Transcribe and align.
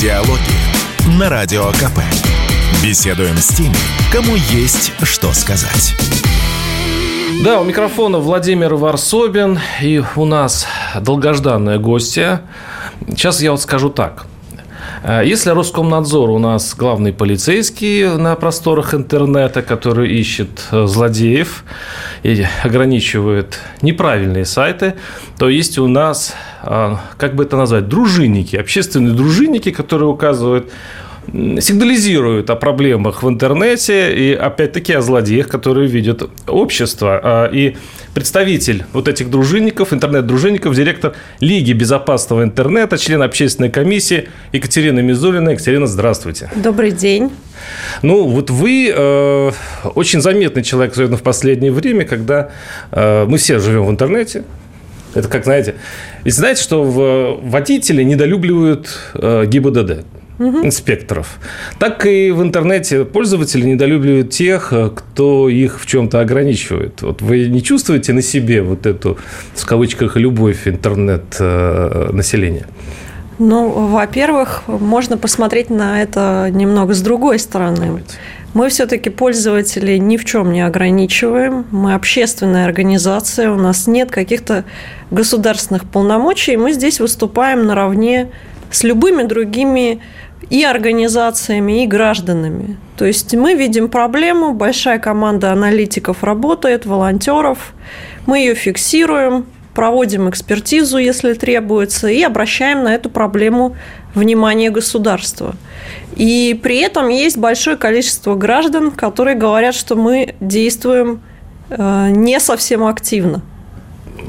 Диалоги 0.00 1.18
на 1.18 1.28
Радио 1.28 1.66
КП. 1.72 2.00
Беседуем 2.82 3.36
с 3.36 3.48
теми, 3.48 3.74
кому 4.10 4.34
есть 4.34 4.94
что 5.02 5.34
сказать. 5.34 5.94
Да, 7.44 7.60
у 7.60 7.64
микрофона 7.64 8.16
Владимир 8.16 8.76
Варсобин, 8.76 9.58
и 9.82 10.02
у 10.16 10.24
нас 10.24 10.66
долгожданная 10.98 11.76
гостья. 11.76 12.40
Сейчас 13.08 13.42
я 13.42 13.50
вот 13.50 13.60
скажу 13.60 13.90
так. 13.90 14.24
Э, 15.02 15.22
если 15.22 15.50
Роскомнадзор 15.50 16.30
у 16.30 16.38
нас 16.38 16.74
главный 16.74 17.12
полицейский 17.12 18.16
на 18.16 18.34
просторах 18.36 18.94
интернета, 18.94 19.60
который 19.60 20.10
ищет 20.18 20.48
э, 20.72 20.86
злодеев 20.86 21.64
и 22.22 22.46
ограничивает 22.62 23.60
неправильные 23.82 24.46
сайты, 24.46 24.94
то 25.38 25.50
есть 25.50 25.78
у 25.78 25.88
нас, 25.88 26.34
как 26.62 27.34
бы 27.34 27.44
это 27.44 27.56
назвать, 27.56 27.88
дружинники, 27.88 28.56
общественные 28.56 29.14
дружинники, 29.14 29.70
которые 29.70 30.08
указывают 30.08 30.70
сигнализируют 31.32 32.50
о 32.50 32.56
проблемах 32.56 33.22
в 33.22 33.28
интернете 33.28 34.12
и, 34.14 34.32
опять-таки, 34.32 34.92
о 34.94 35.00
злодеях, 35.00 35.48
которые 35.48 35.86
видят 35.86 36.28
общество. 36.46 37.20
А, 37.22 37.46
и 37.46 37.76
представитель 38.14 38.84
вот 38.92 39.06
этих 39.06 39.30
дружинников, 39.30 39.92
интернет-дружинников, 39.92 40.74
директор 40.74 41.14
Лиги 41.40 41.72
безопасного 41.72 42.42
интернета, 42.42 42.98
член 42.98 43.22
общественной 43.22 43.70
комиссии 43.70 44.28
Екатерина 44.52 45.00
Мизулина. 45.00 45.50
Екатерина, 45.50 45.86
здравствуйте. 45.86 46.50
Добрый 46.56 46.90
день. 46.90 47.30
Ну, 48.02 48.26
вот 48.26 48.50
вы 48.50 48.92
э, 48.92 49.52
очень 49.94 50.20
заметный 50.20 50.62
человек, 50.62 50.92
особенно 50.92 51.16
в 51.16 51.22
последнее 51.22 51.70
время, 51.70 52.04
когда 52.04 52.50
э, 52.90 53.26
мы 53.26 53.38
все 53.38 53.58
живем 53.58 53.86
в 53.86 53.90
интернете. 53.90 54.44
Это 55.14 55.28
как, 55.28 55.44
знаете, 55.44 55.74
ведь 56.24 56.34
знаете, 56.34 56.62
что 56.62 56.84
в, 56.84 57.40
водители 57.42 58.02
недолюбливают 58.02 58.88
э, 59.14 59.44
ГИБДД 59.46 60.04
угу. 60.38 60.64
инспекторов, 60.64 61.38
так 61.78 62.06
и 62.06 62.30
в 62.30 62.42
интернете 62.42 63.04
пользователи 63.04 63.66
недолюбливают 63.66 64.30
тех, 64.30 64.72
э, 64.72 64.90
кто 64.94 65.48
их 65.48 65.80
в 65.80 65.86
чем-то 65.86 66.20
ограничивает. 66.20 67.02
Вот 67.02 67.22
вы 67.22 67.48
не 67.48 67.62
чувствуете 67.62 68.12
на 68.12 68.22
себе 68.22 68.62
вот 68.62 68.86
эту, 68.86 69.18
в 69.54 69.66
кавычках, 69.66 70.16
любовь 70.16 70.66
интернет-населения? 70.66 72.66
Ну, 73.38 73.70
во-первых, 73.70 74.64
можно 74.66 75.16
посмотреть 75.16 75.70
на 75.70 76.02
это 76.02 76.50
немного 76.52 76.92
с 76.92 77.00
другой 77.00 77.38
стороны. 77.38 77.86
Давайте. 77.86 78.16
Мы 78.52 78.68
все-таки 78.68 79.10
пользователи 79.10 79.96
ни 79.96 80.16
в 80.16 80.24
чем 80.24 80.52
не 80.52 80.60
ограничиваем. 80.60 81.66
Мы 81.70 81.94
общественная 81.94 82.64
организация, 82.64 83.50
у 83.52 83.56
нас 83.56 83.86
нет 83.86 84.10
каких-то 84.10 84.64
государственных 85.12 85.84
полномочий. 85.84 86.56
Мы 86.56 86.72
здесь 86.72 86.98
выступаем 86.98 87.66
наравне 87.66 88.30
с 88.72 88.82
любыми 88.82 89.22
другими 89.22 90.00
и 90.48 90.64
организациями, 90.64 91.84
и 91.84 91.86
гражданами. 91.86 92.76
То 92.96 93.04
есть 93.04 93.34
мы 93.34 93.54
видим 93.54 93.88
проблему, 93.88 94.52
большая 94.52 94.98
команда 94.98 95.52
аналитиков 95.52 96.24
работает, 96.24 96.86
волонтеров, 96.86 97.72
мы 98.26 98.38
ее 98.38 98.54
фиксируем, 98.54 99.46
проводим 99.74 100.28
экспертизу, 100.28 100.98
если 100.98 101.34
требуется, 101.34 102.08
и 102.08 102.22
обращаем 102.22 102.82
на 102.82 102.94
эту 102.94 103.10
проблему 103.10 103.76
внимание 104.14 104.70
государства. 104.70 105.54
И 106.16 106.58
при 106.62 106.78
этом 106.78 107.08
есть 107.08 107.38
большое 107.38 107.76
количество 107.76 108.34
граждан, 108.34 108.90
которые 108.90 109.36
говорят, 109.36 109.74
что 109.74 109.96
мы 109.96 110.34
действуем 110.40 111.22
э, 111.70 112.08
не 112.10 112.40
совсем 112.40 112.84
активно. 112.84 113.42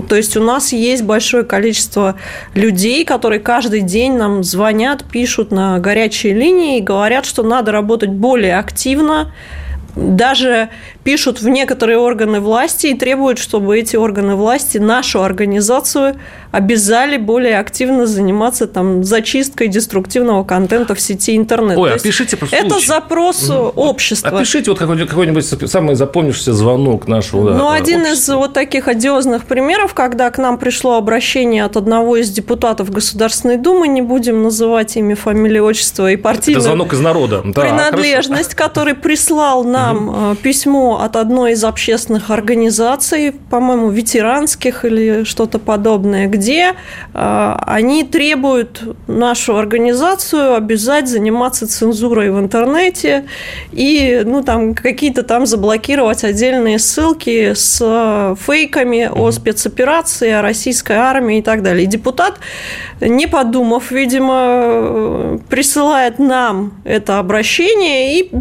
То 0.08 0.16
есть 0.16 0.38
у 0.38 0.44
нас 0.44 0.72
есть 0.72 1.04
большое 1.04 1.44
количество 1.44 2.16
людей, 2.54 3.04
которые 3.06 3.40
каждый 3.40 3.82
день 3.82 4.14
нам 4.14 4.44
звонят, 4.44 5.04
пишут 5.04 5.52
на 5.52 5.80
горячие 5.80 6.34
линии 6.34 6.78
и 6.78 6.82
говорят, 6.82 7.26
что 7.26 7.44
надо 7.44 7.72
работать 7.72 8.10
более 8.10 8.58
активно, 8.58 9.34
даже 9.96 10.70
пишут 11.04 11.42
в 11.42 11.48
некоторые 11.48 11.98
органы 11.98 12.40
власти 12.40 12.88
и 12.88 12.94
требуют, 12.94 13.40
чтобы 13.40 13.78
эти 13.78 13.96
органы 13.96 14.36
власти 14.36 14.78
нашу 14.78 15.24
организацию 15.24 16.16
обязали 16.52 17.18
более 17.18 17.58
активно 17.60 18.06
заниматься 18.06 18.68
там 18.68 19.04
зачисткой 19.04 19.70
деструктивного 19.70 20.44
контента 20.44 20.96
в 20.96 21.02
сети 21.02 21.36
интернет. 21.38 21.78
Ой, 21.78 21.94
опишите 21.94 22.38
просто 22.38 22.56
Это 22.56 22.70
случай. 22.72 22.88
запрос 22.88 23.50
общества. 23.50 24.38
Опишите 24.38 24.72
вот 24.72 24.80
какой-нибудь, 24.80 25.50
какой 25.50 25.68
самый 25.68 25.96
запомнившийся 25.96 26.54
звонок 26.54 27.08
нашего 27.08 27.52
Ну, 27.52 27.70
да, 27.70 27.74
один 27.74 28.02
общества. 28.02 28.34
из 28.34 28.38
вот 28.38 28.54
таких 28.54 28.88
одиозных 28.88 29.46
примеров, 29.46 29.94
когда 29.94 30.30
к 30.30 30.38
нам 30.38 30.58
пришло 30.58 30.98
обращение 30.98 31.64
от 31.64 31.78
одного 31.78 32.18
из 32.18 32.30
депутатов 32.30 32.92
Государственной 32.92 33.58
Думы, 33.58 33.88
не 33.88 34.02
будем 34.02 34.44
называть 34.44 34.98
имя, 34.98 35.16
фамилию, 35.16 35.64
отчество 35.66 36.12
и 36.12 36.18
партийную 36.18 36.60
Это 36.60 36.68
звонок 36.68 36.94
из 36.94 37.00
народа. 37.00 37.42
Да, 37.46 37.62
принадлежность, 37.62 38.56
хорошо. 38.56 38.70
который 38.70 38.94
прислал 38.96 39.64
нам 39.64 40.10
угу. 40.10 40.36
письмо 40.36 40.91
от 41.00 41.16
одной 41.16 41.54
из 41.54 41.64
общественных 41.64 42.30
организаций, 42.30 43.34
по-моему, 43.50 43.90
ветеранских 43.90 44.86
или 44.86 45.24
что-то 45.24 45.60
подобное, 45.60 46.28
где 46.28 46.74
э, 47.14 47.56
они 47.66 48.04
требуют 48.04 48.84
нашу 49.08 49.58
организацию 49.58 50.56
обязать 50.56 51.08
заниматься 51.08 51.68
цензурой 51.68 52.32
в 52.32 52.40
интернете 52.40 53.26
и 53.72 54.22
ну, 54.26 54.44
там, 54.44 54.74
какие-то 54.74 55.24
там 55.24 55.46
заблокировать 55.46 56.24
отдельные 56.24 56.80
ссылки 56.80 57.54
с 57.54 57.80
э, 57.82 58.36
фейками 58.40 59.10
о 59.12 59.32
спецоперации, 59.32 60.32
о 60.32 60.42
российской 60.42 60.98
армии 60.98 61.40
и 61.40 61.42
так 61.42 61.64
далее. 61.64 61.84
И 61.84 61.88
депутат, 61.88 62.40
не 63.00 63.28
подумав, 63.28 63.92
видимо, 63.92 65.40
присылает 65.50 66.20
нам 66.20 66.74
это 66.84 67.20
обращение 67.20 68.20
и 68.20 68.32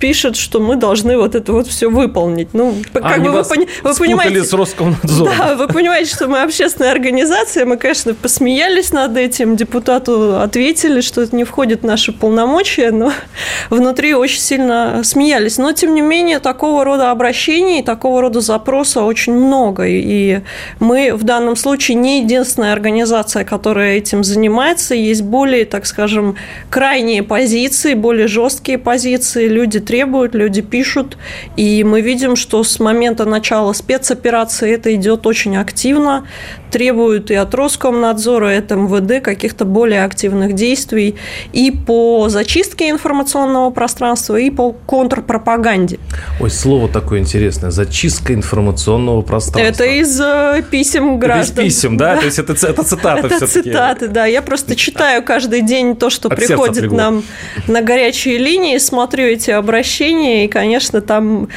пишет, 0.00 0.34
что 0.34 0.58
мы 0.60 0.76
должны 0.76 1.16
вот 1.16 1.34
это 1.34 1.52
вот 1.52 1.66
все 1.66 1.90
выполнить. 1.90 2.48
Ну, 2.54 2.74
как 2.92 3.04
Они 3.04 3.28
бы 3.28 3.32
вы, 3.32 3.44
пони- 3.44 3.68
вы 3.82 3.94
понимаете, 3.94 4.42
с 4.42 4.52
Роскомнадзором. 4.52 5.32
Да, 5.36 5.54
вы 5.56 5.68
понимаете, 5.68 6.10
что 6.10 6.26
мы 6.26 6.40
общественная 6.40 6.90
организация, 6.90 7.66
мы, 7.66 7.76
конечно, 7.76 8.14
посмеялись 8.14 8.92
над 8.92 9.16
этим, 9.16 9.56
депутату 9.56 10.40
ответили, 10.40 11.02
что 11.02 11.20
это 11.20 11.36
не 11.36 11.44
входит 11.44 11.82
в 11.82 11.86
наши 11.86 12.12
полномочия, 12.12 12.90
но 12.90 13.12
внутри 13.70 14.14
очень 14.14 14.40
сильно 14.40 15.02
смеялись. 15.04 15.58
Но, 15.58 15.72
тем 15.72 15.94
не 15.94 16.00
менее, 16.00 16.38
такого 16.38 16.84
рода 16.84 17.10
обращений, 17.10 17.82
такого 17.82 18.22
рода 18.22 18.40
запроса 18.40 19.02
очень 19.02 19.34
много, 19.34 19.86
и 19.86 20.40
мы 20.80 21.12
в 21.14 21.24
данном 21.24 21.56
случае 21.56 21.96
не 21.96 22.22
единственная 22.22 22.72
организация, 22.72 23.44
которая 23.44 23.98
этим 23.98 24.24
занимается, 24.24 24.94
есть 24.94 25.22
более, 25.22 25.66
так 25.66 25.84
скажем, 25.84 26.36
крайние 26.70 27.22
позиции, 27.22 27.92
более 27.92 28.28
жесткие 28.28 28.78
позиции, 28.78 29.46
люди 29.46 29.78
требуют, 29.90 30.36
люди 30.36 30.62
пишут, 30.62 31.18
и 31.56 31.82
мы 31.82 32.00
видим, 32.00 32.36
что 32.36 32.62
с 32.62 32.78
момента 32.78 33.24
начала 33.24 33.72
спецоперации 33.72 34.72
это 34.72 34.94
идет 34.94 35.26
очень 35.26 35.56
активно, 35.56 36.28
требуют 36.70 37.32
и 37.32 37.34
от 37.34 37.52
Роскомнадзора, 37.52 38.54
и 38.54 38.58
от 38.58 38.70
МВД 38.70 39.20
каких-то 39.20 39.64
более 39.64 40.04
активных 40.04 40.52
действий 40.52 41.16
и 41.52 41.72
по 41.72 42.28
зачистке 42.28 42.90
информационного 42.90 43.70
пространства, 43.70 44.36
и 44.36 44.48
по 44.50 44.70
контрпропаганде. 44.70 45.98
Ой, 46.38 46.50
слово 46.50 46.88
такое 46.88 47.18
интересное. 47.18 47.72
Зачистка 47.72 48.32
информационного 48.32 49.22
пространства. 49.22 49.82
Это 49.82 49.84
из 49.86 50.20
э, 50.20 50.62
писем 50.70 51.18
граждан. 51.18 51.54
Это 51.54 51.62
из 51.62 51.74
писем, 51.74 51.96
да? 51.96 52.14
да? 52.14 52.20
То 52.20 52.26
есть 52.26 52.38
это, 52.38 52.52
это 52.52 52.84
цитаты 52.84 53.26
Это 53.26 53.46
цитаты, 53.48 54.06
да. 54.06 54.26
Я 54.26 54.40
просто 54.42 54.76
читаю 54.76 55.24
каждый 55.24 55.62
день 55.62 55.96
то, 55.96 56.10
что 56.10 56.28
От 56.28 56.36
приходит 56.36 56.92
нам 56.92 57.24
на 57.66 57.82
горячие 57.82 58.38
линии, 58.38 58.78
смотрю 58.78 59.24
эти 59.24 59.50
обращения 59.50 59.79
обращения, 59.80 60.44
и, 60.44 60.48
конечно, 60.48 61.00
там 61.00 61.48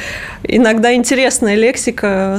иногда 0.42 0.94
интересная 0.94 1.56
лексика 1.56 2.38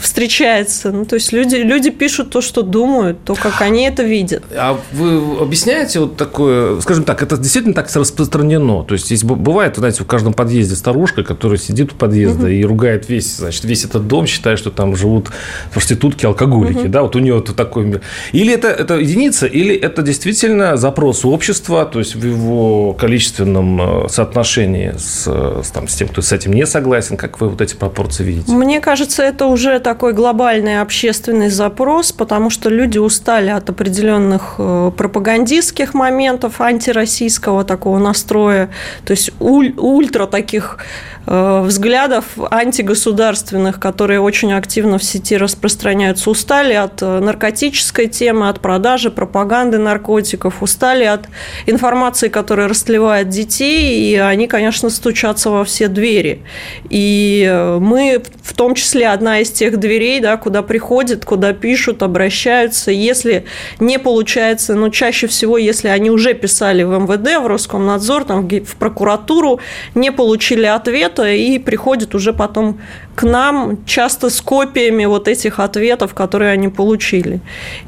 встречается. 0.00 0.90
Ну, 0.90 1.04
то 1.04 1.14
есть 1.14 1.32
люди, 1.32 1.56
люди 1.56 1.90
пишут 1.90 2.30
то, 2.30 2.40
что 2.40 2.62
думают, 2.62 3.24
то, 3.24 3.34
как 3.34 3.60
они 3.62 3.84
это 3.84 4.02
видят. 4.02 4.42
А 4.56 4.78
вы 4.92 5.40
объясняете 5.40 6.00
вот 6.00 6.16
такое, 6.16 6.80
скажем 6.80 7.04
так, 7.04 7.22
это 7.22 7.36
действительно 7.36 7.74
так 7.74 7.94
распространено? 7.94 8.82
То 8.82 8.94
есть 8.94 9.06
здесь 9.06 9.24
бывает, 9.24 9.76
знаете, 9.76 10.02
в 10.02 10.06
каждом 10.06 10.32
подъезде 10.32 10.74
старушка, 10.74 11.22
которая 11.22 11.58
сидит 11.58 11.92
у 11.92 11.94
подъезда 11.94 12.44
угу. 12.44 12.52
и 12.52 12.64
ругает 12.64 13.08
весь, 13.08 13.36
значит, 13.36 13.64
весь 13.64 13.84
этот 13.84 14.06
дом, 14.06 14.26
считая, 14.26 14.56
что 14.56 14.70
там 14.70 14.96
живут 14.96 15.28
проститутки, 15.72 16.26
алкоголики, 16.26 16.78
угу. 16.78 16.88
да, 16.88 17.02
вот 17.02 17.14
у 17.16 17.20
нее 17.20 17.34
вот 17.34 17.54
такой 17.54 17.84
мир. 17.84 18.00
Или 18.32 18.52
это, 18.52 18.68
это 18.68 18.96
единица, 18.96 19.46
или 19.46 19.74
это 19.74 20.02
действительно 20.02 20.76
запрос 20.76 21.24
общества, 21.24 21.84
то 21.86 22.00
есть 22.00 22.14
в 22.16 22.26
его 22.26 22.94
количественном 22.94 24.06
э, 24.06 24.08
соотношении 24.08 24.94
с 24.98 25.19
с, 25.24 25.70
там, 25.70 25.88
с 25.88 25.94
тем, 25.94 26.08
кто 26.08 26.22
с 26.22 26.32
этим 26.32 26.52
не 26.52 26.66
согласен? 26.66 27.16
Как 27.16 27.40
вы 27.40 27.48
вот 27.48 27.60
эти 27.60 27.74
пропорции 27.74 28.24
видите? 28.24 28.52
Мне 28.52 28.80
кажется, 28.80 29.22
это 29.22 29.46
уже 29.46 29.78
такой 29.80 30.12
глобальный 30.12 30.80
общественный 30.80 31.48
запрос, 31.48 32.12
потому 32.12 32.50
что 32.50 32.70
люди 32.70 32.98
устали 32.98 33.50
от 33.50 33.68
определенных 33.70 34.54
э, 34.58 34.90
пропагандистских 34.96 35.94
моментов, 35.94 36.60
антироссийского 36.60 37.64
такого 37.64 37.98
настроя, 37.98 38.70
то 39.04 39.12
есть 39.12 39.30
уль, 39.40 39.74
ультра 39.76 40.26
таких 40.26 40.78
э, 41.19 41.19
взглядов 41.30 42.24
антигосударственных, 42.50 43.78
которые 43.78 44.20
очень 44.20 44.52
активно 44.52 44.98
в 44.98 45.04
сети 45.04 45.36
распространяются, 45.36 46.28
устали 46.28 46.74
от 46.74 47.02
э, 47.02 47.20
наркотической 47.20 48.08
темы, 48.08 48.48
от 48.48 48.58
продажи, 48.58 49.12
пропаганды 49.12 49.78
наркотиков, 49.78 50.60
устали 50.60 51.04
от 51.04 51.28
информации, 51.66 52.28
которая 52.28 52.66
растлевает 52.66 53.28
детей, 53.28 54.10
и 54.10 54.16
они, 54.16 54.48
конечно, 54.48 54.90
стучатся 54.90 55.50
во 55.50 55.64
все 55.64 55.86
двери. 55.86 56.42
И 56.88 57.46
э, 57.48 57.78
мы 57.78 58.20
в 58.42 58.52
том 58.54 58.74
числе 58.74 59.06
одна 59.06 59.38
из 59.38 59.52
тех 59.52 59.78
дверей, 59.78 60.18
да, 60.18 60.36
куда 60.36 60.62
приходят, 60.62 61.24
куда 61.24 61.52
пишут, 61.52 62.02
обращаются. 62.02 62.90
Если 62.90 63.44
не 63.78 64.00
получается, 64.00 64.74
но 64.74 64.88
чаще 64.88 65.28
всего, 65.28 65.58
если 65.58 65.86
они 65.86 66.10
уже 66.10 66.34
писали 66.34 66.82
в 66.82 66.90
МВД, 66.98 67.40
в 67.40 67.46
Роскомнадзор, 67.46 68.24
там, 68.24 68.48
в 68.48 68.76
прокуратуру, 68.76 69.60
не 69.94 70.10
получили 70.10 70.66
ответа 70.66 71.19
и 71.28 71.58
приходят 71.58 72.14
уже 72.14 72.32
потом 72.32 72.78
к 73.14 73.22
нам 73.22 73.84
часто 73.84 74.30
с 74.30 74.40
копиями 74.40 75.04
вот 75.04 75.28
этих 75.28 75.60
ответов, 75.60 76.14
которые 76.14 76.52
они 76.52 76.68
получили. 76.68 77.40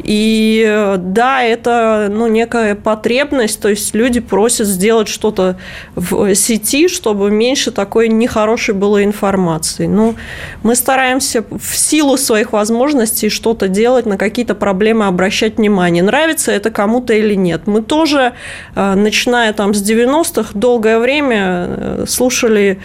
И 0.03 0.95
да, 0.99 1.43
это 1.43 2.09
ну, 2.11 2.27
некая 2.27 2.75
потребность, 2.75 3.61
то 3.61 3.69
есть 3.69 3.95
люди 3.95 4.21
просят 4.21 4.67
сделать 4.67 5.09
что-то 5.09 5.57
в 5.95 6.35
сети, 6.35 6.89
чтобы 6.89 7.31
меньше 7.31 7.71
такой 7.71 8.09
нехорошей 8.09 8.75
было 8.75 9.03
информации. 9.05 9.87
Ну, 9.87 10.17
мы 10.63 10.75
стараемся 10.75 11.45
в 11.51 11.77
силу 11.77 12.17
своих 12.17 12.53
возможностей 12.53 13.29
что-то 13.29 13.69
делать, 13.69 14.07
на 14.07 14.19
какие-то 14.19 14.55
проблемы 14.55 15.07
обращать 15.07 15.57
внимание. 15.57 16.03
Нравится 16.03 16.53
это 16.53 16.71
кому-то 16.71 17.15
или 17.15 17.35
нет. 17.35 17.63
Мы 17.67 17.83
тоже, 17.83 18.33
э, 18.75 18.95
начиная 18.95 19.53
там 19.53 19.75
с 19.75 19.83
90-х, 19.83 20.51
долгое 20.55 20.99
время 20.99 21.67
э, 21.69 22.05
слушали 22.07 22.79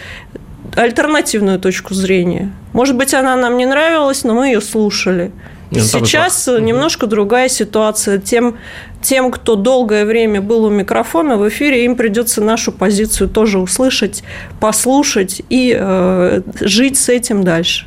альтернативную 0.76 1.58
точку 1.58 1.94
зрения. 1.94 2.52
Может 2.72 2.96
быть, 2.96 3.14
она 3.14 3.36
нам 3.36 3.56
не 3.56 3.66
нравилась, 3.66 4.24
но 4.24 4.34
мы 4.34 4.46
ее 4.48 4.60
слушали. 4.60 5.32
Ну, 5.70 5.80
Сейчас 5.80 6.46
немножко 6.46 7.06
другая 7.06 7.48
ситуация. 7.48 8.18
Тем, 8.18 8.56
тем, 9.02 9.30
кто 9.30 9.54
долгое 9.54 10.06
время 10.06 10.40
был 10.40 10.64
у 10.64 10.70
микрофона 10.70 11.36
в 11.36 11.46
эфире, 11.48 11.84
им 11.84 11.94
придется 11.94 12.40
нашу 12.40 12.72
позицию 12.72 13.28
тоже 13.28 13.58
услышать, 13.58 14.22
послушать 14.60 15.42
и 15.50 15.76
э, 15.78 16.40
жить 16.60 16.98
с 16.98 17.08
этим 17.10 17.44
дальше. 17.44 17.86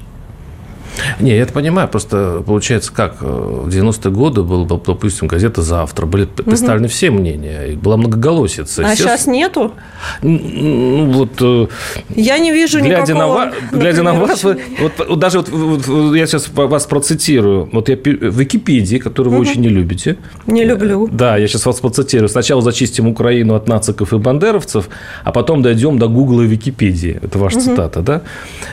Не, 1.20 1.36
я 1.36 1.44
это 1.44 1.54
понимаю, 1.54 1.88
просто 1.88 2.44
получается 2.46 2.92
как, 2.92 3.18
э, 3.22 3.26
в 3.26 3.68
90-е 3.68 4.12
годы 4.12 4.44
была, 4.44 4.66
допустим, 4.66 5.28
газета 5.28 5.62
«Завтра», 5.62 6.06
были 6.06 6.26
представлены 6.26 6.86
угу. 6.86 6.92
все 6.92 7.12
мнения, 7.12 7.68
и 7.72 7.76
была 7.76 7.98
многоголосица. 7.98 8.84
А 8.86 8.96
сейчас 8.96 9.28
нету? 9.28 9.74
Ну, 10.22 11.12
вот... 11.12 11.42
Э, 11.42 11.68
я 12.16 12.40
не 12.40 12.52
вижу 12.52 12.80
глядя 12.80 13.14
никакого... 13.14 13.52
На, 13.72 13.78
глядя 13.78 14.04
на 14.04 14.14
вас, 14.14 14.44
вы, 14.44 14.60
вот, 14.80 15.20
даже 15.20 15.40
вот, 15.40 15.50
вот 15.50 16.16
я 16.16 16.28
сейчас 16.28 16.50
вас 16.50 16.86
процитирую, 16.86 17.70
вот 17.72 17.90
я 17.90 17.96
в 17.96 18.40
Википедии, 18.40 18.98
которую 18.98 19.36
вы 19.36 19.42
угу. 19.42 19.50
очень 19.50 19.62
не 19.62 19.70
любите. 19.70 20.18
Не 20.48 20.64
люблю. 20.66 21.08
Да, 21.12 21.38
я 21.38 21.48
сейчас 21.48 21.66
вас 21.66 21.80
процитирую. 21.80 22.30
Сначала 22.30 22.62
зачистим 22.62 23.08
Украину 23.08 23.56
от 23.56 23.68
нациков 23.68 24.14
и 24.14 24.18
бандеровцев, 24.18 24.90
а 25.24 25.32
потом 25.32 25.62
дойдем 25.62 26.00
до 26.00 26.08
Гугла 26.08 26.42
и 26.42 26.48
Википедии. 26.48 27.20
Это 27.22 27.38
ваша 27.40 27.58
угу. 27.58 27.66
цитата, 27.66 28.02
да? 28.02 28.22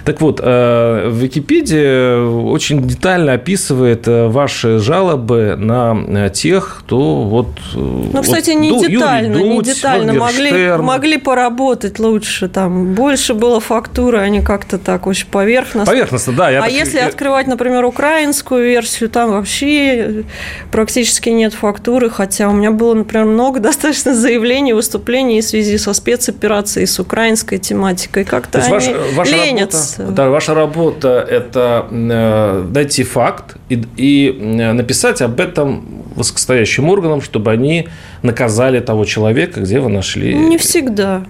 Так 0.04 0.20
вот, 0.20 0.40
э, 0.42 1.08
в 1.08 1.16
Википедии 1.16 2.07
очень 2.16 2.82
детально 2.82 3.34
описывает 3.34 4.08
э, 4.08 4.28
ваши 4.28 4.78
жалобы 4.78 5.56
на 5.56 5.96
э, 6.26 6.30
тех, 6.30 6.78
кто 6.80 7.22
вот... 7.22 7.48
Э, 7.74 8.10
ну, 8.12 8.22
кстати, 8.22 8.50
вот, 8.50 8.60
не 8.60 8.70
Ду, 8.70 8.86
детально, 8.86 9.36
Юрий 9.36 9.48
Дудь, 9.48 9.66
не 9.66 9.74
детально. 9.74 10.12
Могли, 10.14 10.76
могли 10.76 11.18
поработать 11.18 11.98
лучше, 11.98 12.48
там 12.48 12.94
больше 12.94 13.34
было 13.34 13.60
фактуры, 13.60 14.18
они 14.18 14.42
как-то 14.42 14.78
так 14.78 15.06
очень 15.06 15.26
поверхностно. 15.28 15.92
Поверхностно, 15.92 16.32
да. 16.32 16.50
Я 16.50 16.58
а 16.60 16.62
так... 16.62 16.72
если 16.72 16.98
открывать, 16.98 17.46
например, 17.46 17.84
украинскую 17.84 18.64
версию, 18.64 19.10
там 19.10 19.30
вообще 19.30 20.24
практически 20.70 21.30
нет 21.30 21.54
фактуры, 21.54 22.10
хотя 22.10 22.48
у 22.48 22.52
меня 22.52 22.70
было, 22.70 22.94
например, 22.94 23.26
много 23.26 23.60
достаточно 23.68 24.14
заявлений, 24.14 24.72
выступлений 24.72 25.40
в 25.40 25.44
связи 25.44 25.78
со 25.78 25.92
спецоперацией, 25.92 26.86
с 26.86 26.98
украинской 26.98 27.58
тематикой. 27.58 28.24
Как-то 28.24 28.58
они 28.58 28.70
ваша, 28.70 28.96
ваша 29.14 29.32
ленятся. 29.32 30.02
Работа, 30.02 30.16
да, 30.16 30.30
ваша 30.30 30.54
работа– 30.54 31.26
это 31.30 31.86
найти 32.06 33.04
факт 33.04 33.56
и, 33.68 33.82
и 33.96 34.38
э, 34.40 34.72
написать 34.72 35.22
об 35.22 35.40
этом 35.40 35.84
высокостоящим 36.14 36.88
органам, 36.88 37.20
чтобы 37.20 37.50
они 37.50 37.88
наказали 38.22 38.80
того 38.80 39.04
человека, 39.04 39.60
где 39.60 39.80
вы 39.80 39.88
нашли. 39.88 40.34
Не 40.34 40.58
всегда. 40.58 41.22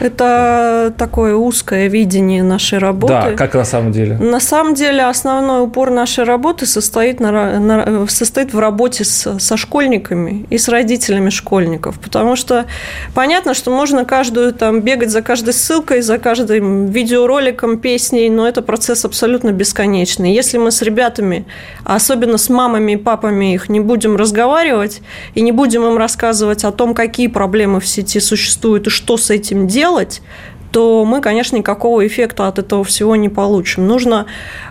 Это 0.00 0.92
такое 0.96 1.34
узкое 1.34 1.88
видение 1.88 2.42
нашей 2.42 2.78
работы. 2.78 3.12
Да, 3.12 3.32
как 3.32 3.54
на 3.54 3.64
самом 3.64 3.92
деле? 3.92 4.16
На 4.18 4.40
самом 4.40 4.74
деле 4.74 5.04
основной 5.04 5.62
упор 5.62 5.90
нашей 5.90 6.24
работы 6.24 6.66
состоит, 6.66 7.20
на, 7.20 7.58
на, 7.60 8.06
состоит 8.08 8.52
в 8.52 8.58
работе 8.58 9.04
с, 9.04 9.38
со 9.38 9.56
школьниками 9.56 10.46
и 10.50 10.58
с 10.58 10.68
родителями 10.68 11.30
школьников. 11.30 12.00
Потому 12.00 12.36
что 12.36 12.66
понятно, 13.14 13.54
что 13.54 13.70
можно 13.70 14.04
каждую 14.04 14.52
там 14.52 14.80
бегать 14.80 15.10
за 15.10 15.22
каждой 15.22 15.54
ссылкой, 15.54 16.02
за 16.02 16.18
каждым 16.18 16.86
видеороликом, 16.86 17.78
песней, 17.78 18.30
но 18.30 18.48
это 18.48 18.62
процесс 18.62 19.04
абсолютно 19.04 19.52
бесконечный. 19.52 20.34
Если 20.34 20.58
мы 20.58 20.70
с 20.70 20.82
ребятами, 20.82 21.46
особенно 21.84 22.38
с 22.38 22.48
мамами 22.48 22.92
и 22.92 22.96
папами 22.96 23.54
их 23.54 23.68
не 23.68 23.80
будем 23.80 24.16
разговаривать 24.16 25.02
и 25.34 25.40
не 25.40 25.52
будем 25.52 25.84
им 25.84 25.96
рассказывать 25.96 26.64
о 26.64 26.72
том, 26.72 26.94
какие 26.94 27.28
проблемы 27.28 27.80
в 27.80 27.86
сети 27.86 28.20
существуют 28.20 28.88
и 28.88 28.90
что 28.90 29.16
с 29.16 29.30
этим 29.30 29.66
делать, 29.66 29.83
делать, 29.84 30.22
то 30.74 31.04
мы, 31.04 31.20
конечно, 31.20 31.56
никакого 31.56 32.04
эффекта 32.04 32.48
от 32.48 32.58
этого 32.58 32.82
всего 32.82 33.14
не 33.14 33.28
получим. 33.28 33.86
Нужно 33.86 34.26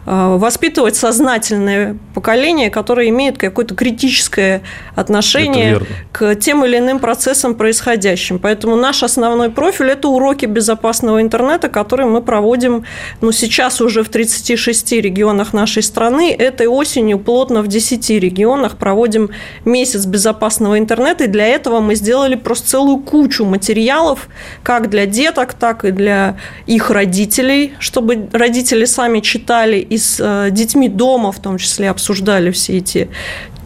э, 0.06 0.36
воспитывать 0.38 0.98
сознательное 0.98 1.98
поколение, 2.14 2.70
которое 2.70 3.08
имеет 3.08 3.38
какое-то 3.38 3.74
критическое 3.74 4.64
отношение 4.96 5.80
к 6.12 6.36
тем 6.36 6.66
или 6.66 6.78
иным 6.78 7.00
процессам 7.00 7.56
происходящим. 7.56 8.38
Поэтому 8.38 8.76
наш 8.76 9.02
основной 9.02 9.50
профиль– 9.50 9.90
это 9.92 10.10
уроки 10.10 10.46
безопасного 10.46 11.22
интернета, 11.22 11.70
которые 11.70 12.10
мы 12.10 12.22
проводим 12.22 12.84
ну, 13.22 13.32
сейчас 13.32 13.80
уже 13.80 14.04
в 14.04 14.10
36 14.10 14.92
регионах 14.92 15.54
нашей 15.54 15.84
страны. 15.84 16.36
Этой 16.38 16.68
осенью 16.68 17.18
плотно 17.18 17.62
в 17.62 17.68
10 17.68 18.10
регионах 18.10 18.76
проводим 18.76 19.30
месяц 19.64 20.06
безопасного 20.06 20.78
интернета, 20.78 21.24
и 21.24 21.28
для 21.28 21.48
этого 21.48 21.80
мы 21.80 21.96
сделали 21.96 22.36
просто 22.36 22.72
целую 22.72 22.98
кучу 22.98 23.46
материалов, 23.46 24.28
как 24.64 24.90
для 24.90 25.06
деток, 25.06 25.54
так 25.54 25.86
и 25.86 25.93
для 25.94 26.36
их 26.66 26.90
родителей, 26.92 27.74
чтобы 27.80 28.30
родители 28.34 28.86
сами 28.86 29.20
читали 29.20 29.78
и 29.78 29.98
с 29.98 30.20
э, 30.20 30.52
детьми 30.52 30.90
дома 30.90 31.32
в 31.32 31.40
том 31.40 31.58
числе 31.58 31.90
обсуждали 31.90 32.52
все 32.52 32.78
эти 32.78 33.10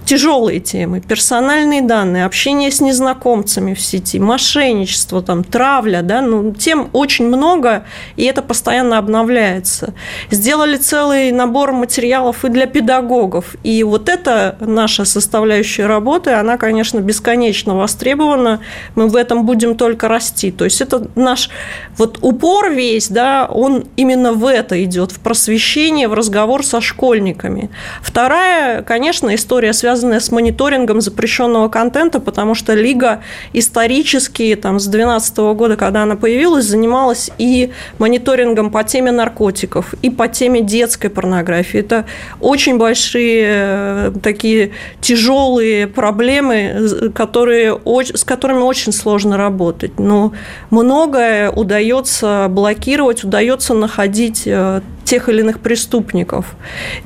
тяжелые 0.07 0.61
темы, 0.61 1.01
персональные 1.01 1.81
данные, 1.81 2.23
общение 2.23 2.71
с 2.71 2.79
незнакомцами 2.79 3.73
в 3.73 3.81
сети, 3.81 4.19
мошенничество, 4.19 5.21
там, 5.21 5.43
травля, 5.43 6.01
да, 6.01 6.21
ну, 6.21 6.53
тем 6.53 6.89
очень 6.93 7.27
много, 7.27 7.83
и 8.15 8.23
это 8.23 8.41
постоянно 8.41 8.97
обновляется. 8.99 9.93
Сделали 10.31 10.77
целый 10.77 11.31
набор 11.31 11.73
материалов 11.73 12.45
и 12.45 12.49
для 12.49 12.67
педагогов, 12.67 13.57
и 13.63 13.83
вот 13.83 14.07
эта 14.07 14.55
наша 14.61 15.03
составляющая 15.03 15.87
работы, 15.87 16.31
она, 16.31 16.57
конечно, 16.57 16.99
бесконечно 16.99 17.75
востребована, 17.75 18.61
мы 18.95 19.09
в 19.09 19.15
этом 19.17 19.45
будем 19.45 19.75
только 19.75 20.07
расти, 20.07 20.51
то 20.51 20.63
есть 20.63 20.79
это 20.79 21.09
наш 21.15 21.49
вот 21.97 22.19
упор 22.21 22.71
весь, 22.71 23.09
да, 23.09 23.45
он 23.45 23.87
именно 23.97 24.31
в 24.31 24.45
это 24.45 24.81
идет, 24.85 25.11
в 25.11 25.19
просвещение, 25.19 26.07
в 26.07 26.13
разговор 26.13 26.65
со 26.65 26.79
школьниками. 26.79 27.69
Вторая, 28.01 28.83
конечно, 28.83 29.35
история 29.35 29.73
связана 29.73 29.96
связанная 29.97 30.19
с 30.19 30.31
мониторингом 30.31 31.01
запрещенного 31.01 31.69
контента, 31.69 32.19
потому 32.19 32.53
что 32.55 32.75
Лига 32.75 33.21
исторически, 33.53 34.55
там, 34.55 34.79
с 34.79 34.85
2012 34.85 35.37
года, 35.55 35.75
когда 35.75 36.03
она 36.03 36.15
появилась, 36.15 36.65
занималась 36.65 37.31
и 37.39 37.71
мониторингом 37.97 38.69
по 38.69 38.83
теме 38.83 39.11
наркотиков, 39.11 39.95
и 40.03 40.09
по 40.09 40.27
теме 40.27 40.61
детской 40.61 41.09
порнографии. 41.09 41.79
Это 41.79 42.05
очень 42.39 42.77
большие 42.77 43.45
э, 43.47 44.11
такие 44.21 44.71
тяжелые 45.01 45.87
проблемы, 45.87 47.11
которые, 47.15 47.79
с 48.13 48.23
которыми 48.23 48.59
очень 48.59 48.91
сложно 48.91 49.35
работать. 49.37 49.99
Но 49.99 50.33
многое 50.69 51.49
удается 51.49 52.47
блокировать, 52.49 53.23
удается 53.23 53.73
находить 53.73 54.43
э, 54.45 54.81
тех 55.07 55.29
или 55.29 55.39
иных 55.39 55.61
преступников. 55.61 56.55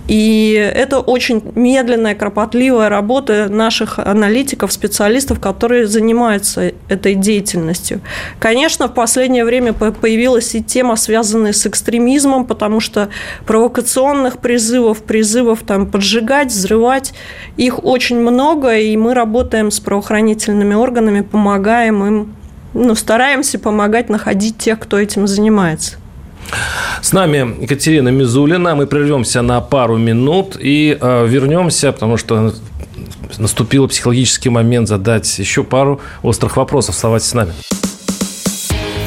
И 0.07 0.53
это 0.53 0.99
очень 0.99 1.43
медленная, 1.53 2.15
кропотливая 2.15 2.89
работа 2.89 3.47
наших 3.47 3.99
аналитиков, 3.99 4.73
специалистов, 4.73 5.39
которые 5.39 5.85
занимаются 5.85 6.73
этой 6.89 7.13
деятельностью. 7.13 8.01
Конечно, 8.39 8.87
в 8.87 8.95
последнее 8.95 9.45
время 9.45 9.73
появилась 9.73 10.55
и 10.55 10.63
тема, 10.63 10.95
связанная 10.95 11.53
с 11.53 11.67
экстремизмом, 11.67 12.45
потому 12.45 12.79
что 12.79 13.09
провокационных 13.45 14.39
призывов, 14.39 15.03
призывов 15.03 15.59
там, 15.61 15.85
поджигать, 15.85 16.47
взрывать, 16.47 17.13
их 17.55 17.83
очень 17.83 18.19
много, 18.19 18.77
и 18.77 18.97
мы 18.97 19.13
работаем 19.13 19.69
с 19.69 19.79
правоохранительными 19.79 20.73
органами, 20.73 21.21
помогаем 21.21 22.03
им, 22.03 22.35
ну, 22.73 22.95
стараемся 22.95 23.59
помогать 23.59 24.09
находить 24.09 24.57
тех, 24.57 24.79
кто 24.79 24.97
этим 24.97 25.27
занимается. 25.27 26.00
С 27.01 27.13
нами 27.13 27.61
Екатерина 27.61 28.09
Мизулина. 28.09 28.75
Мы 28.75 28.87
прервемся 28.87 29.41
на 29.41 29.61
пару 29.61 29.97
минут 29.97 30.57
и 30.59 30.97
э, 30.99 31.27
вернемся, 31.27 31.91
потому 31.91 32.17
что 32.17 32.53
наступил 33.37 33.87
психологический 33.87 34.49
момент 34.49 34.87
задать 34.87 35.39
еще 35.39 35.63
пару 35.63 36.01
острых 36.21 36.57
вопросов. 36.57 36.95
Оставайтесь 36.95 37.29
с 37.29 37.33
нами. 37.33 37.53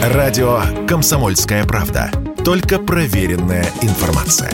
Радио 0.03 0.61
«Комсомольская 0.87 1.65
правда». 1.65 2.11
Только 2.45 2.79
проверенная 2.79 3.67
информация. 3.81 4.51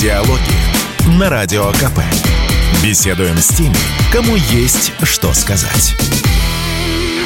Диалоги 0.00 1.18
на 1.18 1.28
Радио 1.28 1.70
КП. 1.72 2.00
Беседуем 2.82 3.36
с 3.36 3.48
теми, 3.48 3.74
кому 4.12 4.36
есть 4.36 4.92
что 5.02 5.32
сказать. 5.32 5.94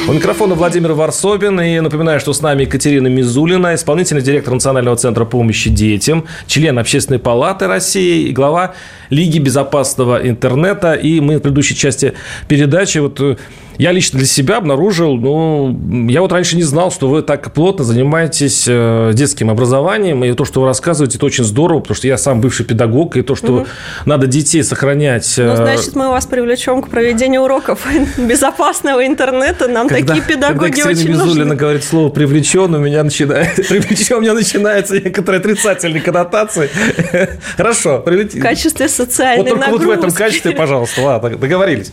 У 0.05 0.11
микрофона 0.11 0.53
Владимир 0.53 0.91
Варсобин. 0.91 1.61
И 1.61 1.79
напоминаю, 1.79 2.19
что 2.19 2.33
с 2.33 2.41
нами 2.41 2.63
Екатерина 2.63 3.07
Мизулина, 3.07 3.73
исполнительный 3.73 4.21
директор 4.21 4.53
Национального 4.53 4.97
центра 4.97 5.23
помощи 5.23 5.69
детям, 5.69 6.25
член 6.45 6.77
Общественной 6.77 7.19
палаты 7.19 7.67
России 7.67 8.27
и 8.27 8.33
глава 8.33 8.73
Лиги 9.09 9.39
безопасного 9.39 10.27
интернета. 10.27 10.93
И 10.93 11.21
мы 11.21 11.37
в 11.37 11.39
предыдущей 11.39 11.75
части 11.75 12.13
передачи 12.49 12.97
вот 12.97 13.21
э, 13.21 13.37
я 13.77 13.91
лично 13.91 14.19
для 14.19 14.27
себя 14.27 14.57
обнаружил, 14.57 15.17
ну, 15.17 16.07
я 16.09 16.21
вот 16.21 16.31
раньше 16.31 16.55
не 16.55 16.63
знал, 16.63 16.91
что 16.91 17.07
вы 17.07 17.21
так 17.21 17.53
плотно 17.53 17.83
занимаетесь 17.83 18.65
э, 18.67 19.11
детским 19.13 19.49
образованием, 19.49 20.23
и 20.23 20.33
то, 20.33 20.45
что 20.45 20.61
вы 20.61 20.67
рассказываете, 20.67 21.17
это 21.17 21.25
очень 21.25 21.43
здорово, 21.43 21.79
потому 21.79 21.95
что 21.95 22.07
я 22.07 22.17
сам 22.17 22.41
бывший 22.41 22.65
педагог, 22.65 23.17
и 23.17 23.21
то, 23.21 23.35
что 23.35 23.53
угу. 23.53 23.67
надо 24.05 24.27
детей 24.27 24.63
сохранять. 24.63 25.33
Ну, 25.37 25.43
э, 25.43 25.55
значит, 25.55 25.95
мы 25.95 26.09
вас 26.09 26.25
привлечем 26.25 26.81
к 26.81 26.89
проведению 26.89 27.41
уроков 27.41 27.85
безопасного 28.17 29.05
интернета, 29.05 29.67
нам 29.67 29.87
когда, 29.87 30.13
такие 30.13 30.25
педагоги 30.25 30.71
когда 30.71 30.89
очень 30.91 31.09
Мизулина 31.09 31.45
нужны. 31.45 31.55
говорит 31.55 31.83
слово 31.83 32.09
«привлечен», 32.09 32.73
у 32.73 32.79
меня 32.79 33.03
начинает, 33.03 33.55
привлечен, 33.67 34.17
у 34.17 34.21
меня 34.21 34.33
начинается 34.33 34.95
некоторые 34.95 35.39
отрицательные 35.39 36.01
коннотации. 36.01 36.69
Хорошо. 37.57 38.03
В 38.05 38.39
качестве 38.39 38.87
социальной 38.87 39.51
вот 39.51 39.59
только 39.59 39.71
вот 39.71 39.83
в 39.83 39.89
этом 39.89 40.11
качестве, 40.11 40.51
пожалуйста, 40.51 41.01
ладно, 41.01 41.37
договорились. 41.37 41.91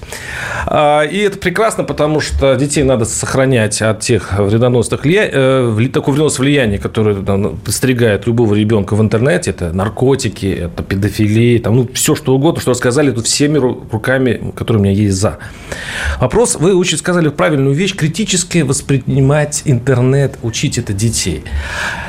А, 0.67 1.03
и 1.03 1.19
это 1.19 1.39
прекрасно 1.39 1.70
прекрасно, 1.71 1.85
потому 1.85 2.21
что 2.21 2.57
детей 2.57 2.83
надо 2.83 3.05
сохранять 3.05 3.83
от 3.83 4.01
тех 4.01 4.39
вредоносных 4.39 5.05
влияний, 5.05 5.31
э, 5.33 5.89
такого 5.93 6.15
вредоносного 6.15 6.45
влияния, 6.45 6.79
которое 6.79 7.15
там, 7.15 7.57
подстерегает 7.57 8.27
любого 8.27 8.55
ребенка 8.55 8.97
в 8.97 9.01
интернете. 9.01 9.51
Это 9.51 9.73
наркотики, 9.73 10.47
это 10.47 10.83
педофилия, 10.83 11.61
там, 11.61 11.77
ну, 11.77 11.89
все 11.95 12.15
что 12.15 12.35
угодно, 12.35 12.61
что 12.61 12.71
рассказали 12.71 13.13
тут 13.13 13.27
всеми 13.27 13.59
руками, 13.59 14.53
которые 14.57 14.81
у 14.81 14.85
меня 14.85 14.95
есть 14.95 15.17
за. 15.17 15.39
Вопрос, 16.21 16.57
вы 16.57 16.75
очень 16.75 16.99
сказали 16.99 17.29
правильную 17.29 17.75
вещь, 17.75 17.95
критически 17.95 18.59
воспринимать 18.59 19.63
интернет, 19.65 20.39
учить 20.43 20.79
это 20.79 20.93
детей. 20.93 21.45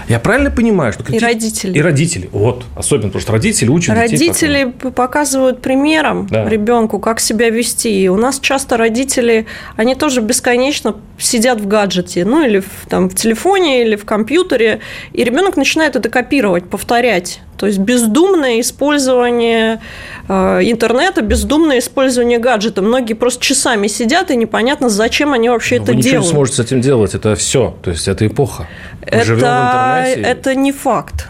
Я 0.07 0.19
правильно 0.19 0.51
понимаю, 0.51 0.91
что... 0.93 1.03
Крити... 1.03 1.17
И 1.17 1.25
родители. 1.25 1.77
И 1.77 1.81
родители, 1.81 2.29
вот, 2.31 2.65
особенно, 2.75 3.07
потому 3.07 3.21
что 3.21 3.31
родители 3.33 3.69
учат 3.69 3.95
родители 3.95 4.17
детей. 4.17 4.47
Родители 4.47 4.91
показывают 4.91 5.61
примером 5.61 6.27
да. 6.29 6.49
ребенку, 6.49 6.99
как 6.99 7.19
себя 7.19 7.49
вести. 7.49 8.03
И 8.03 8.07
у 8.09 8.17
нас 8.17 8.39
часто 8.39 8.77
родители 8.77 9.45
они 9.75 9.95
тоже 9.95 10.21
бесконечно 10.21 10.95
сидят 11.17 11.59
в 11.59 11.67
гаджете, 11.67 12.25
ну 12.25 12.45
или 12.45 12.59
в, 12.59 12.87
там, 12.89 13.09
в 13.09 13.15
телефоне, 13.15 13.83
или 13.83 13.95
в 13.95 14.05
компьютере, 14.05 14.79
и 15.13 15.23
ребенок 15.23 15.57
начинает 15.57 15.95
это 15.95 16.09
копировать, 16.09 16.69
повторять. 16.69 17.41
То 17.57 17.67
есть 17.67 17.77
бездумное 17.77 18.59
использование 18.59 19.81
э, 20.27 20.59
интернета, 20.63 21.21
бездумное 21.21 21.77
использование 21.77 22.39
гаджета. 22.39 22.81
Многие 22.81 23.13
просто 23.13 23.43
часами 23.43 23.85
сидят, 23.87 24.31
и 24.31 24.35
непонятно, 24.35 24.89
зачем 24.89 25.33
они 25.33 25.49
вообще 25.49 25.77
Но 25.77 25.83
это 25.83 25.93
вы 25.93 26.01
делают. 26.01 26.23
Вы 26.23 26.27
не 26.27 26.33
сможете 26.33 26.57
с 26.57 26.65
этим 26.65 26.81
делать, 26.81 27.13
это 27.13 27.35
все. 27.35 27.75
То 27.83 27.91
есть 27.91 28.07
это 28.07 28.25
эпоха. 28.25 28.67
Мы 29.01 29.17
это, 29.17 29.45
это 30.23 30.55
не 30.55 30.71
факт. 30.71 31.27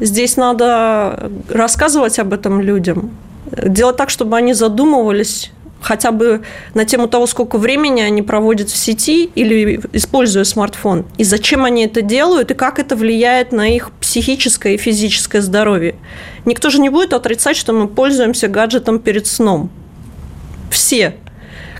Здесь 0.00 0.36
надо 0.36 1.30
рассказывать 1.48 2.18
об 2.18 2.32
этом 2.32 2.60
людям, 2.60 3.10
делать 3.50 3.96
так, 3.96 4.10
чтобы 4.10 4.36
они 4.36 4.54
задумывались 4.54 5.50
хотя 5.80 6.12
бы 6.12 6.42
на 6.74 6.84
тему 6.84 7.08
того, 7.08 7.26
сколько 7.26 7.58
времени 7.58 8.00
они 8.00 8.22
проводят 8.22 8.68
в 8.70 8.76
сети 8.76 9.30
или 9.34 9.80
используя 9.92 10.44
смартфон, 10.44 11.06
и 11.18 11.24
зачем 11.24 11.64
они 11.64 11.84
это 11.84 12.02
делают, 12.02 12.50
и 12.50 12.54
как 12.54 12.78
это 12.78 12.96
влияет 12.96 13.52
на 13.52 13.68
их 13.74 13.90
психическое 14.00 14.74
и 14.74 14.78
физическое 14.78 15.40
здоровье. 15.40 15.94
Никто 16.44 16.70
же 16.70 16.80
не 16.80 16.88
будет 16.88 17.12
отрицать, 17.12 17.56
что 17.56 17.72
мы 17.72 17.88
пользуемся 17.88 18.48
гаджетом 18.48 18.98
перед 18.98 19.26
сном. 19.26 19.70
Все. 20.70 21.16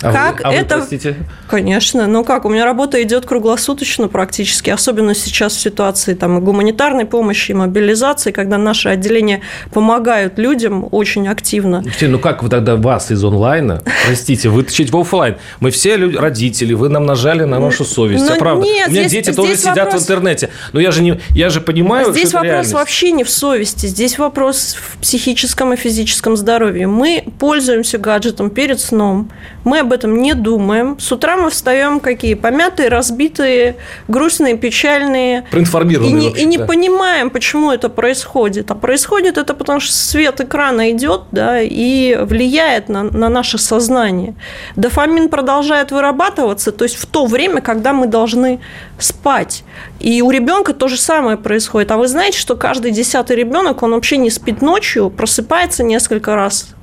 А 0.02 0.12
как 0.12 0.38
вы, 0.38 0.44
а 0.44 0.52
это... 0.52 0.76
Вы, 0.76 0.80
простите? 0.80 1.16
Конечно. 1.48 2.06
Ну 2.06 2.24
как, 2.24 2.44
у 2.44 2.48
меня 2.48 2.64
работа 2.64 3.02
идет 3.02 3.26
круглосуточно 3.26 4.08
практически, 4.08 4.70
особенно 4.70 5.14
сейчас 5.14 5.54
в 5.54 5.60
ситуации 5.60 6.14
там, 6.14 6.38
и 6.38 6.40
гуманитарной 6.40 7.04
помощи, 7.04 7.50
и 7.50 7.54
мобилизации, 7.54 8.30
когда 8.30 8.56
наши 8.58 8.88
отделения 8.88 9.42
помогают 9.72 10.38
людям 10.38 10.88
очень 10.90 11.28
активно. 11.28 11.82
Ну 12.00 12.18
как 12.18 12.42
вы 12.42 12.48
тогда 12.48 12.76
вас 12.76 13.10
из 13.10 13.22
онлайна, 13.22 13.82
простите, 14.06 14.48
вытащить 14.48 14.90
в 14.90 14.96
офлайн? 14.96 15.36
Мы 15.60 15.70
все 15.70 15.96
люди, 15.96 16.16
родители, 16.16 16.72
вы 16.74 16.88
нам 16.88 17.06
нажали 17.06 17.44
на 17.44 17.58
нашу 17.58 17.84
совесть. 17.84 18.26
Но 18.26 18.34
а 18.34 18.36
правда. 18.36 18.64
Нет, 18.64 18.88
у 18.88 18.90
меня 18.92 19.08
здесь, 19.08 19.26
дети 19.26 19.36
тоже 19.36 19.56
сидят 19.56 19.76
вопрос... 19.76 20.02
в 20.02 20.04
интернете. 20.04 20.50
Но 20.72 20.80
я 20.80 20.90
же, 20.92 21.02
не, 21.02 21.20
я 21.30 21.50
же 21.50 21.60
понимаю, 21.60 22.12
Здесь 22.12 22.32
вопрос 22.32 22.44
реальность. 22.44 22.72
вообще 22.72 23.12
не 23.12 23.24
в 23.24 23.30
совести, 23.30 23.86
здесь 23.86 24.18
вопрос 24.18 24.76
в 24.80 24.98
психическом 24.98 25.74
и 25.74 25.76
физическом 25.76 26.36
здоровье. 26.36 26.86
Мы 26.86 27.24
пользуемся 27.38 27.98
гаджетом 27.98 28.50
перед 28.50 28.80
сном, 28.80 29.30
мы 29.64 29.78
об 29.90 29.92
этом 29.92 30.22
не 30.22 30.34
думаем. 30.34 30.96
С 31.00 31.10
утра 31.10 31.36
мы 31.36 31.50
встаем 31.50 31.98
какие? 31.98 32.34
Помятые, 32.34 32.88
разбитые, 32.88 33.76
грустные, 34.06 34.56
печальные. 34.56 35.46
Проинформированные. 35.50 36.10
И 36.10 36.14
не, 36.14 36.28
вообще, 36.28 36.42
и 36.42 36.46
не 36.46 36.58
да. 36.58 36.64
понимаем, 36.64 37.30
почему 37.30 37.72
это 37.72 37.88
происходит. 37.88 38.70
А 38.70 38.76
происходит 38.76 39.36
это 39.36 39.52
потому, 39.52 39.80
что 39.80 39.92
свет 39.92 40.40
экрана 40.40 40.92
идет 40.92 41.22
да, 41.32 41.60
и 41.60 42.16
влияет 42.22 42.88
на, 42.88 43.02
на 43.02 43.28
наше 43.28 43.58
сознание. 43.58 44.34
Дофамин 44.76 45.28
продолжает 45.28 45.90
вырабатываться, 45.90 46.70
то 46.70 46.84
есть 46.84 46.96
в 46.96 47.06
то 47.06 47.26
время, 47.26 47.60
когда 47.60 47.92
мы 47.92 48.06
должны 48.06 48.60
спать. 48.98 49.64
И 49.98 50.22
у 50.22 50.30
ребенка 50.30 50.72
то 50.72 50.86
же 50.86 50.96
самое 50.96 51.36
происходит. 51.36 51.90
А 51.90 51.96
вы 51.96 52.06
знаете, 52.06 52.38
что 52.38 52.54
каждый 52.54 52.92
десятый 52.92 53.36
ребенок, 53.36 53.82
он 53.82 53.92
вообще 53.92 54.18
не 54.18 54.30
спит 54.30 54.62
ночью, 54.62 55.10
просыпается 55.10 55.82
несколько 55.82 56.36
раз 56.36 56.74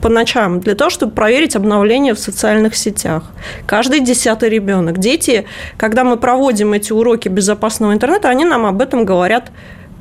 по 0.00 0.08
ночам 0.08 0.60
для 0.60 0.74
того, 0.74 0.90
чтобы 0.90 1.12
проверить 1.12 1.56
обновления 1.56 2.14
в 2.14 2.18
социальных 2.18 2.76
сетях. 2.76 3.24
Каждый 3.66 4.00
десятый 4.00 4.48
ребенок. 4.48 4.98
Дети, 4.98 5.44
когда 5.76 6.04
мы 6.04 6.16
проводим 6.16 6.72
эти 6.72 6.92
уроки 6.92 7.28
безопасного 7.28 7.92
интернета, 7.92 8.28
они 8.28 8.44
нам 8.44 8.66
об 8.66 8.82
этом 8.82 9.04
говорят 9.04 9.50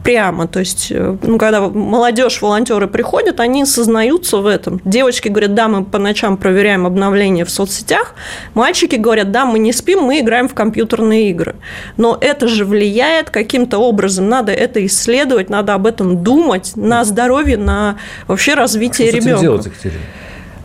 прямо. 0.03 0.47
То 0.47 0.59
есть, 0.59 0.87
э, 0.91 1.17
ну, 1.21 1.37
когда 1.37 1.61
молодежь, 1.61 2.41
волонтеры 2.41 2.87
приходят, 2.87 3.39
они 3.39 3.65
сознаются 3.65 4.37
в 4.37 4.47
этом. 4.47 4.81
Девочки 4.85 5.27
говорят, 5.27 5.53
да, 5.53 5.67
мы 5.67 5.83
по 5.83 5.99
ночам 5.99 6.37
проверяем 6.37 6.85
обновления 6.85 7.45
в 7.45 7.49
соцсетях. 7.49 8.15
Мальчики 8.53 8.95
говорят, 8.95 9.31
да, 9.31 9.45
мы 9.45 9.59
не 9.59 9.73
спим, 9.73 10.01
мы 10.01 10.19
играем 10.19 10.47
в 10.47 10.53
компьютерные 10.53 11.29
игры. 11.29 11.55
Но 11.97 12.17
это 12.19 12.47
же 12.47 12.65
влияет 12.65 13.29
каким-то 13.29 13.77
образом. 13.77 14.29
Надо 14.29 14.51
это 14.51 14.85
исследовать, 14.85 15.49
надо 15.49 15.73
об 15.73 15.85
этом 15.85 16.23
думать 16.23 16.73
на 16.75 17.03
здоровье, 17.03 17.57
на 17.57 17.97
вообще 18.27 18.53
развитие 18.53 19.09
а 19.09 19.11
что 19.11 19.17
ребенка. 19.17 19.41
Делать, 19.41 19.65
Екатерина? 19.65 20.01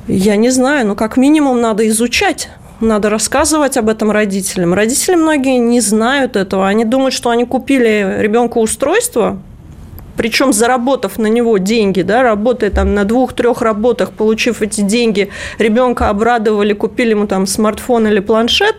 Я 0.08 0.36
не 0.36 0.50
знаю, 0.50 0.86
но 0.86 0.94
как 0.94 1.16
минимум 1.16 1.60
надо 1.60 1.86
изучать 1.88 2.48
надо 2.80 3.10
рассказывать 3.10 3.76
об 3.76 3.88
этом 3.88 4.10
родителям. 4.10 4.74
Родители 4.74 5.14
многие 5.14 5.58
не 5.58 5.80
знают 5.80 6.36
этого. 6.36 6.66
Они 6.68 6.84
думают, 6.84 7.14
что 7.14 7.30
они 7.30 7.44
купили 7.44 8.16
ребенку 8.20 8.60
устройство, 8.60 9.38
причем 10.16 10.52
заработав 10.52 11.18
на 11.18 11.26
него 11.26 11.58
деньги, 11.58 12.02
да, 12.02 12.22
работая 12.22 12.70
там 12.70 12.94
на 12.94 13.04
двух-трех 13.04 13.60
работах, 13.62 14.12
получив 14.12 14.62
эти 14.62 14.80
деньги, 14.80 15.28
ребенка 15.58 16.08
обрадовали, 16.08 16.72
купили 16.72 17.10
ему 17.10 17.26
там 17.26 17.46
смартфон 17.46 18.08
или 18.08 18.20
планшет, 18.20 18.76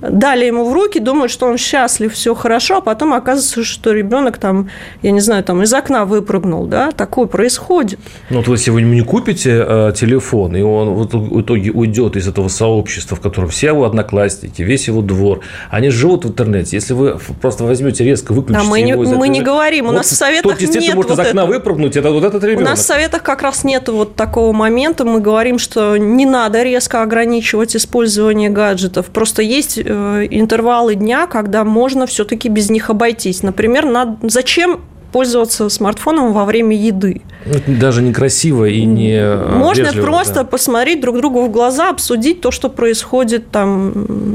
дали 0.00 0.46
ему 0.46 0.68
в 0.68 0.72
руки, 0.72 0.98
думают, 0.98 1.30
что 1.30 1.46
он 1.46 1.58
счастлив, 1.58 2.12
все 2.12 2.34
хорошо, 2.34 2.78
а 2.78 2.80
потом 2.80 3.12
оказывается, 3.12 3.64
что 3.64 3.92
ребенок 3.92 4.38
там, 4.38 4.70
я 5.02 5.10
не 5.10 5.20
знаю, 5.20 5.44
там 5.44 5.62
из 5.62 5.72
окна 5.72 6.04
выпрыгнул, 6.04 6.66
да, 6.66 6.90
такое 6.90 7.26
происходит. 7.26 7.98
Ну 8.30 8.42
вот 8.42 8.48
вы 8.48 8.82
не 8.82 9.02
купите 9.02 9.64
э, 9.66 9.92
телефон, 9.96 10.56
и 10.56 10.62
он 10.62 10.90
вот 10.90 11.14
в 11.14 11.40
итоге 11.40 11.70
уйдет 11.70 12.16
из 12.16 12.28
этого 12.28 12.48
сообщества, 12.48 13.16
в 13.16 13.20
котором 13.20 13.48
все 13.48 13.68
его 13.68 13.84
одноклассники, 13.84 14.62
весь 14.62 14.88
его 14.88 15.02
двор, 15.02 15.40
они 15.70 15.90
живут 15.90 16.24
в 16.24 16.28
интернете. 16.28 16.76
Если 16.76 16.94
вы 16.94 17.18
просто 17.40 17.64
возьмете 17.64 18.04
резко 18.04 18.32
выключите 18.32 18.66
а 18.66 18.70
мы 18.70 18.80
его 18.80 19.04
не, 19.04 19.10
из 19.10 19.16
мы 19.16 19.28
не 19.28 19.42
говорим, 19.42 19.88
у 19.88 19.92
нас 19.92 20.06
в 20.06 20.14
советах 20.14 20.58
тот, 20.58 20.60
нет 20.60 20.94
может 20.94 21.10
вот 21.10 21.18
из 21.18 21.26
окна 21.26 21.40
этого. 21.42 21.54
выпрыгнуть, 21.54 21.96
это 21.96 22.10
вот 22.10 22.24
этот 22.24 22.42
ребенок. 22.44 22.62
У 22.62 22.70
нас 22.70 22.80
в 22.80 22.86
советах 22.86 23.22
как 23.22 23.42
раз 23.42 23.64
нет 23.64 23.88
вот 23.88 24.16
такого 24.16 24.52
момента. 24.52 25.04
Мы 25.04 25.20
говорим, 25.20 25.58
что 25.58 25.96
не 25.96 26.26
надо 26.26 26.62
резко 26.62 27.02
ограничивать 27.02 27.76
использование 27.76 28.50
гаджетов. 28.50 29.06
Просто 29.06 29.42
есть 29.42 29.78
э, 29.78 29.89
интервалы 30.30 30.94
дня, 30.94 31.26
когда 31.26 31.64
можно 31.64 32.06
все-таки 32.06 32.48
без 32.48 32.70
них 32.70 32.90
обойтись. 32.90 33.42
Например, 33.42 33.84
надо... 33.86 34.16
зачем 34.28 34.80
пользоваться 35.12 35.68
смартфоном 35.68 36.32
во 36.32 36.44
время 36.44 36.76
еды. 36.76 37.22
Это 37.44 37.72
даже 37.72 38.02
некрасиво 38.02 38.66
и 38.66 38.84
не 38.84 39.16
э, 39.16 39.56
Можно 39.56 39.92
просто 39.92 40.34
да. 40.34 40.44
посмотреть 40.44 41.00
друг 41.00 41.16
другу 41.16 41.42
в 41.42 41.50
глаза, 41.50 41.90
обсудить 41.90 42.40
то, 42.40 42.50
что 42.50 42.68
происходит 42.68 43.50
там 43.50 43.92
э, 43.94 44.34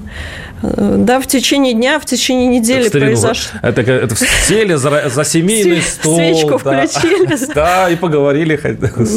да, 0.78 1.20
в 1.20 1.28
течение 1.28 1.74
дня, 1.74 2.00
в 2.00 2.06
течение 2.06 2.48
недели 2.48 2.90
произошло. 2.90 3.60
Это, 3.62 3.82
это 3.82 4.16
сели 4.16 4.76
за, 4.76 5.10
за 5.10 5.24
семейный 5.24 5.82
стол. 5.82 6.16
Свечку 6.16 6.60
да. 6.64 6.88
включили. 6.88 7.26
Да, 7.56 7.90
и 7.90 7.96
поговорили. 7.96 8.60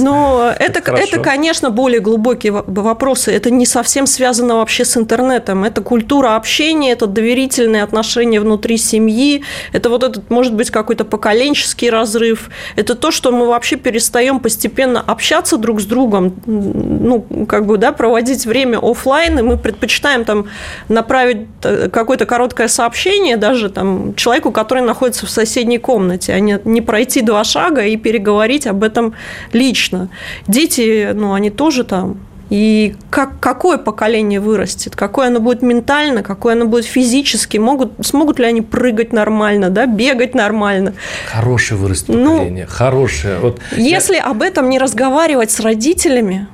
Но 0.02 0.52
это, 0.58 0.80
это, 0.92 1.20
конечно, 1.20 1.70
более 1.70 2.00
глубокие 2.00 2.52
вопросы. 2.52 3.32
Это 3.32 3.50
не 3.50 3.66
совсем 3.66 4.06
связано 4.06 4.56
вообще 4.56 4.84
с 4.84 4.96
интернетом. 4.96 5.64
Это 5.64 5.82
культура 5.82 6.36
общения, 6.36 6.92
это 6.92 7.06
доверительные 7.06 7.82
отношения 7.82 8.40
внутри 8.40 8.76
семьи. 8.76 9.42
Это 9.72 9.90
вот 9.90 10.04
этот, 10.04 10.30
может 10.30 10.54
быть, 10.54 10.70
какой-то 10.70 11.04
поколенческий 11.04 11.90
разрыв. 11.90 12.50
Это 12.76 12.94
то, 12.94 13.10
что 13.10 13.32
мы 13.32 13.46
вообще 13.46 13.76
перестаем 13.76 14.40
постепенно 14.40 15.00
общаться 15.00 15.56
друг 15.56 15.80
с 15.80 15.84
другом, 15.84 16.34
ну, 16.46 17.26
как 17.48 17.66
бы, 17.66 17.76
да, 17.76 17.92
проводить 17.92 18.46
время 18.46 18.78
офлайн, 18.78 19.38
и 19.38 19.42
мы 19.42 19.56
предпочитаем 19.56 20.24
там 20.24 20.46
направить 20.88 21.37
э, 21.62 21.88
какое-то 21.90 22.26
короткое 22.26 22.68
сообщение 22.68 23.36
даже 23.36 23.70
там 23.70 24.14
человеку, 24.14 24.50
который 24.52 24.82
находится 24.82 25.26
в 25.26 25.30
соседней 25.30 25.78
комнате, 25.78 26.32
а 26.32 26.40
не, 26.40 26.60
не 26.64 26.80
пройти 26.80 27.22
два 27.22 27.44
шага 27.44 27.82
и 27.82 27.96
переговорить 27.96 28.66
об 28.66 28.82
этом 28.84 29.14
лично. 29.52 30.08
Дети, 30.46 31.10
ну, 31.14 31.32
они 31.34 31.50
тоже 31.50 31.84
там 31.84 32.18
и 32.50 32.94
как, 33.10 33.40
какое 33.40 33.76
поколение 33.76 34.40
вырастет, 34.40 34.96
какое 34.96 35.26
оно 35.26 35.40
будет 35.40 35.60
ментально, 35.62 36.22
какое 36.22 36.54
оно 36.54 36.64
будет 36.64 36.86
физически, 36.86 37.58
могут, 37.58 37.92
смогут 38.00 38.38
ли 38.38 38.46
они 38.46 38.62
прыгать 38.62 39.12
нормально, 39.12 39.68
да, 39.68 39.86
бегать 39.86 40.34
нормально. 40.34 40.94
Хорошее 41.30 41.78
вырастет 41.78 42.08
ну, 42.08 42.32
поколение, 42.32 42.66
ну, 42.68 42.74
хорошее. 42.74 43.38
Вот 43.38 43.60
если 43.76 44.16
я... 44.16 44.24
об 44.24 44.42
этом 44.42 44.70
не 44.70 44.78
разговаривать 44.78 45.50
с 45.50 45.60
родителями, 45.60 46.48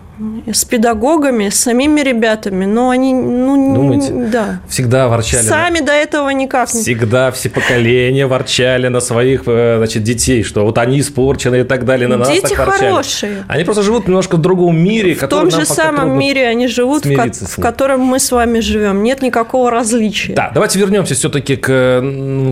с 0.52 0.64
педагогами, 0.64 1.48
с 1.48 1.56
самими 1.56 2.00
ребятами, 2.00 2.66
но 2.66 2.90
они, 2.90 3.12
ну, 3.12 3.74
Думаете, 3.74 4.12
да. 4.12 4.60
всегда 4.68 5.08
ворчали. 5.08 5.42
Сами 5.42 5.80
на... 5.80 5.86
до 5.86 5.92
этого 5.92 6.28
никак. 6.30 6.68
Всегда 6.68 7.32
все 7.32 7.50
поколения 7.50 8.26
ворчали 8.26 8.88
на 8.88 9.00
своих, 9.00 9.42
э, 9.46 9.76
значит, 9.78 10.04
детей, 10.04 10.42
что 10.44 10.64
вот 10.64 10.78
они 10.78 11.00
испорчены 11.00 11.60
и 11.60 11.64
так 11.64 11.84
далее, 11.84 12.06
на 12.08 12.24
Дети 12.24 12.42
нас 12.42 12.50
так 12.50 12.58
ворчали. 12.58 12.90
хорошие. 12.90 13.44
Они 13.48 13.64
просто 13.64 13.82
живут 13.82 14.06
немножко 14.06 14.36
в 14.36 14.40
другом 14.40 14.76
мире, 14.78 15.14
В 15.14 15.26
том 15.26 15.50
же 15.50 15.64
самом 15.64 16.16
мире 16.18 16.46
они 16.46 16.68
живут, 16.68 17.04
в, 17.04 17.14
ко- 17.14 17.32
в 17.32 17.60
котором 17.60 18.00
мы 18.00 18.20
с 18.20 18.30
вами 18.30 18.60
живем. 18.60 19.02
Нет 19.02 19.22
никакого 19.22 19.70
различия. 19.70 20.34
Да, 20.34 20.50
давайте 20.54 20.78
вернемся 20.78 21.14
все-таки 21.14 21.56
к, 21.56 21.66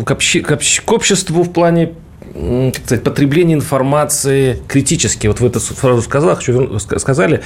к, 0.04 0.10
общ... 0.10 0.36
к, 0.42 0.50
общ... 0.50 0.80
к 0.80 0.92
обществу 0.92 1.42
в 1.42 1.52
плане 1.52 1.92
как 2.32 2.84
сказать, 2.84 3.04
потребление 3.04 3.56
информации 3.56 4.58
критически. 4.68 5.26
Вот 5.26 5.40
вы 5.40 5.48
это 5.48 5.60
сразу 5.60 6.02
сказали, 6.02 6.34
хочу, 6.34 6.78
сказали, 6.78 7.42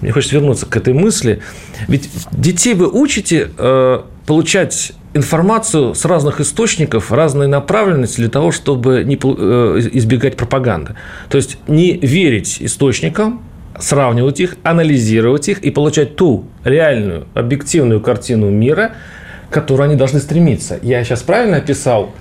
мне 0.00 0.12
хочется 0.12 0.36
вернуться 0.36 0.66
к 0.66 0.76
этой 0.76 0.92
мысли. 0.92 1.40
Ведь 1.88 2.10
детей 2.32 2.74
вы 2.74 2.88
учите 2.88 3.50
э, 3.56 4.00
получать 4.26 4.92
информацию 5.14 5.94
с 5.94 6.04
разных 6.04 6.40
источников, 6.40 7.12
разной 7.12 7.46
направленности 7.46 8.16
для 8.16 8.28
того, 8.28 8.50
чтобы 8.50 9.04
не, 9.04 9.16
э, 9.16 9.88
избегать 9.92 10.36
пропаганды. 10.36 10.96
То 11.28 11.36
есть 11.36 11.58
не 11.68 11.96
верить 11.96 12.58
источникам, 12.60 13.42
сравнивать 13.78 14.40
их, 14.40 14.56
анализировать 14.62 15.48
их 15.48 15.60
и 15.60 15.70
получать 15.70 16.16
ту 16.16 16.46
реальную, 16.64 17.26
объективную 17.34 18.00
картину 18.00 18.50
мира, 18.50 18.92
к 19.50 19.54
которой 19.54 19.88
они 19.88 19.96
должны 19.96 20.20
стремиться. 20.20 20.78
Я 20.82 21.04
сейчас 21.04 21.22
правильно 21.22 21.58
описал 21.58 22.12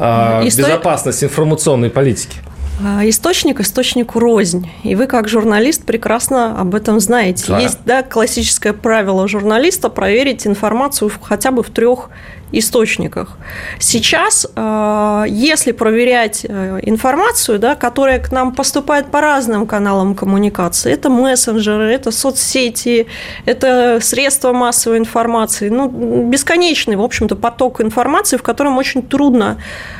а, 0.00 0.42
Исто... 0.44 0.62
безопасность 0.62 1.22
информационной 1.22 1.90
политики? 1.90 2.38
А, 2.82 3.06
источник 3.08 3.60
источнику 3.60 4.18
рознь. 4.18 4.70
И 4.82 4.94
вы, 4.94 5.06
как 5.06 5.28
журналист, 5.28 5.84
прекрасно 5.84 6.58
об 6.58 6.74
этом 6.74 6.98
знаете. 6.98 7.44
Да. 7.48 7.60
Есть 7.60 7.78
да, 7.84 8.02
классическое 8.02 8.72
правило 8.72 9.28
журналиста 9.28 9.90
проверить 9.90 10.46
информацию 10.46 11.10
хотя 11.20 11.50
бы 11.50 11.62
в 11.62 11.70
трех 11.70 12.08
источниках. 12.52 13.36
Сейчас, 13.78 14.46
э, 14.54 15.24
если 15.28 15.72
проверять 15.72 16.44
э, 16.48 16.80
информацию, 16.82 17.58
да, 17.58 17.74
которая 17.74 18.18
к 18.18 18.32
нам 18.32 18.54
поступает 18.54 19.10
по 19.10 19.20
разным 19.20 19.66
каналам 19.66 20.14
коммуникации, 20.14 20.92
это 20.92 21.08
мессенджеры, 21.08 21.92
это 21.92 22.10
соцсети, 22.10 23.06
это 23.44 23.98
средства 24.00 24.52
массовой 24.52 24.98
информации, 24.98 25.68
ну, 25.68 25.88
бесконечный, 26.28 26.96
в 26.96 27.02
общем-то, 27.02 27.36
поток 27.36 27.80
информации, 27.80 28.36
в 28.36 28.42
котором 28.42 28.78
очень 28.78 29.02
трудно 29.02 29.58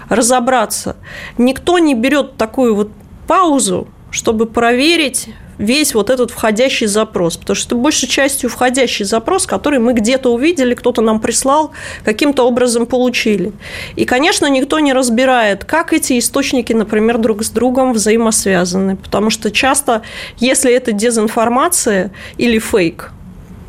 разобраться. 0.09 0.97
Никто 1.39 1.79
не 1.79 1.95
берет 1.95 2.37
такую 2.37 2.75
вот 2.75 2.91
паузу, 3.27 3.89
чтобы 4.11 4.47
проверить 4.47 5.29
весь 5.61 5.95
вот 5.95 6.11
этот 6.11 6.31
входящий 6.31 6.87
запрос, 6.87 7.37
потому 7.37 7.55
что 7.55 7.69
это 7.69 7.75
большей 7.77 8.09
частью 8.09 8.49
входящий 8.49 9.05
запрос, 9.05 9.47
который 9.47 9.79
мы 9.79 9.93
где-то 9.93 10.33
увидели, 10.33 10.75
кто-то 10.75 11.03
нам 11.03 11.21
прислал, 11.21 11.71
каким-то 12.05 12.47
образом 12.47 12.87
получили. 12.87 13.53
И, 13.95 14.07
конечно, 14.07 14.47
никто 14.47 14.81
не 14.81 14.93
разбирает, 14.93 15.65
как 15.65 15.93
эти 15.93 16.19
источники, 16.19 16.73
например, 16.73 17.19
друг 17.19 17.45
с 17.45 17.51
другом 17.51 17.93
взаимосвязаны, 17.93 18.97
потому 18.97 19.31
что 19.31 19.51
часто, 19.51 20.03
если 20.39 20.73
это 20.73 20.93
дезинформация 20.93 22.11
или 22.39 22.59
фейк, 22.59 23.13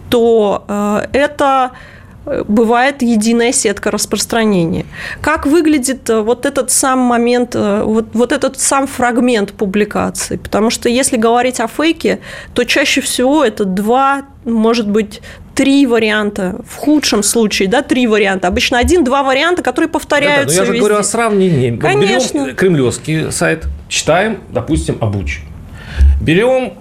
то 0.10 0.63
э, 0.67 1.08
это 1.13 1.71
бывает 2.25 3.01
единая 3.01 3.51
сетка 3.51 3.89
распространения. 3.91 4.86
Как 5.21 5.45
выглядит 5.45 6.10
э, 6.10 6.21
вот 6.21 6.45
этот 6.45 6.69
сам 6.69 6.99
момент, 6.99 7.55
э, 7.55 7.84
вот, 7.84 8.05
вот 8.13 8.31
этот 8.31 8.60
сам 8.60 8.88
фрагмент 8.88 9.53
публикации? 9.53 10.38
Потому 10.38 10.69
что 10.69 10.88
если 10.88 11.17
говорить 11.17 11.60
о 11.60 11.67
фейке, 11.67 12.19
то 12.53 12.63
чаще 12.63 13.01
всего 13.01 13.43
это 13.43 13.65
два, 13.65 14.23
может 14.45 14.88
быть, 14.88 15.21
три 15.55 15.86
варианта, 15.86 16.57
в 16.67 16.75
худшем 16.75 17.23
случае, 17.23 17.67
да, 17.67 17.81
три 17.81 18.07
варианта. 18.07 18.47
Обычно 18.47 18.77
один-два 18.77 19.23
варианта, 19.23 19.63
которые 19.63 19.89
повторяются. 19.89 20.45
Да, 20.45 20.51
да, 20.53 20.53
но 20.53 20.60
я 20.62 20.65
же 20.65 20.71
везде. 20.71 20.79
говорю 20.79 20.95
о 20.97 21.03
сравнении. 21.03 21.75
Конечно. 21.75 22.43
Берем 22.43 22.55
кремлевский 22.55 23.31
сайт, 23.31 23.65
читаем, 23.89 24.39
допустим, 24.51 24.97
обуч. 25.01 25.41
Берем 26.21 26.73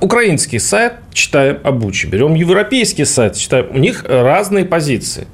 украинский 0.00 0.60
сайт, 0.60 0.94
читаем 1.12 1.58
обучи. 1.64 2.06
Берем 2.06 2.34
европейский 2.34 3.04
сайт, 3.04 3.36
читаем. 3.36 3.66
У 3.70 3.78
них 3.78 4.04
разные 4.08 4.64
позиции. 4.64 5.26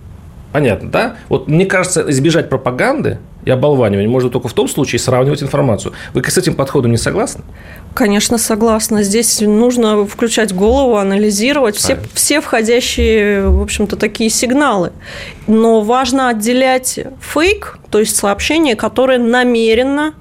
Понятно, 0.52 0.90
да? 0.90 1.16
Вот 1.28 1.48
мне 1.48 1.66
кажется, 1.66 2.04
избежать 2.08 2.48
пропаганды 2.48 3.18
и 3.44 3.50
оболванивания 3.50 4.08
можно 4.08 4.30
только 4.30 4.48
в 4.48 4.54
том 4.54 4.68
случае 4.68 4.98
сравнивать 4.98 5.42
информацию. 5.42 5.92
Вы 6.14 6.24
с 6.24 6.38
этим 6.38 6.54
подходом 6.54 6.92
не 6.92 6.96
согласны? 6.96 7.44
Конечно, 7.94 8.38
согласна. 8.38 9.02
Здесь 9.02 9.40
нужно 9.40 10.06
включать 10.06 10.54
голову, 10.54 10.96
анализировать 10.96 11.76
все, 11.76 11.98
все 12.14 12.40
входящие, 12.40 13.48
в 13.48 13.60
общем-то, 13.60 13.96
такие 13.96 14.30
сигналы. 14.30 14.92
Но 15.46 15.82
важно 15.82 16.28
отделять 16.30 16.98
фейк, 17.20 17.78
то 17.90 17.98
есть 17.98 18.16
сообщение, 18.16 18.76
которое 18.76 19.18
намеренно 19.18 20.14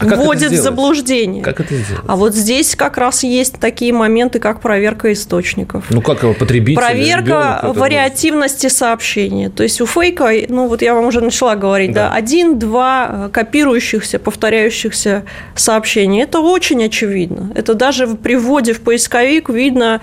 а 0.00 0.04
вводит 0.16 0.52
в 0.52 0.56
заблуждение. 0.56 1.42
Как 1.42 1.60
это 1.60 1.74
сделать? 1.74 2.04
А 2.06 2.16
вот 2.16 2.34
здесь 2.34 2.74
как 2.74 2.96
раз 2.96 3.22
есть 3.22 3.58
такие 3.58 3.92
моменты, 3.92 4.38
как 4.38 4.60
проверка 4.60 5.12
источников. 5.12 5.84
Ну, 5.90 6.00
как 6.00 6.22
его 6.22 6.34
потребитель? 6.34 6.80
Проверка 6.80 7.60
вариативности 7.62 8.68
сообщения. 8.68 9.50
То 9.50 9.62
есть 9.62 9.80
у 9.80 9.86
фейка, 9.86 10.30
ну, 10.48 10.68
вот 10.68 10.82
я 10.82 10.94
вам 10.94 11.06
уже 11.06 11.20
начала 11.20 11.54
говорить, 11.54 11.92
да, 11.92 12.12
один-два 12.12 13.08
э, 13.10 13.28
копирующихся, 13.32 14.18
повторяющихся 14.18 15.24
сообщения. 15.54 16.22
Это 16.22 16.40
очень 16.40 16.84
очевидно. 16.84 17.52
Это 17.54 17.74
даже 17.74 18.06
при 18.06 18.36
вводе 18.36 18.72
в 18.72 18.80
поисковик 18.80 19.48
видно, 19.48 20.00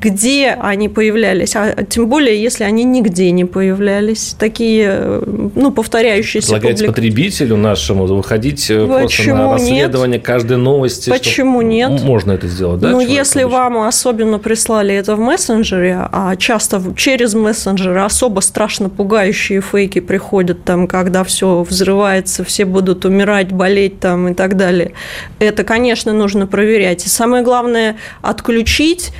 где 0.00 0.56
они 0.60 0.88
появлялись, 0.88 1.54
а 1.54 1.84
тем 1.84 2.08
более, 2.08 2.40
если 2.42 2.64
они 2.64 2.84
нигде 2.84 3.30
не 3.30 3.44
появлялись. 3.44 4.34
Такие, 4.38 5.22
ну, 5.54 5.70
повторяющиеся 5.70 6.48
Предлагаете 6.48 6.84
публик... 6.84 6.96
потребителю 6.96 7.56
нашему 7.56 8.06
выходить 8.06 8.68
Почему 8.68 8.84
э, 8.84 9.00
просто 9.00 9.32
на 9.34 9.52
расследование 9.52 10.18
нет? 10.18 10.26
каждой 10.26 10.56
новости? 10.56 11.10
Почему 11.10 11.60
нет? 11.60 12.02
Можно 12.02 12.32
это 12.32 12.46
сделать, 12.48 12.80
да? 12.80 12.90
Ну, 12.90 13.00
если 13.00 13.42
обычно? 13.42 13.58
вам 13.58 13.78
особенно 13.82 14.38
прислали 14.38 14.94
это 14.94 15.16
в 15.16 15.20
мессенджере, 15.20 16.08
а 16.10 16.34
часто 16.36 16.82
через 16.96 17.34
мессенджеры 17.34 18.00
особо 18.00 18.40
страшно 18.40 18.88
пугающие 18.88 19.60
фейки 19.60 20.00
приходят, 20.00 20.64
там, 20.64 20.88
когда 20.88 21.24
все 21.24 21.62
взрывается, 21.62 22.42
все 22.42 22.64
будут 22.64 23.04
умирать, 23.04 23.52
болеть 23.52 24.00
там 24.00 24.28
и 24.28 24.34
так 24.34 24.56
далее, 24.56 24.92
это, 25.38 25.62
конечно, 25.64 26.12
нужно 26.12 26.46
проверять. 26.46 27.04
И 27.04 27.08
самое 27.08 27.42
главное, 27.44 27.96
отключить 28.22 29.12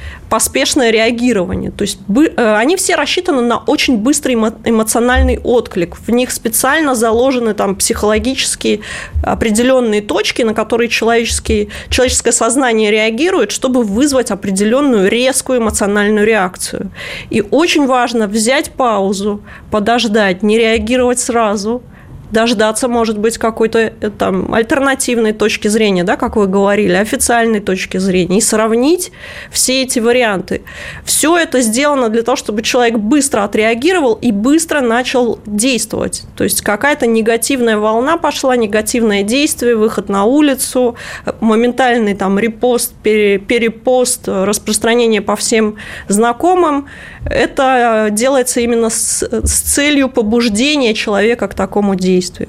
поспешное 0.71 0.91
реагирование. 0.91 1.71
То 1.71 1.83
есть 1.83 1.99
э, 2.37 2.55
они 2.57 2.77
все 2.77 2.97
рассчитаны 2.97 3.43
на 3.43 3.59
очень 3.59 3.99
быстрый 3.99 4.35
эмоциональный 4.35 5.39
отклик. 5.39 5.97
В 5.97 6.11
них 6.11 6.31
специально 6.31 6.95
заложены 6.95 7.55
там 7.55 7.75
психологические 7.75 8.81
определенные 9.23 10.01
точки, 10.01 10.43
на 10.43 10.55
которые 10.55 10.89
человеческие, 10.89 11.69
человеческое 11.89 12.33
сознание 12.33 12.91
реагирует, 12.91 13.51
чтобы 13.51 13.83
вызвать 13.83 14.31
определенную 14.31 15.09
резкую 15.09 15.59
эмоциональную 15.59 16.27
реакцию. 16.27 16.91
И 17.31 17.43
очень 17.51 17.87
важно 17.87 18.27
взять 18.27 18.71
паузу, 18.71 19.41
подождать, 19.71 20.43
не 20.43 20.59
реагировать 20.59 21.19
сразу, 21.19 21.83
дождаться, 22.31 22.89
может 22.89 23.19
быть, 23.19 23.39
какой-то 23.39 23.79
э, 23.79 24.11
там 24.11 24.53
альтернативной 24.55 25.33
точки 25.33 25.69
зрения, 25.69 26.05
да, 26.05 26.17
как 26.17 26.37
вы 26.37 26.47
говорили, 26.47 26.95
официальной 26.95 27.61
точки 27.61 27.99
зрения, 27.99 28.39
и 28.39 28.41
сравнить 28.41 29.13
все 29.51 29.83
эти 29.83 29.99
варианты. 29.99 30.63
Все 31.05 31.37
это 31.37 31.61
сделано 31.61 32.09
для 32.09 32.23
того, 32.23 32.37
чтобы 32.37 32.63
человек 32.63 32.99
быстро 32.99 33.45
отреагировал 33.45 34.15
и 34.15 34.33
быстро 34.33 34.81
начал 34.81 35.41
действовать. 35.47 36.23
То 36.37 36.45
есть 36.45 36.63
какая-то 36.63 37.07
негативная 37.07 37.79
волна 37.79 38.17
пошла, 38.17 38.57
негативное 38.57 39.23
действие, 39.23 39.77
выход 39.77 40.09
на 40.09 40.25
улицу, 40.25 40.97
моментальный 41.41 42.15
там 42.15 42.39
репост, 42.39 42.95
перепост, 43.03 44.29
распространение 44.29 45.23
по 45.23 45.37
всем 45.37 45.77
знакомым. 46.09 46.89
Это 47.25 48.09
делается 48.11 48.61
именно 48.61 48.91
с, 48.91 49.23
с 49.23 49.61
целью 49.61 50.09
побуждения 50.09 50.95
человека 50.95 51.49
к 51.49 51.55
такому 51.55 51.95
действию. 51.95 52.49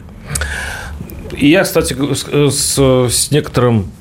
Я, 1.38 1.64
кстати, 1.64 1.96
с, 2.50 2.78
с 2.78 3.32
некоторым 3.32 3.92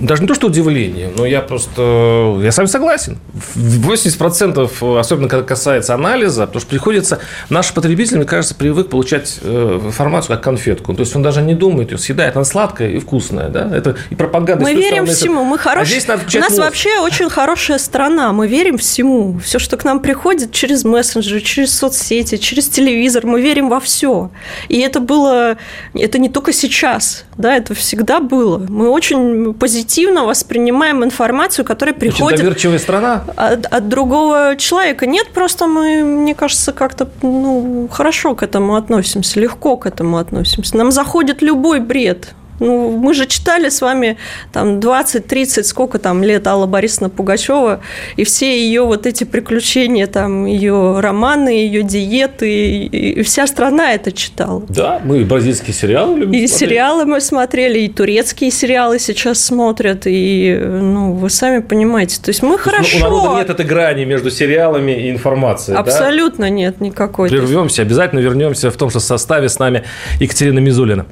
даже 0.00 0.22
не 0.22 0.28
то, 0.28 0.34
что 0.34 0.46
удивление, 0.46 1.10
но 1.16 1.26
я 1.26 1.40
просто, 1.40 2.38
я 2.42 2.50
с 2.50 2.56
вами 2.56 2.68
согласен. 2.68 3.18
80%, 3.54 4.98
особенно 4.98 5.28
когда 5.28 5.44
касается 5.44 5.94
анализа, 5.94 6.46
потому 6.46 6.60
что 6.60 6.70
приходится, 6.70 7.20
наш 7.50 7.72
потребитель, 7.72 8.16
мне 8.16 8.26
кажется, 8.26 8.54
привык 8.54 8.88
получать 8.88 9.38
э, 9.42 9.80
информацию 9.84 10.36
как 10.36 10.44
конфетку. 10.44 10.94
То 10.94 11.00
есть 11.00 11.14
он 11.14 11.22
даже 11.22 11.42
не 11.42 11.54
думает, 11.54 11.92
он 11.92 11.98
съедает, 11.98 12.36
она 12.36 12.44
сладкая 12.44 12.90
и 12.90 12.98
вкусная, 12.98 13.48
да? 13.48 13.70
Это 13.74 13.96
и 14.08 14.14
пропаганда. 14.14 14.64
Мы 14.64 14.74
верим 14.74 15.06
стороны, 15.06 15.12
всему, 15.12 15.44
мы 15.44 15.58
хорошие. 15.58 16.00
А 16.08 16.14
У 16.14 16.38
нас 16.38 16.50
мозг. 16.50 16.62
вообще 16.62 16.98
очень 17.00 17.28
хорошая 17.28 17.78
страна, 17.78 18.32
мы 18.32 18.48
верим 18.48 18.78
всему. 18.78 19.38
Все, 19.44 19.58
что 19.58 19.76
к 19.76 19.84
нам 19.84 20.00
приходит 20.00 20.52
через 20.52 20.84
мессенджеры, 20.84 21.40
через 21.40 21.76
соцсети, 21.76 22.38
через 22.38 22.68
телевизор, 22.68 23.26
мы 23.26 23.40
верим 23.40 23.68
во 23.68 23.80
все. 23.80 24.30
И 24.68 24.80
это 24.80 25.00
было, 25.00 25.58
это 25.94 26.18
не 26.18 26.28
только 26.28 26.52
сейчас, 26.52 27.24
да, 27.40 27.56
это 27.56 27.74
всегда 27.74 28.20
было. 28.20 28.58
Мы 28.58 28.88
очень 28.88 29.54
позитивно 29.54 30.24
воспринимаем 30.24 31.04
информацию, 31.04 31.64
которая 31.64 31.94
приходит... 31.94 32.38
Очень 32.38 32.44
доверчивая 32.44 32.78
страна. 32.78 33.24
От, 33.36 33.66
от 33.66 33.88
другого 33.88 34.56
человека. 34.58 35.06
Нет, 35.06 35.28
просто 35.28 35.66
мы, 35.66 36.04
мне 36.04 36.34
кажется, 36.34 36.72
как-то 36.72 37.08
ну, 37.22 37.88
хорошо 37.90 38.34
к 38.34 38.42
этому 38.42 38.76
относимся, 38.76 39.40
легко 39.40 39.76
к 39.76 39.86
этому 39.86 40.18
относимся. 40.18 40.76
Нам 40.76 40.90
заходит 40.90 41.42
любой 41.42 41.80
бред. 41.80 42.34
Ну, 42.60 42.90
мы 42.96 43.14
же 43.14 43.26
читали 43.26 43.68
с 43.68 43.80
вами 43.80 44.16
там 44.52 44.78
20-30, 44.78 45.64
сколько 45.64 45.98
там 45.98 46.22
лет 46.22 46.46
Алла 46.46 46.66
Борисовна 46.66 47.08
Пугачева, 47.08 47.80
и 48.16 48.24
все 48.24 48.60
ее 48.64 48.82
вот 48.82 49.06
эти 49.06 49.24
приключения, 49.24 50.06
там, 50.06 50.44
ее 50.44 51.00
романы, 51.00 51.48
ее 51.48 51.82
диеты, 51.82 52.84
и 52.84 53.22
вся 53.22 53.46
страна 53.46 53.92
это 53.94 54.12
читала. 54.12 54.62
Да, 54.68 55.00
мы 55.04 55.24
бразильские 55.24 55.74
сериалы 55.74 56.18
любим 56.18 56.32
И 56.32 56.46
смотреть. 56.46 56.70
сериалы 56.70 57.04
мы 57.06 57.20
смотрели, 57.20 57.80
и 57.80 57.88
турецкие 57.88 58.50
сериалы 58.50 58.98
сейчас 58.98 59.42
смотрят, 59.42 60.02
и, 60.04 60.58
ну, 60.60 61.14
вы 61.14 61.30
сами 61.30 61.60
понимаете, 61.60 62.20
то 62.22 62.28
есть 62.28 62.42
мы 62.42 62.56
то 62.58 62.64
хорошо... 62.64 62.98
У 62.98 63.00
народа 63.00 63.36
нет 63.38 63.50
этой 63.50 63.64
грани 63.64 64.04
между 64.04 64.30
сериалами 64.30 64.92
и 64.92 65.10
информацией, 65.10 65.76
Абсолютно 65.76 66.44
да? 66.44 66.50
нет 66.50 66.80
никакой. 66.80 67.30
Прервемся, 67.30 67.82
обязательно 67.82 68.20
вернемся 68.20 68.70
в 68.70 68.76
том 68.76 68.90
же 68.90 69.00
составе 69.00 69.48
с 69.48 69.58
нами 69.58 69.84
Екатерина 70.20 70.58
Мизулина. 70.58 71.06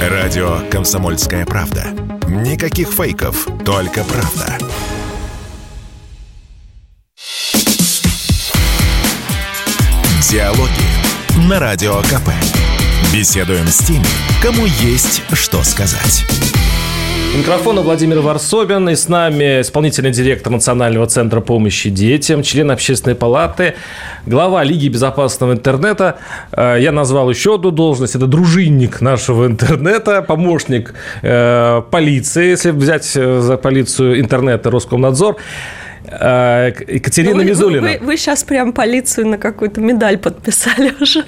Радио 0.00 0.60
«Комсомольская 0.70 1.44
правда». 1.44 1.86
Никаких 2.28 2.88
фейков, 2.92 3.48
только 3.64 4.04
правда. 4.04 4.56
Диалоги 10.30 10.70
на 11.48 11.58
Радио 11.58 12.00
КП. 12.02 12.30
Беседуем 13.12 13.66
с 13.66 13.78
теми, 13.78 14.06
кому 14.40 14.66
есть 14.66 15.22
что 15.32 15.64
сказать. 15.64 16.24
У 17.34 17.38
микрофона 17.38 17.82
Владимир 17.82 18.20
Варсобин 18.20 18.88
и 18.88 18.96
с 18.96 19.06
нами 19.06 19.60
исполнительный 19.60 20.12
директор 20.12 20.50
Национального 20.50 21.06
центра 21.06 21.40
помощи 21.40 21.90
детям, 21.90 22.42
член 22.42 22.70
общественной 22.70 23.14
палаты, 23.14 23.74
глава 24.24 24.64
Лиги 24.64 24.88
безопасного 24.88 25.52
интернета. 25.52 26.18
Э, 26.52 26.78
я 26.80 26.90
назвал 26.90 27.28
еще 27.28 27.56
одну 27.56 27.70
должность. 27.70 28.14
Это 28.14 28.26
дружинник 28.26 29.02
нашего 29.02 29.46
интернета, 29.46 30.22
помощник 30.22 30.94
э, 31.22 31.82
полиции, 31.90 32.48
если 32.48 32.70
взять 32.70 33.12
э, 33.14 33.40
за 33.40 33.58
полицию 33.58 34.20
интернета 34.20 34.70
Роскомнадзор. 34.70 35.36
Екатерина 36.10 37.36
ну, 37.36 37.42
Мизулина. 37.42 37.82
Вы, 37.82 37.98
вы, 38.00 38.06
вы 38.06 38.16
сейчас 38.16 38.42
прям 38.42 38.72
полицию 38.72 39.26
на 39.26 39.36
какую-то 39.36 39.82
медаль 39.82 40.16
подписали 40.16 40.94
уже. 41.00 41.24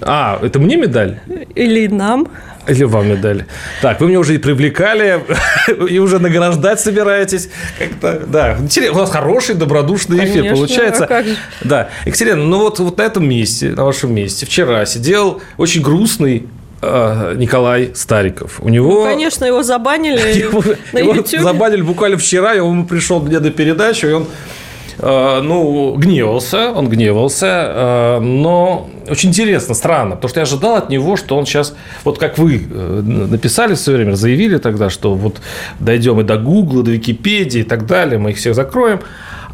А, 0.00 0.38
это 0.42 0.58
мне 0.58 0.76
медаль? 0.76 1.20
Или 1.54 1.88
нам? 1.88 2.28
Или 2.68 2.84
вам 2.84 3.08
медаль. 3.08 3.46
Так, 3.80 4.00
вы 4.00 4.08
меня 4.08 4.20
уже 4.20 4.36
и 4.36 4.38
привлекали, 4.38 5.24
и 5.88 5.98
уже 5.98 6.18
награждать 6.18 6.80
собираетесь. 6.80 7.48
Как-то, 7.78 8.24
да. 8.26 8.58
У 8.92 8.96
нас 8.96 9.10
хороший, 9.10 9.56
добродушный 9.56 10.18
Конечно, 10.18 10.40
эфир 10.40 10.54
получается. 10.54 11.04
А 11.04 11.08
как 11.08 11.26
же? 11.26 11.36
Да. 11.62 11.90
Екатерина, 12.06 12.44
ну 12.44 12.58
вот, 12.58 12.78
вот 12.78 12.98
на 12.98 13.02
этом 13.02 13.28
месте, 13.28 13.70
на 13.70 13.84
вашем 13.84 14.14
месте, 14.14 14.46
вчера 14.46 14.86
сидел 14.86 15.42
очень 15.56 15.82
грустный 15.82 16.46
э, 16.80 17.34
Николай 17.36 17.90
Стариков. 17.94 18.60
У 18.60 18.68
него... 18.68 19.04
Ну, 19.04 19.10
конечно, 19.10 19.44
его 19.44 19.62
забанили 19.62 20.38
его, 20.38 20.62
на 20.92 20.98
его 20.98 21.14
забанили 21.24 21.82
буквально 21.82 22.16
вчера, 22.16 22.54
и 22.54 22.60
он 22.60 22.86
пришел 22.86 23.20
мне 23.20 23.40
до 23.40 23.50
передачи, 23.50 24.06
и 24.06 24.12
он 24.12 24.26
ну, 25.02 25.94
гневался, 25.96 26.70
он 26.70 26.88
гневался, 26.88 27.46
э, 27.46 28.20
но 28.20 28.88
очень 29.08 29.30
интересно, 29.30 29.74
странно, 29.74 30.14
потому 30.14 30.28
что 30.28 30.40
я 30.40 30.44
ожидал 30.44 30.76
от 30.76 30.90
него, 30.90 31.16
что 31.16 31.36
он 31.36 31.44
сейчас, 31.44 31.74
вот 32.04 32.18
как 32.18 32.38
вы 32.38 32.62
э, 32.70 33.00
написали 33.02 33.74
в 33.74 33.78
свое 33.78 33.98
время, 33.98 34.14
заявили 34.14 34.58
тогда, 34.58 34.90
что 34.90 35.14
вот 35.14 35.40
дойдем 35.80 36.20
и 36.20 36.24
до 36.24 36.38
Гугла, 36.38 36.84
до 36.84 36.92
Википедии 36.92 37.60
и 37.60 37.64
так 37.64 37.86
далее, 37.86 38.18
мы 38.18 38.30
их 38.30 38.36
всех 38.36 38.54
закроем, 38.54 39.00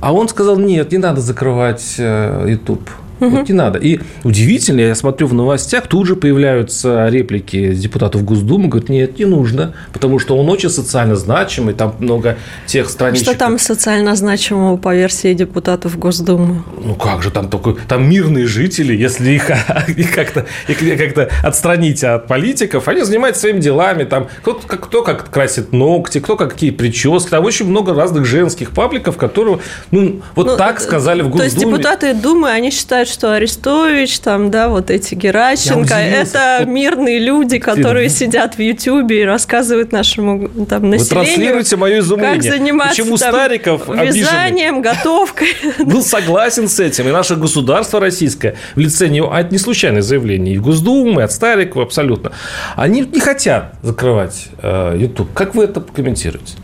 а 0.00 0.12
он 0.12 0.28
сказал, 0.28 0.58
нет, 0.58 0.92
не 0.92 0.98
надо 0.98 1.20
закрывать 1.20 1.96
YouTube. 1.98 2.90
Угу. 3.20 3.30
Вот 3.30 3.48
не 3.48 3.54
надо. 3.54 3.78
И 3.78 4.00
удивительно, 4.24 4.80
я 4.80 4.94
смотрю 4.94 5.26
в 5.26 5.34
новостях, 5.34 5.86
тут 5.86 6.06
же 6.06 6.16
появляются 6.16 7.08
реплики 7.08 7.74
депутатов 7.74 8.24
Госдумы, 8.24 8.68
говорят, 8.68 8.88
нет, 8.88 9.18
не 9.18 9.24
нужно, 9.24 9.74
потому 9.92 10.18
что 10.18 10.36
он 10.36 10.48
очень 10.48 10.70
социально 10.70 11.16
значимый, 11.16 11.74
там 11.74 11.94
много 11.98 12.36
тех 12.66 12.88
страничек. 12.88 13.24
Что 13.24 13.38
там 13.38 13.58
социально 13.58 14.14
значимого 14.14 14.76
по 14.76 14.94
версии 14.94 15.34
депутатов 15.34 15.98
Госдумы? 15.98 16.62
Ну 16.82 16.94
как 16.94 17.22
же, 17.22 17.30
там 17.30 17.48
только, 17.48 17.76
там 17.88 18.08
мирные 18.08 18.46
жители, 18.46 18.94
если 18.94 19.30
их, 19.30 19.50
их 19.88 20.14
как-то 20.14 20.46
как 20.66 21.30
отстранить 21.42 22.04
от 22.04 22.26
политиков, 22.26 22.88
они 22.88 23.02
занимаются 23.02 23.42
своими 23.42 23.60
делами, 23.60 24.04
там 24.04 24.28
кто, 24.42 24.54
кто 24.54 25.02
как 25.02 25.30
красит 25.30 25.72
ногти, 25.72 26.20
кто 26.20 26.36
какие 26.36 26.70
прически, 26.70 27.30
там 27.30 27.44
очень 27.44 27.66
много 27.66 27.94
разных 27.94 28.24
женских 28.24 28.70
пабликов, 28.70 29.16
которые, 29.16 29.60
ну, 29.90 30.22
вот 30.34 30.46
ну, 30.46 30.56
так 30.56 30.80
сказали 30.80 31.22
в 31.22 31.30
Госдуме. 31.30 31.38
То 31.38 31.44
есть 31.44 31.58
депутаты 31.58 32.14
Думы, 32.14 32.50
они 32.50 32.70
считают, 32.70 33.07
считают, 33.08 33.18
что 33.18 33.32
Арестович, 33.32 34.20
там, 34.20 34.50
да, 34.50 34.68
вот 34.68 34.90
эти 34.90 35.14
Геращенко, 35.14 35.94
это 35.94 36.64
мирные 36.66 37.18
люди, 37.18 37.58
которые 37.58 38.08
сидят 38.08 38.56
в 38.56 38.60
Ютьюбе 38.60 39.22
и 39.22 39.24
рассказывают 39.24 39.92
нашему 39.92 40.48
там, 40.66 40.90
населению. 40.90 40.98
Вы 40.98 41.06
транслируете 41.06 41.76
мое 41.76 41.98
изумление. 42.00 42.34
Как 42.34 42.58
заниматься 42.58 43.02
Почему 43.02 43.16
там, 43.16 43.32
Стариков 43.32 43.88
вязанием, 43.88 44.82
готовкой. 44.82 45.48
Был 45.78 46.02
согласен 46.02 46.68
с 46.68 46.78
этим. 46.80 47.08
И 47.08 47.12
наше 47.12 47.36
государство 47.36 48.00
российское 48.00 48.56
в 48.74 48.78
лице 48.78 49.08
него, 49.08 49.32
а 49.32 49.40
это 49.40 49.50
не 49.52 49.58
случайное 49.58 50.02
заявление, 50.02 50.54
и 50.54 50.58
Госдумы, 50.58 51.22
и 51.22 51.24
от 51.24 51.32
Старикова 51.32 51.84
абсолютно, 51.84 52.32
они 52.76 53.00
не 53.00 53.20
хотят 53.20 53.74
закрывать 53.82 54.48
э, 54.62 54.96
YouTube. 54.98 55.32
Как 55.34 55.54
вы 55.54 55.64
это 55.64 55.80
комментируете? 55.80 56.54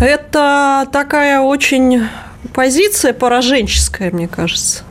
Это 0.00 0.88
такая 0.90 1.40
очень 1.40 2.02
позиция 2.54 3.12
пораженческая, 3.12 4.10
мне 4.10 4.28
кажется. 4.28 4.84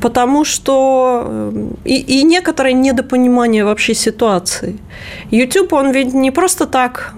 Потому 0.00 0.44
что 0.44 1.24
э, 1.26 1.66
и, 1.84 2.20
и 2.20 2.22
некоторое 2.22 2.72
недопонимание 2.72 3.64
вообще 3.64 3.94
ситуации. 3.94 4.78
YouTube, 5.30 5.72
он 5.72 5.90
ведь 5.90 6.14
не 6.14 6.30
просто 6.30 6.66
так 6.66 7.14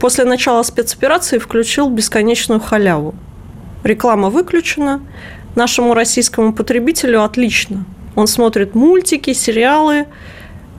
после 0.00 0.24
начала 0.24 0.62
спецоперации 0.62 1.38
включил 1.38 1.88
бесконечную 1.88 2.60
халяву. 2.60 3.14
Реклама 3.84 4.28
выключена, 4.28 5.00
нашему 5.54 5.94
российскому 5.94 6.52
потребителю 6.52 7.22
отлично. 7.22 7.84
Он 8.16 8.26
смотрит 8.26 8.74
мультики, 8.74 9.32
сериалы, 9.32 10.06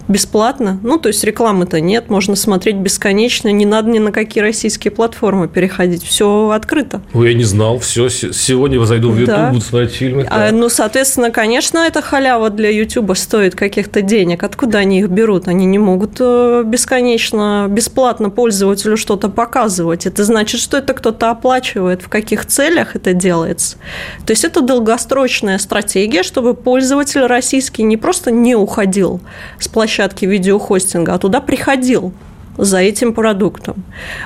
бесплатно. 0.07 0.79
Ну, 0.83 0.97
то 0.97 1.07
есть 1.07 1.23
рекламы-то 1.23 1.79
нет, 1.79 2.09
можно 2.09 2.35
смотреть 2.35 2.77
бесконечно, 2.77 3.49
не 3.49 3.65
надо 3.65 3.89
ни 3.89 3.99
на 3.99 4.11
какие 4.11 4.41
российские 4.41 4.91
платформы 4.91 5.47
переходить, 5.47 6.03
все 6.03 6.49
открыто. 6.49 7.01
Ой, 7.13 7.31
я 7.31 7.37
не 7.37 7.43
знал, 7.43 7.79
все, 7.79 8.09
сегодня 8.09 8.83
зайду 8.85 9.11
в 9.11 9.19
YouTube, 9.19 9.35
да. 9.35 9.49
буду 9.49 9.61
смотреть 9.61 9.91
фильмы. 9.91 10.27
А, 10.29 10.51
ну, 10.51 10.69
соответственно, 10.69 11.31
конечно, 11.31 11.79
эта 11.79 12.01
халява 12.01 12.49
для 12.49 12.69
YouTube 12.69 13.15
стоит 13.15 13.55
каких-то 13.55 14.01
денег. 14.01 14.43
Откуда 14.43 14.79
они 14.79 14.99
их 14.99 15.09
берут? 15.09 15.47
Они 15.47 15.65
не 15.65 15.79
могут 15.79 16.17
э, 16.19 16.63
бесконечно, 16.65 17.67
бесплатно 17.69 18.29
пользователю 18.29 18.97
что-то 18.97 19.29
показывать. 19.29 20.05
Это 20.05 20.23
значит, 20.23 20.59
что 20.59 20.77
это 20.77 20.93
кто-то 20.93 21.29
оплачивает, 21.29 22.01
в 22.01 22.09
каких 22.09 22.45
целях 22.45 22.95
это 22.95 23.13
делается. 23.13 23.77
То 24.25 24.31
есть 24.31 24.43
это 24.43 24.61
долгосрочная 24.61 25.57
стратегия, 25.57 26.23
чтобы 26.23 26.53
пользователь 26.53 27.25
российский 27.25 27.83
не 27.83 27.97
просто 27.97 28.31
не 28.31 28.55
уходил 28.55 29.21
с 29.59 29.67
площадки 29.67 29.90
видеохостинга, 30.25 31.13
а 31.13 31.17
туда 31.17 31.41
приходил 31.41 32.13
за 32.58 32.80
этим 32.80 33.13
продуктом. 33.13 33.84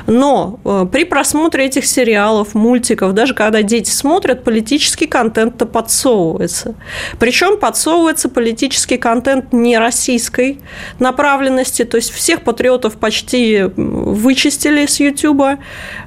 Но 0.07 0.59
э, 0.65 0.85
при 0.91 1.05
просмотре 1.05 1.65
этих 1.65 1.85
сериалов, 1.85 2.55
мультиков, 2.55 3.13
даже 3.13 3.33
когда 3.33 3.61
дети 3.61 3.89
смотрят, 3.89 4.43
политический 4.43 5.07
контент-то 5.07 5.65
подсовывается. 5.65 6.75
Причем 7.19 7.57
подсовывается 7.57 8.29
политический 8.29 8.97
контент 8.97 9.53
не 9.53 9.77
российской 9.77 10.59
направленности, 10.99 11.85
то 11.85 11.97
есть 11.97 12.11
всех 12.11 12.41
патриотов 12.41 12.95
почти 12.95 13.63
вычистили 13.75 14.85
с 14.85 14.99
YouTube, 14.99 15.59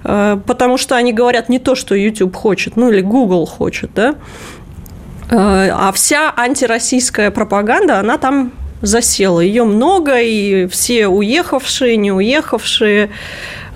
э, 0.04 0.38
потому 0.46 0.76
что 0.76 0.96
они 0.96 1.12
говорят 1.12 1.48
не 1.48 1.58
то, 1.58 1.74
что 1.74 1.94
YouTube 1.94 2.34
хочет, 2.36 2.76
ну 2.76 2.90
или 2.90 3.00
Google 3.00 3.46
хочет, 3.46 3.90
да, 3.94 4.16
э, 5.30 5.70
а 5.72 5.92
вся 5.92 6.32
антироссийская 6.36 7.30
пропаганда, 7.30 8.00
она 8.00 8.18
там 8.18 8.52
засела. 8.82 9.40
Ее 9.40 9.64
много, 9.64 10.20
и 10.20 10.66
все 10.66 11.08
уехавшие, 11.08 11.96
не 11.96 12.12
уехавшие, 12.12 13.10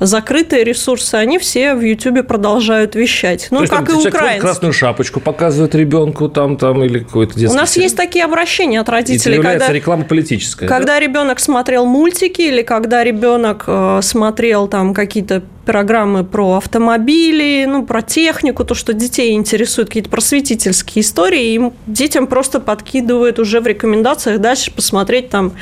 закрытые 0.00 0.64
ресурсы, 0.64 1.14
они 1.14 1.38
все 1.38 1.74
в 1.74 1.80
Ютубе 1.80 2.22
продолжают 2.22 2.94
вещать. 2.94 3.48
Ну, 3.50 3.60
То 3.60 3.68
как 3.68 3.88
есть, 3.88 4.04
и 4.04 4.08
украинцы. 4.08 4.40
красную 4.40 4.72
шапочку 4.72 5.20
показывает 5.20 5.74
ребенку 5.74 6.28
там, 6.28 6.56
там 6.56 6.82
или 6.84 7.00
какой-то 7.00 7.38
детский 7.38 7.56
У 7.56 7.60
нас 7.60 7.76
есть 7.76 7.96
такие 7.96 8.24
обращения 8.24 8.80
от 8.80 8.88
родителей. 8.88 9.38
Это 9.38 9.48
когда, 9.48 9.72
реклама 9.72 10.04
политическая. 10.04 10.66
Когда 10.66 10.94
да? 10.94 11.00
ребенок 11.00 11.40
смотрел 11.40 11.86
мультики 11.86 12.42
или 12.42 12.62
когда 12.62 13.04
ребенок 13.04 13.64
э, 13.66 14.00
смотрел 14.02 14.68
там 14.68 14.94
какие-то 14.94 15.42
программы 15.64 16.24
про 16.24 16.56
автомобили, 16.56 17.64
ну, 17.68 17.86
про 17.86 18.02
технику, 18.02 18.64
то, 18.64 18.74
что 18.74 18.92
детей 18.92 19.32
интересует, 19.32 19.88
какие-то 19.88 20.10
просветительские 20.10 21.02
истории, 21.02 21.54
им 21.54 21.72
детям 21.86 22.26
просто 22.26 22.60
подкидывают 22.60 23.38
уже 23.38 23.60
в 23.60 23.66
рекомендациях 23.66 24.40
дальше 24.40 24.72
посмотреть 24.72 25.30
там 25.30 25.52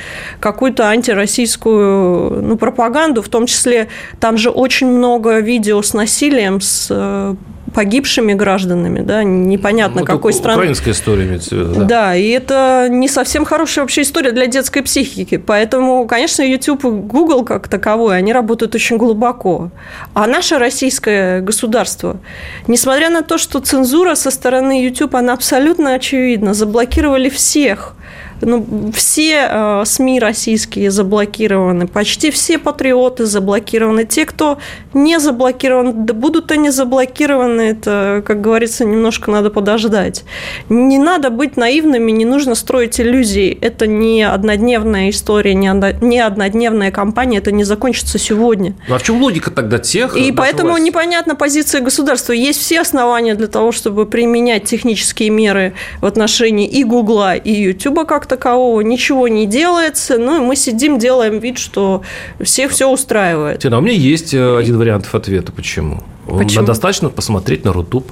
какую-то 0.41 0.89
антироссийскую 0.89 2.43
ну, 2.43 2.57
пропаганду, 2.57 3.23
в 3.23 3.29
том 3.29 3.47
числе 3.47 3.89
там 4.21 4.37
же 4.37 4.51
очень 4.51 4.87
много 4.87 5.39
видео 5.39 5.83
с 5.83 5.95
насилием, 5.95 6.61
с 6.61 6.89
э, 6.91 7.35
погибшими 7.73 8.35
гражданами, 8.35 9.01
да, 9.01 9.23
непонятно 9.25 10.01
ну, 10.01 10.07
какой 10.07 10.33
страны. 10.33 10.59
Украинская 10.59 10.93
история 10.93 11.25
имеется 11.25 11.55
в 11.55 11.59
виду, 11.59 11.75
да. 11.81 11.85
Да, 11.85 12.17
и 12.17 12.29
это 12.29 12.89
не 12.91 13.09
совсем 13.09 13.45
хорошая 13.45 13.85
вообще 13.85 14.03
история 14.03 14.33
для 14.33 14.47
детской 14.47 14.83
психики, 14.83 15.37
поэтому, 15.39 16.07
конечно, 16.07 16.43
YouTube 16.43 16.85
и 16.85 16.89
Google 16.89 17.45
как 17.45 17.69
таковой, 17.69 18.19
они 18.19 18.33
работают 18.33 18.75
очень 18.75 18.97
глубоко. 18.97 19.71
А 20.15 20.27
наше 20.27 20.59
российское 20.59 21.41
государство, 21.41 22.19
несмотря 22.67 23.09
на 23.11 23.23
то, 23.23 23.39
что 23.39 23.61
цензура 23.61 24.15
со 24.15 24.31
стороны 24.31 24.85
YouTube, 24.85 25.15
она 25.15 25.33
абсолютно 25.33 25.95
очевидна, 25.95 26.55
заблокировали 26.55 27.29
всех 27.29 27.95
ну, 28.43 28.93
все 28.95 29.49
э, 29.51 29.83
СМИ 29.85 30.21
российские 30.21 30.91
заблокированы, 30.91 31.87
почти 31.87 32.31
все 32.31 32.59
патриоты 32.59 33.27
заблокированы. 33.27 34.05
Те, 34.05 34.27
кто 34.27 34.59
не 34.95 35.19
заблокирован, 35.19 36.07
да 36.07 36.15
будут 36.15 36.51
они 36.53 36.71
заблокированы, 36.71 37.61
это, 37.63 38.23
как 38.27 38.41
говорится, 38.41 38.85
немножко 38.85 39.31
надо 39.31 39.51
подождать. 39.51 40.25
Не 40.69 40.99
надо 40.99 41.31
быть 41.31 41.57
наивными, 41.57 42.11
не 42.11 42.25
нужно 42.25 42.55
строить 42.55 43.01
иллюзии. 43.01 43.57
Это 43.61 43.87
не 43.87 44.23
однодневная 44.23 45.11
история, 45.11 45.55
не 45.55 46.21
однодневная 46.21 46.91
кампания, 46.91 47.39
это 47.39 47.53
не 47.53 47.65
закончится 47.65 48.19
сегодня. 48.19 48.75
Ну, 48.89 48.95
а 48.95 48.99
в 48.99 49.03
чем 49.03 49.21
логика 49.21 49.51
тогда 49.51 49.79
тех? 49.79 50.17
И 50.17 50.33
поэтому 50.33 50.71
власти? 50.71 50.87
непонятна 50.87 51.35
позиция 51.35 51.81
государства. 51.81 52.33
Есть 52.33 52.61
все 52.61 52.81
основания 52.81 53.35
для 53.35 53.49
того, 53.49 53.73
чтобы 53.73 54.07
применять 54.07 54.65
технические 54.65 55.31
меры 55.31 55.75
в 56.01 56.07
отношении 56.07 56.67
и 56.67 56.85
Гугла, 56.85 57.35
и 57.35 57.53
Ютуба 57.53 58.05
как 58.05 58.27
такового, 58.31 58.81
ничего 58.81 59.29
не 59.29 59.47
делается, 59.47 60.17
ну 60.19 60.37
и 60.37 60.47
мы 60.47 60.57
сидим, 60.57 60.99
делаем 60.99 61.39
вид, 61.39 61.59
что 61.59 62.03
всех 62.41 62.71
все 62.71 62.89
устраивает. 62.89 63.61
Тина, 63.61 63.79
у 63.79 63.81
меня 63.81 63.95
есть 63.95 64.33
э, 64.33 64.57
один 64.57 64.79
вариант 64.79 65.09
ответа, 65.13 65.53
почему. 65.53 66.03
Почему? 66.27 66.65
Достаточно 66.65 67.11
посмотреть 67.11 67.65
на 67.65 67.73
Рутуб. 67.73 68.11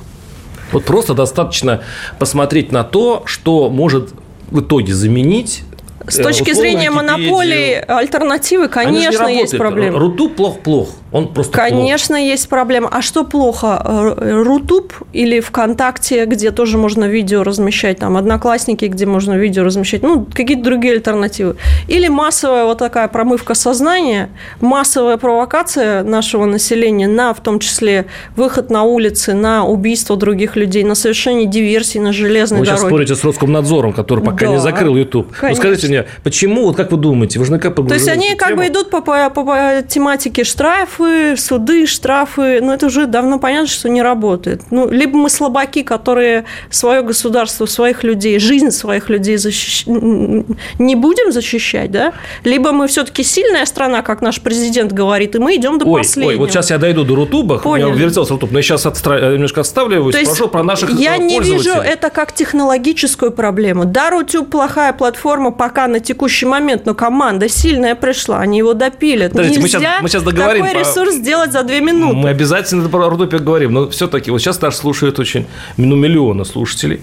Вот 0.72 0.84
просто 0.84 1.14
достаточно 1.14 1.82
посмотреть 2.18 2.72
на 2.72 2.84
то, 2.84 3.22
что 3.24 3.70
может 3.70 4.10
в 4.50 4.60
итоге 4.60 4.92
заменить 4.92 5.62
с 6.06 6.16
точки 6.16 6.52
зрения 6.52 6.90
монополии, 6.90 7.74
альтернативы, 7.86 8.68
конечно, 8.68 9.26
есть 9.26 9.56
проблемы. 9.56 9.98
Рутуб 9.98 10.36
плохо-плохо. 10.36 10.92
Он 11.10 11.32
просто 11.32 11.52
Конечно, 11.52 12.16
плох. 12.16 12.26
есть 12.26 12.48
проблема. 12.48 12.88
А 12.92 13.00
что 13.00 13.24
плохо? 13.24 14.14
Рутуб 14.18 14.92
или 15.12 15.40
ВКонтакте, 15.40 16.26
где 16.26 16.50
тоже 16.50 16.76
можно 16.76 17.06
видео 17.06 17.42
размещать, 17.42 17.98
там, 17.98 18.16
Одноклассники, 18.16 18.84
где 18.84 19.06
можно 19.06 19.32
видео 19.32 19.64
размещать, 19.64 20.02
ну, 20.02 20.26
какие-то 20.26 20.62
другие 20.62 20.94
альтернативы. 20.94 21.56
Или 21.86 22.08
массовая 22.08 22.64
вот 22.64 22.78
такая 22.78 23.08
промывка 23.08 23.54
сознания, 23.54 24.28
массовая 24.60 25.16
провокация 25.16 26.02
нашего 26.02 26.44
населения 26.44 27.08
на, 27.08 27.32
в 27.32 27.40
том 27.40 27.58
числе, 27.58 28.06
выход 28.36 28.70
на 28.70 28.82
улицы, 28.82 29.32
на 29.32 29.64
убийство 29.64 30.16
других 30.16 30.56
людей, 30.56 30.84
на 30.84 30.94
совершение 30.94 31.46
диверсий 31.46 32.00
на 32.00 32.12
железной 32.12 32.60
вы 32.60 32.66
дороге. 32.66 32.82
Вы 32.82 32.88
сейчас 32.88 32.90
спорите 32.90 33.14
с 33.14 33.24
Роскомнадзором, 33.24 33.92
который 33.94 34.22
пока 34.22 34.46
да, 34.46 34.52
не 34.52 34.60
закрыл 34.60 34.94
YouTube. 34.94 35.28
Ну, 35.40 35.54
скажите 35.54 35.88
мне, 35.88 36.04
почему, 36.22 36.66
вот 36.66 36.76
как 36.76 36.92
вы 36.92 36.98
думаете, 36.98 37.38
вы 37.38 37.46
же 37.46 37.58
как 37.58 37.74
То 37.74 37.94
есть 37.94 38.08
они 38.08 38.34
как 38.34 38.56
бы 38.56 38.66
идут 38.66 38.90
по, 38.90 39.00
по, 39.00 39.30
по 39.30 39.82
тематике 39.88 40.44
штраф, 40.44 40.97
штрафы, 40.98 41.36
суды, 41.36 41.86
штрафы, 41.86 42.60
ну 42.60 42.72
это 42.72 42.86
уже 42.86 43.06
давно 43.06 43.38
понятно, 43.38 43.68
что 43.68 43.88
не 43.88 44.02
работает. 44.02 44.62
Ну, 44.70 44.90
либо 44.90 45.16
мы 45.16 45.30
слабаки, 45.30 45.82
которые 45.82 46.44
свое 46.70 47.02
государство, 47.02 47.66
своих 47.66 48.04
людей, 48.04 48.38
жизнь 48.38 48.70
своих 48.70 49.08
людей 49.08 49.36
защищ... 49.36 49.86
не 49.86 50.94
будем 50.94 51.32
защищать, 51.32 51.90
да? 51.90 52.12
Либо 52.44 52.72
мы 52.72 52.88
все-таки 52.88 53.22
сильная 53.22 53.64
страна, 53.66 54.02
как 54.02 54.22
наш 54.22 54.40
президент 54.40 54.92
говорит, 54.92 55.36
и 55.36 55.38
мы 55.38 55.56
идем 55.56 55.78
до 55.78 55.86
ой, 55.86 56.00
последнего. 56.00 56.32
Ой, 56.32 56.36
вот 56.36 56.50
сейчас 56.50 56.70
я 56.70 56.78
дойду 56.78 57.04
до 57.04 57.14
Рутуба, 57.14 57.58
Понял. 57.58 57.88
у 57.88 57.90
меня 57.92 58.04
вертелся 58.04 58.32
Рутуб, 58.32 58.50
но 58.50 58.58
я 58.58 58.62
сейчас 58.62 58.86
отстра... 58.86 59.32
немножко 59.32 59.60
отставляю, 59.60 60.10
То 60.10 60.24
спрошу 60.24 60.48
про 60.48 60.62
наших 60.62 60.90
Я 60.90 61.16
не 61.16 61.40
вижу 61.40 61.70
это 61.70 62.10
как 62.10 62.32
технологическую 62.32 63.30
проблему. 63.30 63.84
Да, 63.84 64.10
Рутюб 64.10 64.50
плохая 64.50 64.92
платформа 64.92 65.50
пока 65.52 65.86
на 65.86 66.00
текущий 66.00 66.46
момент, 66.46 66.86
но 66.86 66.94
команда 66.94 67.48
сильная 67.48 67.94
пришла, 67.94 68.40
они 68.40 68.58
его 68.58 68.74
допилят. 68.74 69.32
Подождите, 69.32 69.60
мы 69.60 69.68
сейчас, 69.68 69.82
мы 70.02 70.08
сейчас 70.08 70.22
договорим 70.22 70.64
такой 70.64 70.87
ресурс 70.88 71.14
сделать 71.14 71.52
за 71.52 71.62
две 71.62 71.80
минуты. 71.80 72.16
Мы 72.16 72.28
обязательно 72.30 72.88
про 72.88 73.08
Рудопик 73.08 73.42
говорим, 73.42 73.72
но 73.72 73.88
все-таки 73.90 74.30
вот 74.30 74.40
сейчас 74.40 74.60
нас 74.60 74.76
слушают 74.76 75.18
очень, 75.18 75.46
ну, 75.76 75.96
миллионы 75.96 76.44
слушателей. 76.44 77.00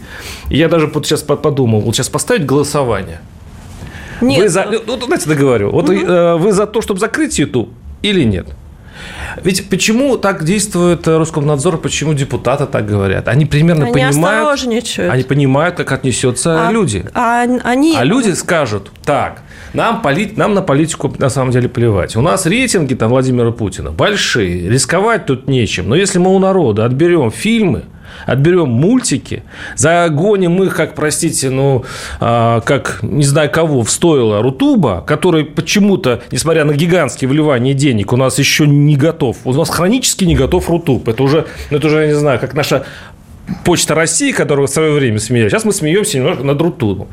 И 0.49 0.57
я 0.57 0.67
даже 0.67 0.87
вот 0.87 1.05
сейчас 1.05 1.21
подумал, 1.21 1.81
вот 1.81 1.95
сейчас 1.95 2.09
поставить 2.09 2.45
голосование. 2.45 3.21
Нет. 4.21 4.41
Вы 4.41 4.49
за, 4.49 4.65
ну, 4.65 4.97
давайте 4.97 5.27
договорю. 5.27 5.71
Вот 5.71 5.89
угу. 5.89 6.37
вы 6.37 6.51
за 6.51 6.65
то, 6.67 6.81
чтобы 6.81 6.99
закрыть 6.99 7.37
YouTube 7.37 7.69
или 8.01 8.23
нет? 8.23 8.47
Ведь 9.43 9.69
почему 9.69 10.17
так 10.17 10.45
действует 10.45 11.07
Роскомнадзор, 11.07 11.77
почему 11.77 12.13
депутаты 12.13 12.65
так 12.65 12.87
говорят? 12.87 13.27
Они 13.27 13.45
примерно 13.45 13.85
они 13.85 13.93
понимают, 13.93 14.61
они 14.97 15.23
понимают, 15.23 15.75
как 15.75 15.91
отнесется 15.91 16.67
а, 16.67 16.71
люди. 16.71 17.05
А, 17.13 17.43
они... 17.63 17.95
а 17.97 18.03
люди 18.03 18.31
скажут, 18.31 18.91
так, 19.03 19.41
нам, 19.75 20.01
полит, 20.01 20.37
нам 20.37 20.53
на 20.53 20.61
политику 20.61 21.13
на 21.17 21.29
самом 21.29 21.51
деле 21.51 21.69
плевать. 21.69 22.15
У 22.15 22.21
нас 22.21 22.45
рейтинги 22.45 22.93
там 22.93 23.09
Владимира 23.09 23.51
Путина 23.51 23.91
большие, 23.91 24.69
рисковать 24.69 25.25
тут 25.25 25.47
нечем. 25.47 25.89
Но 25.89 25.95
если 25.95 26.19
мы 26.19 26.33
у 26.33 26.39
народа 26.39 26.85
отберем 26.85 27.31
фильмы, 27.31 27.83
отберем 28.25 28.69
мультики, 28.69 29.43
загоним 29.75 30.63
их, 30.63 30.75
как, 30.75 30.95
простите, 30.95 31.49
ну, 31.49 31.83
а, 32.19 32.61
как, 32.61 32.99
не 33.01 33.23
знаю 33.23 33.49
кого, 33.51 33.83
в 33.83 33.91
стоило 33.91 34.41
Рутуба, 34.41 35.03
который 35.05 35.45
почему-то, 35.45 36.21
несмотря 36.31 36.63
на 36.65 36.73
гигантские 36.73 37.29
вливания 37.29 37.73
денег, 37.73 38.13
у 38.13 38.17
нас 38.17 38.39
еще 38.39 38.67
не 38.67 38.95
готов. 38.95 39.37
У 39.43 39.53
нас 39.53 39.69
хронически 39.69 40.23
не 40.25 40.35
готов 40.35 40.69
Рутуб. 40.69 41.07
Это 41.07 41.23
уже, 41.23 41.45
ну, 41.69 41.77
это 41.77 41.87
уже, 41.87 42.01
я 42.01 42.07
не 42.07 42.13
знаю, 42.13 42.39
как 42.39 42.53
наша 42.53 42.85
Почта 43.63 43.93
России, 43.93 44.31
которую 44.31 44.67
в 44.67 44.71
свое 44.71 44.91
время 44.91 45.19
смеялись. 45.19 45.51
Сейчас 45.51 45.65
мы 45.65 45.71
смеемся 45.71 46.17
немножко 46.17 46.43
над 46.43 46.59
Рутуну. 46.61 47.07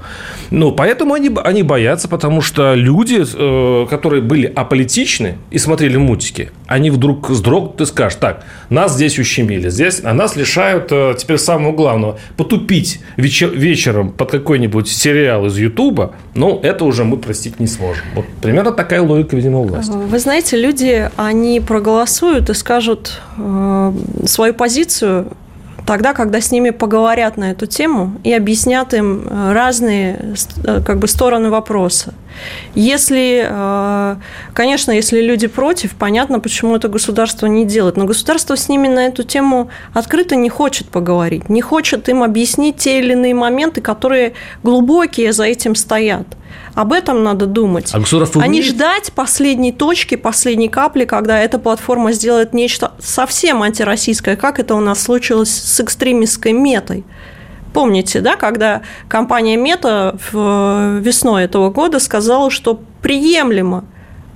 Ну, 0.50 0.72
поэтому 0.72 1.14
они, 1.14 1.30
они 1.44 1.62
боятся, 1.62 2.08
потому 2.08 2.40
что 2.40 2.74
люди, 2.74 3.22
э, 3.22 3.86
которые 3.88 4.22
были 4.22 4.46
аполитичны 4.46 5.36
и 5.50 5.58
смотрели 5.58 5.96
мультики, 5.96 6.50
они 6.66 6.90
вдруг 6.90 7.28
вздрогнут 7.28 7.80
и 7.82 7.86
скажут, 7.86 8.20
так, 8.20 8.44
нас 8.70 8.94
здесь 8.94 9.18
ущемили, 9.18 9.68
здесь, 9.68 10.00
а 10.02 10.14
нас 10.14 10.36
лишают 10.36 10.88
э, 10.90 11.14
теперь 11.18 11.38
самого 11.38 11.72
главного. 11.72 12.18
Потупить 12.36 13.00
вечер, 13.16 13.50
вечером 13.50 14.10
под 14.10 14.30
какой-нибудь 14.30 14.88
сериал 14.88 15.46
из 15.46 15.58
Ютуба, 15.58 16.14
ну, 16.34 16.60
это 16.62 16.84
уже 16.86 17.04
мы 17.04 17.18
простить 17.18 17.60
не 17.60 17.66
сможем. 17.66 18.04
Вот 18.14 18.24
примерно 18.40 18.72
такая 18.72 19.02
логика, 19.02 19.36
видимо, 19.36 19.60
у 19.60 19.64
власти. 19.64 19.92
Вы 19.92 20.18
знаете, 20.18 20.56
люди, 20.56 21.10
они 21.16 21.60
проголосуют 21.60 22.48
и 22.48 22.54
скажут 22.54 23.20
э, 23.36 23.92
свою 24.24 24.54
позицию 24.54 25.28
тогда, 25.92 26.14
когда 26.14 26.40
с 26.40 26.50
ними 26.50 26.70
поговорят 26.70 27.36
на 27.36 27.50
эту 27.50 27.66
тему 27.66 28.12
и 28.24 28.32
объяснят 28.32 28.94
им 28.94 29.26
э, 29.28 29.52
разные 29.52 30.34
э, 30.64 30.80
как 30.80 30.98
бы, 30.98 31.06
стороны 31.06 31.50
вопроса. 31.50 32.14
Если, 32.74 33.46
э, 33.46 34.16
конечно, 34.54 34.92
если 34.92 35.20
люди 35.20 35.48
против, 35.48 35.94
понятно, 35.96 36.40
почему 36.40 36.76
это 36.76 36.88
государство 36.88 37.46
не 37.46 37.66
делает. 37.66 37.98
Но 37.98 38.06
государство 38.06 38.56
с 38.56 38.70
ними 38.70 38.88
на 38.88 39.00
эту 39.00 39.22
тему 39.22 39.68
открыто 39.92 40.34
не 40.34 40.48
хочет 40.48 40.88
поговорить, 40.88 41.50
не 41.50 41.60
хочет 41.60 42.08
им 42.08 42.22
объяснить 42.22 42.78
те 42.78 42.98
или 42.98 43.12
иные 43.12 43.34
моменты, 43.34 43.82
которые 43.82 44.32
глубокие 44.62 45.34
за 45.34 45.44
этим 45.44 45.74
стоят. 45.74 46.26
Об 46.74 46.92
этом 46.92 47.22
надо 47.22 47.46
думать. 47.46 47.90
А 47.92 47.98
государство 47.98 48.38
умеет... 48.38 48.50
А 48.50 48.52
не 48.52 48.62
ждать 48.62 49.12
последней 49.12 49.72
точки, 49.72 50.14
последней 50.14 50.68
капли, 50.68 51.04
когда 51.04 51.38
эта 51.38 51.58
платформа 51.58 52.12
сделает 52.12 52.54
нечто 52.54 52.92
совсем 52.98 53.62
антироссийское, 53.62 54.36
как 54.36 54.58
это 54.58 54.74
у 54.74 54.80
нас 54.80 55.02
случилось 55.02 55.50
с 55.50 55.80
экстремистской 55.80 56.52
метой. 56.52 57.04
Помните, 57.74 58.20
да, 58.20 58.36
когда 58.36 58.82
компания 59.08 59.56
Мета 59.56 60.16
весной 60.32 61.44
этого 61.44 61.70
года 61.70 61.98
сказала, 61.98 62.50
что 62.50 62.80
приемлемо 63.02 63.84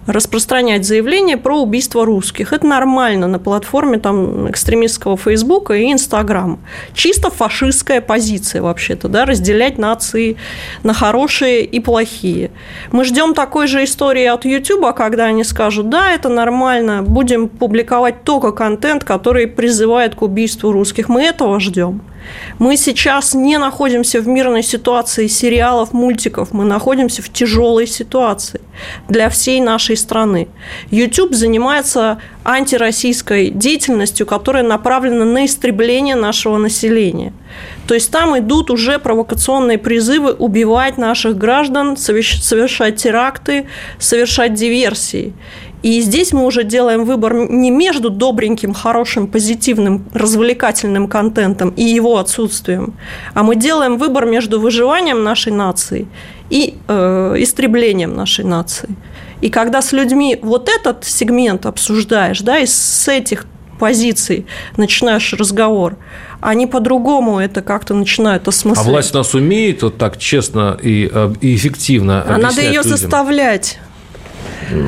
распространять 0.07 0.85
заявления 0.85 1.37
про 1.37 1.61
убийство 1.61 2.05
русских. 2.05 2.53
Это 2.53 2.67
нормально 2.67 3.27
на 3.27 3.39
платформе 3.39 3.99
там, 3.99 4.51
экстремистского 4.51 5.17
Фейсбука 5.17 5.75
и 5.75 5.93
Инстаграма. 5.93 6.59
Чисто 6.95 7.31
фашистская 7.31 8.01
позиция 8.01 8.63
вообще-то, 8.63 9.09
да, 9.09 9.25
разделять 9.25 9.79
нации 9.79 10.37
на 10.83 10.95
хорошие 10.95 11.65
и 11.65 11.81
плохие. 11.81 12.51
Мы 12.93 13.05
ждем 13.05 13.35
такой 13.35 13.67
же 13.67 13.85
истории 13.85 14.27
от 14.27 14.45
Ютуба, 14.45 14.93
когда 14.93 15.27
они 15.27 15.45
скажут, 15.45 15.89
да, 15.89 16.13
это 16.13 16.29
нормально, 16.29 17.03
будем 17.03 17.49
публиковать 17.49 18.23
только 18.25 18.53
контент, 18.53 19.05
который 19.05 19.47
призывает 19.47 20.15
к 20.15 20.23
убийству 20.23 20.73
русских. 20.73 21.09
Мы 21.09 21.23
этого 21.23 21.61
ждем. 21.61 22.01
Мы 22.59 22.77
сейчас 22.77 23.35
не 23.35 23.59
находимся 23.59 24.21
в 24.21 24.29
мирной 24.29 24.63
ситуации 24.63 25.27
сериалов, 25.27 25.93
мультиков, 25.93 26.53
мы 26.53 26.65
находимся 26.65 27.23
в 27.23 27.29
тяжелой 27.29 27.87
ситуации 27.87 28.61
для 29.09 29.29
всей 29.29 29.61
нашей 29.61 29.97
страны. 29.97 30.49
YouTube 30.91 31.35
занимается 31.35 32.19
антироссийской 32.45 33.51
деятельностью, 33.51 34.27
которая 34.27 34.63
направлена 34.63 35.25
на 35.25 35.47
истребление 35.47 36.15
нашего 36.15 36.59
населения. 36.59 37.33
То 37.87 37.95
есть 37.95 38.11
там 38.11 38.39
идут 38.39 38.71
уже 38.71 38.99
провокационные 38.99 39.79
призывы 39.79 40.33
убивать 40.33 40.99
наших 40.99 41.37
граждан, 41.37 41.97
совершать 41.97 42.97
теракты, 42.97 43.67
совершать 43.99 44.55
диверсии. 44.55 45.33
И 45.83 46.01
здесь 46.01 46.33
мы 46.33 46.45
уже 46.45 46.65
делаем 46.65 47.05
выбор 47.05 47.35
не 47.51 47.71
между 47.71 48.11
добреньким, 48.11 48.75
хорошим, 48.75 49.27
позитивным, 49.27 50.05
развлекательным 50.13 51.07
контентом 51.07 51.71
и 51.71 51.85
его 51.85 52.19
отсутствием, 52.19 52.95
а 53.35 53.43
мы 53.43 53.57
делаем 53.57 53.99
выбор 53.99 54.27
между 54.27 54.59
выживанием 54.59 55.23
нашей 55.23 55.53
нации 55.53 56.09
и 56.51 56.75
э, 56.89 57.35
истреблением 57.39 58.17
нашей 58.17 58.45
нации. 58.45 58.89
И 59.43 59.51
когда 59.51 59.83
с 59.83 59.93
людьми 59.93 60.39
вот 60.43 60.69
этот 60.69 61.05
сегмент 61.05 61.67
обсуждаешь, 61.67 62.41
да, 62.41 62.59
и 62.59 62.67
с 62.67 63.07
этих 63.09 63.47
позиций 63.79 64.47
начинаешь 64.77 65.35
разговор, 65.35 65.97
они 66.41 66.67
по-другому 66.67 67.39
это 67.39 67.63
как-то 67.63 67.95
начинают 67.95 68.49
осмыслять. 68.49 68.87
А 68.87 68.89
власть 68.89 69.15
нас 69.15 69.35
умеет 69.35 69.83
вот 69.83 69.99
так 69.99 70.19
честно 70.19 70.79
и, 70.83 71.11
э, 71.13 71.33
и 71.41 71.55
эффективно 71.55 72.25
А 72.27 72.39
надо 72.39 72.61
ее 72.61 72.83
людям? 72.83 72.91
заставлять 72.91 73.79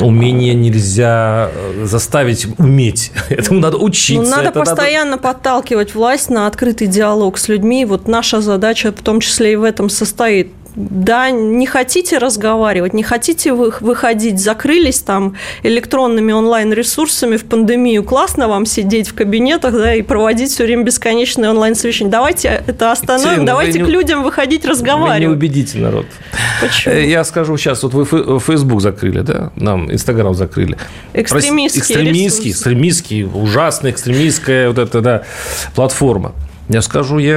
умение 0.01 0.55
нельзя 0.55 1.51
э, 1.53 1.85
заставить 1.85 2.47
уметь. 2.59 3.13
Этому 3.29 3.61
надо 3.61 3.79
учиться. 3.79 4.23
Ну, 4.23 4.37
надо 4.37 4.53
постоянно 4.53 5.13
надо... 5.13 5.23
подталкивать 5.23 5.95
власть 5.95 6.31
на 6.31 6.47
открытый 6.47 6.87
диалог 6.87 7.39
с 7.39 7.49
людьми. 7.49 7.85
Вот 7.85 8.09
наша 8.09 8.41
задача 8.41 8.93
в 8.93 9.03
том 9.03 9.21
числе 9.21 9.53
и 9.53 9.57
в 9.57 9.65
этом 9.65 9.89
состоит 9.89 10.53
да, 10.75 11.31
не 11.31 11.67
хотите 11.67 12.19
разговаривать, 12.19 12.95
не 12.95 13.03
хотите 13.03 13.53
вы, 13.53 13.73
выходить, 13.81 14.39
закрылись 14.41 15.01
там 15.01 15.35
электронными 15.63 16.33
онлайн-ресурсами 16.33 17.37
в 17.37 17.45
пандемию, 17.45 18.05
классно 18.05 18.49
вам 18.49 18.67
сидеть 18.67 19.09
в 19.09 19.15
кабинетах, 19.15 19.73
да, 19.73 19.95
и 19.95 20.03
проводить 20.03 20.51
все 20.51 20.65
время 20.65 20.85
бесконечные 20.85 21.51
онлайн-совещания. 21.51 22.11
Давайте 22.11 22.63
это 22.67 22.93
остановим, 22.93 23.25
Екатерина, 23.27 23.47
давайте 23.47 23.79
к 23.81 23.87
не... 23.87 23.91
людям 23.91 24.23
выходить, 24.23 24.65
разговаривать. 24.65 25.21
Не 25.21 25.29
убедите 25.29 25.79
народ. 25.79 26.07
Почему? 26.61 26.95
Э, 26.95 27.09
я 27.09 27.25
скажу 27.25 27.57
сейчас, 27.57 27.83
вот 27.83 27.95
вы 27.95 28.41
Facebook 28.41 28.81
закрыли, 28.81 29.21
да, 29.21 29.53
нам 29.57 29.91
Инстаграм 29.91 30.35
закрыли. 30.35 30.77
Экстремистский 31.13 31.81
Экстремистский, 31.81 32.51
экстремистский, 32.51 33.25
ужасная 33.25 33.93
экстремистская 33.93 34.69
вот 34.69 34.79
эта, 34.79 35.01
да, 35.01 35.23
платформа. 35.75 36.35
Я 36.69 36.83
скажу, 36.83 37.19
я 37.19 37.37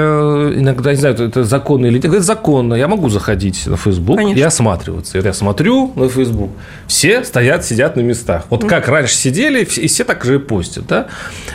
иногда 0.56 0.91
не 0.91 0.98
знаю, 0.98 1.15
это 1.15 1.46
законно 1.46 1.86
или 1.86 1.96
нет. 1.96 2.06
Это 2.06 2.20
законно. 2.20 2.74
Я 2.74 2.89
могу 2.89 3.08
заходить 3.08 3.65
на 3.65 3.78
Facebook 3.78 4.17
Конечно. 4.17 4.39
и 4.39 4.41
осматриваться. 4.41 5.17
Я 5.17 5.34
смотрю 5.34 5.94
на 5.96 6.10
Facebook. 6.10 6.50
Все 6.88 7.24
стоят, 7.24 7.63
сидят 7.65 7.96
на 7.96 8.02
местах. 8.02 8.44
Вот 8.50 8.63
mm. 8.63 8.67
как 8.67 8.89
раньше 8.89 9.15
сидели, 9.15 9.62
и 9.62 9.88
все 9.88 10.04
так 10.04 10.26
же 10.26 10.36
и 10.36 10.38
постят. 10.38 10.86
Да? 10.88 11.08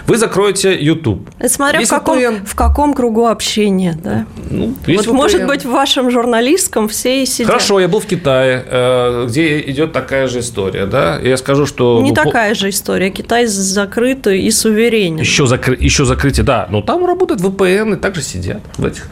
Вы 0.06 0.16
закроете 0.16 0.74
YouTube. 0.74 1.28
Смотря 1.46 1.84
в 1.84 1.88
каком, 1.88 2.46
в 2.46 2.54
каком 2.54 2.94
кругу 2.94 3.26
общения. 3.26 3.98
Да? 4.02 4.24
Ну, 4.50 4.74
вот 4.86 5.06
может 5.08 5.46
быть, 5.46 5.66
в 5.66 5.70
вашем 5.70 6.10
журналистском 6.10 6.88
все 6.88 7.22
и 7.22 7.26
сидят. 7.26 7.48
Хорошо, 7.48 7.78
я 7.78 7.88
был 7.88 8.00
в 8.00 8.06
Китае, 8.06 8.64
э, 8.66 9.26
где 9.28 9.60
идет 9.60 9.92
такая 9.92 10.28
же 10.28 10.40
история. 10.40 10.86
Да? 10.86 11.18
Я 11.18 11.36
скажу, 11.36 11.66
что... 11.66 12.00
Не 12.00 12.14
такая 12.14 12.54
же 12.54 12.70
история. 12.70 13.10
Китай 13.10 13.44
закрыт 13.46 14.26
и 14.28 14.50
суверенен. 14.50 15.18
Еще, 15.18 15.46
закры... 15.46 15.76
Еще 15.78 16.06
закрытие, 16.06 16.44
да. 16.44 16.66
Но 16.70 16.80
там 16.80 17.04
работает 17.04 17.40
VPN 17.40 17.65
ВПН 17.66 17.94
также 18.00 18.22
сидят 18.22 18.62
в 18.76 18.84
этих. 18.84 19.04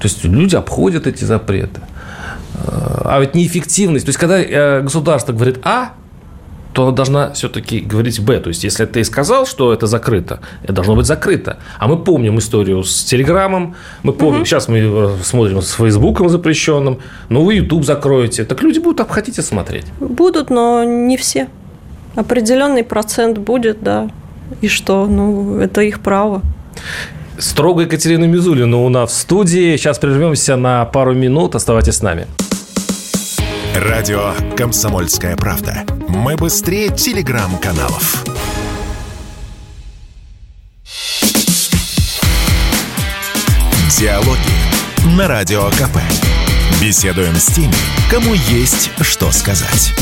То 0.00 0.04
есть 0.04 0.24
люди 0.24 0.56
обходят 0.56 1.06
эти 1.06 1.24
запреты. 1.24 1.80
А 3.04 3.18
ведь 3.20 3.34
неэффективность. 3.34 4.06
То 4.06 4.10
есть, 4.10 4.18
когда 4.18 4.40
э, 4.40 4.82
государство 4.82 5.32
говорит 5.32 5.58
А, 5.64 5.92
то 6.72 6.84
она 6.84 6.92
должна 6.92 7.32
все-таки 7.32 7.80
говорить 7.80 8.20
Б. 8.20 8.40
То 8.40 8.48
есть, 8.48 8.64
если 8.64 8.86
ты 8.86 9.04
сказал, 9.04 9.46
что 9.46 9.72
это 9.72 9.86
закрыто, 9.86 10.40
это 10.62 10.72
должно 10.72 10.96
быть 10.96 11.06
закрыто. 11.06 11.58
А 11.78 11.86
мы 11.86 11.98
помним 11.98 12.38
историю 12.38 12.82
с 12.82 13.04
Телеграмом, 13.04 13.74
мы 14.02 14.12
помним, 14.12 14.40
угу. 14.40 14.46
сейчас 14.46 14.68
мы 14.68 14.78
э, 14.78 15.16
смотрим 15.22 15.60
с 15.60 15.72
Фейсбуком 15.72 16.28
запрещенным, 16.28 16.98
но 17.28 17.42
вы 17.42 17.54
YouTube 17.54 17.84
закроете. 17.84 18.44
Так 18.44 18.62
люди 18.62 18.78
будут 18.78 19.00
обходить 19.00 19.38
и 19.38 19.42
смотреть. 19.42 19.86
Будут, 20.00 20.50
но 20.50 20.84
не 20.84 21.16
все. 21.16 21.48
Определенный 22.14 22.84
процент 22.84 23.38
будет, 23.38 23.82
да. 23.82 24.10
И 24.60 24.68
что? 24.68 25.06
Ну, 25.06 25.58
это 25.58 25.80
их 25.80 26.00
право. 26.00 26.42
Строго 27.42 27.82
Екатерина 27.82 28.24
Мизулина 28.24 28.76
у 28.76 28.88
нас 28.88 29.10
в 29.10 29.14
студии. 29.14 29.76
Сейчас 29.76 29.98
прервемся 29.98 30.54
на 30.54 30.84
пару 30.84 31.12
минут. 31.12 31.56
Оставайтесь 31.56 31.96
с 31.96 32.02
нами. 32.02 32.28
Радио 33.74 34.32
«Комсомольская 34.56 35.36
правда». 35.36 35.84
Мы 36.06 36.36
быстрее 36.36 36.90
телеграм-каналов. 36.90 38.24
Диалоги 43.98 45.16
на 45.16 45.26
Радио 45.26 45.64
КП. 45.70 45.98
Беседуем 46.80 47.34
с 47.34 47.46
теми, 47.46 47.74
кому 48.08 48.34
есть 48.34 48.90
что 49.00 49.32
сказать. 49.32 49.92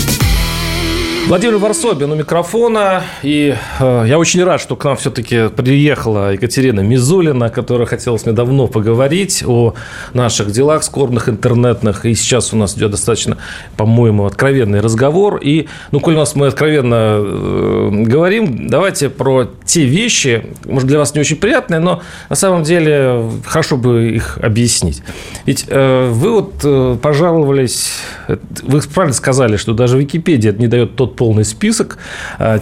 Владимир 1.28 1.58
Варсобин 1.58 2.10
у 2.10 2.16
микрофона. 2.16 3.02
И 3.22 3.54
э, 3.78 4.04
я 4.08 4.18
очень 4.18 4.42
рад, 4.42 4.60
что 4.60 4.74
к 4.74 4.84
нам 4.84 4.96
все-таки 4.96 5.48
приехала 5.48 6.32
Екатерина 6.32 6.80
Мизулина, 6.80 7.50
которая 7.50 7.86
хотела 7.86 8.16
с 8.16 8.26
мне 8.26 8.34
давно 8.34 8.66
поговорить 8.66 9.44
о 9.46 9.74
наших 10.12 10.50
делах 10.50 10.82
скорбных 10.82 11.28
интернетных. 11.28 12.04
И 12.04 12.14
сейчас 12.14 12.52
у 12.52 12.56
нас 12.56 12.76
идет 12.76 12.90
достаточно, 12.90 13.36
по-моему, 13.76 14.24
откровенный 14.24 14.80
разговор. 14.80 15.36
И, 15.36 15.68
ну, 15.92 16.00
коль 16.00 16.14
у 16.14 16.18
нас 16.18 16.34
мы 16.34 16.48
откровенно 16.48 17.18
э, 17.20 17.90
говорим, 18.06 18.68
давайте 18.68 19.08
про 19.08 19.48
те 19.64 19.84
вещи, 19.84 20.46
может, 20.64 20.88
для 20.88 20.98
вас 20.98 21.14
не 21.14 21.20
очень 21.20 21.36
приятные, 21.36 21.78
но 21.78 22.02
на 22.28 22.36
самом 22.36 22.64
деле 22.64 23.30
хорошо 23.46 23.76
бы 23.76 24.16
их 24.16 24.38
объяснить. 24.42 25.02
Ведь 25.46 25.66
э, 25.68 26.08
вы 26.10 26.32
вот 26.32 26.54
э, 26.64 26.96
пожаловались, 27.00 27.92
вы 28.26 28.80
правильно 28.92 29.14
сказали, 29.14 29.56
что 29.56 29.74
даже 29.74 29.96
Википедия 29.96 30.52
не 30.52 30.66
дает 30.66 30.96
тот 30.96 31.09
вот 31.10 31.16
полный 31.16 31.44
список 31.44 31.98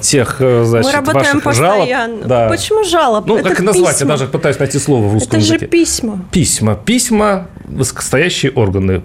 тех, 0.01 0.37
значит, 0.39 0.87
Мы 0.87 0.93
работаем 0.93 1.25
ваших 1.41 1.43
постоянно. 1.45 2.15
жалоб. 2.17 2.27
Да. 2.27 2.49
Почему 2.49 2.85
жалоб? 2.85 3.27
Ну, 3.27 3.37
Это 3.37 3.49
как 3.51 3.61
назвать? 3.61 3.95
письма. 3.95 4.07
Я 4.13 4.19
даже 4.19 4.27
пытаюсь 4.31 4.59
найти 4.59 4.79
слово 4.79 5.07
в 5.09 5.13
русском 5.15 5.39
Это 5.39 5.47
же 5.47 5.55
языке. 5.55 5.67
письма. 5.67 6.25
Письма. 6.33 6.75
Письма 6.77 7.49
высокостоящие 7.67 8.51
органы, 8.53 9.03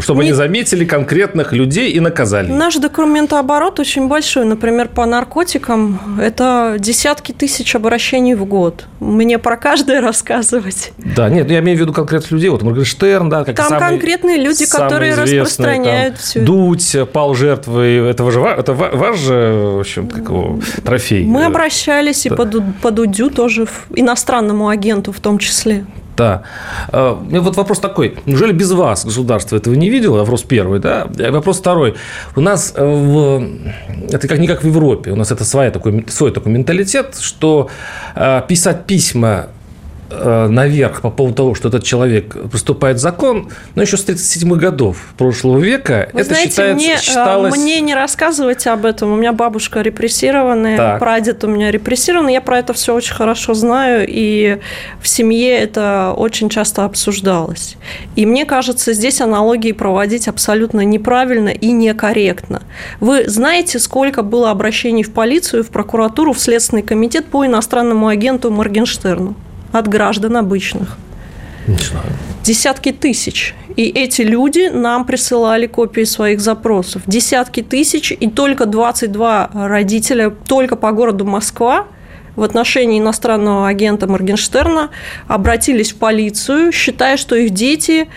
чтобы 0.00 0.22
Не- 0.24 0.30
они 0.30 0.32
заметили 0.36 0.84
конкретных 0.84 1.52
людей 1.52 1.92
и 1.92 2.00
наказали. 2.00 2.50
Наш 2.50 2.76
документооборот 2.76 3.78
очень 3.80 4.08
большой. 4.08 4.44
Например, 4.44 4.88
по 4.88 5.06
наркотикам 5.06 6.18
это 6.20 6.76
десятки 6.78 7.32
тысяч 7.32 7.74
обращений 7.76 8.34
в 8.34 8.44
год. 8.44 8.86
Мне 8.98 9.38
про 9.38 9.56
каждое 9.56 10.00
рассказывать. 10.00 10.92
Да, 10.98 11.28
нет, 11.28 11.46
ну, 11.46 11.52
я 11.54 11.60
имею 11.60 11.78
в 11.78 11.80
виду 11.80 11.92
конкретных 11.92 12.30
людей. 12.32 12.50
Вот 12.50 12.62
Моргенштерн, 12.62 13.28
да, 13.28 13.44
как 13.44 13.56
Там 13.56 13.68
самый- 13.68 13.88
конкретные 13.90 14.36
люди, 14.38 14.66
которые 14.66 15.14
распространяют 15.14 16.16
там, 16.16 16.42
это. 16.42 16.46
Дудь 16.46 16.96
пал 17.12 17.34
жертвой 17.34 18.10
этого 18.10 18.32
же, 18.32 18.40
это 18.40 18.72
ваш 18.92 19.18
же, 19.18 19.52
в 19.76 19.80
общем, 19.80 20.08
как 20.08 20.24
его, 20.24 20.58
трофей. 20.84 21.24
Мы 21.24 21.42
Э, 21.42 21.46
обращались 21.46 22.26
и 22.26 22.30
да. 22.30 22.36
по, 22.36 22.44
Ду- 22.44 22.64
по 22.82 22.90
Дудю 22.90 23.30
тоже, 23.30 23.66
иностранному 23.94 24.68
агенту 24.68 25.12
в 25.12 25.20
том 25.20 25.38
числе. 25.38 25.84
Да. 26.16 26.42
Э, 26.92 27.16
У 27.20 27.24
меня 27.24 27.40
вот 27.40 27.56
вопрос 27.56 27.78
такой. 27.78 28.16
Неужели 28.26 28.52
без 28.52 28.72
вас 28.72 29.04
государство 29.04 29.56
этого 29.56 29.74
не 29.74 29.88
видело? 29.90 30.18
Вопрос 30.18 30.42
первый, 30.42 30.78
да? 30.80 31.06
Э, 31.18 31.30
Вопрос 31.30 31.58
второй. 31.58 31.94
У 32.36 32.40
нас 32.40 32.74
э, 32.76 32.84
в... 32.84 33.48
Это 34.12 34.28
как 34.28 34.38
не 34.38 34.46
как 34.46 34.62
в 34.62 34.66
Европе. 34.66 35.10
У 35.12 35.16
нас 35.16 35.30
это 35.32 35.44
своя 35.44 35.70
такой, 35.70 36.04
свой 36.08 36.30
такой 36.32 36.52
менталитет, 36.52 37.16
что 37.20 37.68
э, 38.14 38.42
писать 38.48 38.84
письма 38.86 39.28
э, 39.38 39.46
наверх 40.10 41.02
по 41.02 41.10
поводу 41.10 41.36
того, 41.36 41.54
что 41.54 41.68
этот 41.68 41.84
человек 41.84 42.36
приступает 42.50 42.98
закон, 42.98 43.50
но 43.74 43.82
еще 43.82 43.96
с 43.96 44.04
37 44.04 44.54
годов 44.56 44.96
прошлого 45.16 45.58
века, 45.58 46.10
Вы 46.12 46.20
это 46.20 46.30
знаете, 46.30 46.50
считается, 46.50 46.74
мне, 46.74 46.94
э, 46.94 46.98
считалось... 46.98 47.56
мне 47.56 47.80
не 47.80 47.94
рассказывайте 47.94 48.70
об 48.70 48.84
этом. 48.84 49.12
У 49.12 49.16
меня 49.16 49.32
бабушка 49.32 49.80
репрессированная, 49.80 50.76
Так. 50.76 50.98
прадед 50.98 51.44
у 51.44 51.48
меня 51.48 51.70
репрессированный. 51.70 52.32
Я 52.32 52.40
про 52.40 52.58
это 52.58 52.72
все 52.72 52.94
очень 52.94 53.14
хорошо 53.14 53.54
знаю, 53.54 54.06
и 54.08 54.58
в 55.00 55.08
семье 55.08 55.56
это 55.58 56.14
очень 56.16 56.48
часто 56.48 56.84
обсуждалось. 56.84 57.76
И 58.16 58.26
мне 58.26 58.44
кажется, 58.44 58.92
здесь 58.92 59.20
аналогии 59.20 59.72
проводить 59.72 60.28
абсолютно 60.28 60.82
неправильно 60.82 61.48
и 61.48 61.70
некорректно. 61.70 62.62
Вы 63.00 63.28
знаете, 63.28 63.78
сколько 63.78 64.22
было 64.22 64.50
обращений 64.50 65.02
в 65.02 65.12
полицию, 65.12 65.64
в 65.64 65.68
прокуратуру, 65.68 66.32
в 66.32 66.40
Следственный 66.40 66.82
комитет 66.82 67.26
по 67.26 67.46
иностранному 67.46 68.08
агенту 68.08 68.50
Моргенштерну 68.50 69.36
от 69.72 69.88
граждан 69.88 70.36
обычных? 70.36 70.96
Не 71.66 71.76
знаю. 71.76 72.06
Десятки 72.42 72.92
тысяч. 72.92 73.54
И 73.76 73.84
эти 73.88 74.22
люди 74.22 74.68
нам 74.68 75.04
присылали 75.04 75.66
копии 75.66 76.04
своих 76.04 76.40
запросов. 76.40 77.02
Десятки 77.06 77.62
тысяч, 77.62 78.12
и 78.12 78.28
только 78.28 78.66
22 78.66 79.50
родителя 79.52 80.30
только 80.30 80.76
по 80.76 80.90
городу 80.92 81.24
Москва 81.24 81.86
в 82.36 82.42
отношении 82.42 82.98
иностранного 82.98 83.68
агента 83.68 84.06
Моргенштерна 84.06 84.90
обратились 85.28 85.92
в 85.92 85.96
полицию, 85.96 86.72
считая, 86.72 87.16
что 87.16 87.36
их 87.36 87.50
дети 87.50 88.08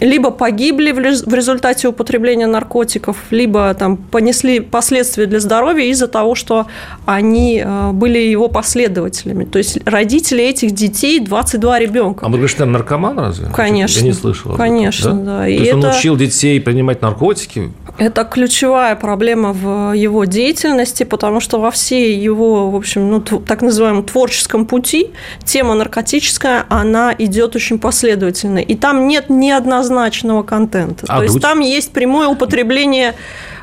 либо 0.00 0.30
погибли 0.30 0.92
в 0.92 0.98
рез- 0.98 1.24
в 1.24 1.32
результате 1.34 1.88
употребления 1.88 2.46
наркотиков, 2.46 3.16
либо 3.30 3.72
там 3.74 3.96
понесли 3.96 4.60
последствия 4.60 5.26
для 5.26 5.40
здоровья 5.40 5.84
из-за 5.86 6.08
того, 6.08 6.34
что 6.34 6.66
они 7.06 7.62
э, 7.64 7.90
были 7.92 8.18
его 8.18 8.48
последователями. 8.48 9.44
То 9.44 9.58
есть 9.58 9.78
родители 9.86 10.42
этих 10.44 10.72
детей 10.72 11.20
22 11.20 11.78
ребенка. 11.78 12.26
А 12.26 12.28
Моргенштерн 12.28 12.72
наркоман 12.72 13.18
разве? 13.18 13.46
Конечно. 13.54 13.98
Я 14.00 14.04
не 14.04 14.12
слышал. 14.12 14.50
об 14.50 14.56
этом, 14.56 14.66
Конечно, 14.66 15.14
да. 15.14 15.38
То 15.42 15.46
И 15.48 15.54
есть 15.58 15.72
он 15.72 15.84
это- 15.84 15.96
учил 15.96 16.16
детей 16.16 16.60
принимать 16.60 17.00
наркотики? 17.02 17.70
Это 17.96 18.24
ключевая 18.24 18.96
проблема 18.96 19.52
в 19.52 19.92
его 19.92 20.24
деятельности, 20.24 21.04
потому 21.04 21.38
что 21.40 21.60
во 21.60 21.70
всей 21.70 22.18
его, 22.18 22.70
в 22.70 22.76
общем, 22.76 23.08
ну, 23.08 23.20
так 23.20 23.62
называемом 23.62 24.02
творческом 24.02 24.66
пути 24.66 25.12
тема 25.44 25.74
наркотическая, 25.74 26.66
она 26.68 27.14
идет 27.16 27.54
очень 27.54 27.78
последовательно. 27.78 28.58
И 28.58 28.74
там 28.74 29.06
нет 29.06 29.30
неоднозначного 29.30 30.42
контента. 30.42 31.06
А 31.08 31.18
То 31.18 31.22
есть 31.22 31.34
Дудь? 31.34 31.42
там 31.42 31.60
есть 31.60 31.92
прямое 31.92 32.26
употребление 32.26 33.14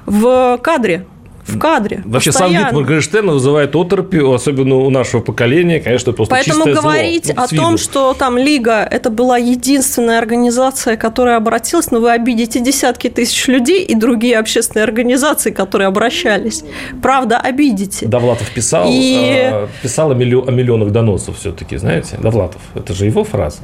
в 0.06 0.58
кадре. 0.64 1.06
В 1.46 1.58
кадре. 1.58 2.02
Вообще 2.06 2.32
сам 2.32 2.44
постоянно. 2.44 2.66
вид 2.68 2.74
Моргенштерна 2.76 3.32
вызывает 3.34 3.76
оторопи, 3.76 4.20
особенно 4.20 4.76
у 4.76 4.90
нашего 4.90 5.22
поколения, 5.22 5.80
конечно, 5.80 6.14
просто 6.14 6.36
Поэтому 6.36 6.56
чистое 6.58 6.74
зло. 6.76 6.82
говорить 6.84 7.32
Ну, 7.36 7.42
о 7.44 7.48
том, 7.48 7.78
что 7.78 8.14
там 8.14 8.38
Лига 8.38 8.84
это 8.84 9.10
была 9.10 9.38
единственная 9.38 10.20
организация, 10.20 10.98
которая 10.98 11.38
обратилась, 11.38 11.92
но 11.92 12.00
вы 12.00 12.12
обидите 12.12 12.60
десятки 12.60 13.10
тысяч 13.10 13.48
людей 13.48 13.84
и 13.84 13.96
другие 13.96 14.38
общественные 14.38 14.84
организации, 14.84 15.52
которые 15.52 15.88
обращались. 15.88 16.64
Правда, 17.02 17.38
обидите. 17.38 18.06
Довлатов 18.06 18.50
писал, 18.52 18.88
И- 18.90 19.50
э, 19.52 19.68
писал 19.82 20.12
о, 20.12 20.14
миллио- 20.16 20.48
о 20.48 20.52
миллионах 20.52 20.92
доносов 20.92 21.38
все-таки, 21.40 21.78
знаете? 21.78 22.18
Довлатов, 22.22 22.62
это 22.76 22.94
же 22.94 23.06
его 23.06 23.24
фраза. 23.24 23.60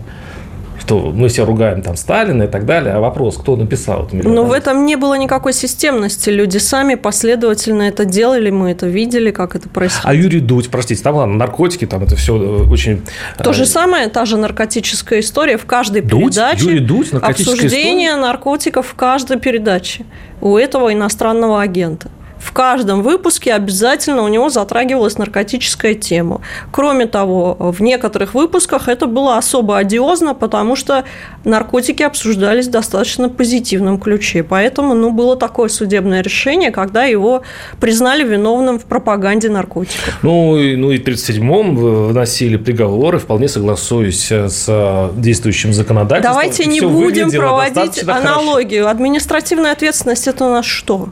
Что 0.88 1.11
мы 1.13 1.27
все 1.27 1.43
ругаем 1.43 1.81
там 1.81 1.97
Сталина 1.97 2.43
и 2.43 2.47
так 2.47 2.65
далее, 2.65 2.93
а 2.93 3.01
вопрос, 3.01 3.35
кто 3.35 3.57
написал 3.57 4.05
это 4.05 4.15
миллион 4.15 4.33
Но 4.33 4.43
в 4.45 4.53
этом 4.53 4.85
не 4.85 4.95
было 4.95 5.15
никакой 5.17 5.51
системности. 5.51 6.29
Люди 6.29 6.59
сами 6.59 6.95
последовательно 6.95 7.81
это 7.81 8.05
делали, 8.05 8.51
мы 8.51 8.71
это 8.71 8.88
видели, 8.88 9.31
как 9.31 9.57
это 9.57 9.67
А 9.67 9.73
происходит. 9.73 10.23
Юрий 10.23 10.39
Дудь, 10.39 10.69
простите, 10.69 11.03
там 11.03 11.15
ладно, 11.15 11.35
наркотики, 11.35 11.85
там 11.85 12.03
это 12.03 12.15
все 12.15 12.38
очень... 12.71 13.01
То 13.38 13.49
э, 13.49 13.53
же 13.53 13.65
самое, 13.65 14.07
та 14.07 14.23
же 14.23 14.38
наркотическая 14.38 15.19
история 15.19 15.57
в 15.57 15.65
каждой 15.65 16.01
Дудь? 16.03 16.35
передаче. 16.35 16.63
Юрий 16.63 16.79
Дудь? 16.79 17.11
Наркотическая 17.11 17.53
обсуждение 17.55 18.15
наркотиков 18.15 18.88
в 18.88 18.93
каждой 18.93 19.39
передаче 19.39 20.05
у 20.39 20.55
этого 20.55 20.93
иностранного 20.93 21.61
агента. 21.61 22.09
В 22.47 22.53
каждом 22.53 23.01
выпуске 23.03 23.53
обязательно 23.53 24.23
у 24.23 24.29
него 24.29 24.47
затрагивалась 24.49 25.17
наркотическая 25.17 25.93
тема. 25.95 26.39
Кроме 26.71 27.05
того, 27.05 27.57
в 27.59 27.81
некоторых 27.81 28.33
выпусках 28.33 28.87
это 28.87 29.05
было 29.05 29.37
особо 29.37 29.77
одиозно, 29.77 30.33
потому 30.33 30.77
что 30.77 31.03
наркотики 31.43 32.03
обсуждались 32.03 32.67
в 32.67 32.71
достаточно 32.71 33.27
позитивном 33.27 33.99
ключе. 33.99 34.43
Поэтому 34.43 34.93
ну, 34.93 35.11
было 35.11 35.35
такое 35.35 35.67
судебное 35.67 36.21
решение, 36.23 36.71
когда 36.71 37.03
его 37.03 37.43
признали 37.81 38.23
виновным 38.23 38.79
в 38.79 38.85
пропаганде 38.85 39.49
наркотиков. 39.49 40.17
Ну, 40.23 40.57
и- 40.57 40.77
ну 40.77 40.91
и 40.91 40.97
в 40.99 41.03
37-м 41.03 41.75
выносили 41.75 42.55
приговоры, 42.55 43.19
вполне 43.19 43.49
согласуюсь 43.49 44.31
э, 44.31 44.47
с 44.47 44.65
э, 44.69 45.09
действующим 45.19 45.73
законодательством. 45.73 46.33
Давайте 46.33 46.65
не 46.65 46.79
будем 46.79 47.29
проводить 47.29 47.75
достаточно 47.75 48.13
хорошо. 48.13 48.39
аналогию. 48.39 48.87
Административная 48.87 49.73
ответственность 49.73 50.27
это 50.29 50.45
у 50.45 50.49
нас 50.49 50.65
что? 50.65 51.09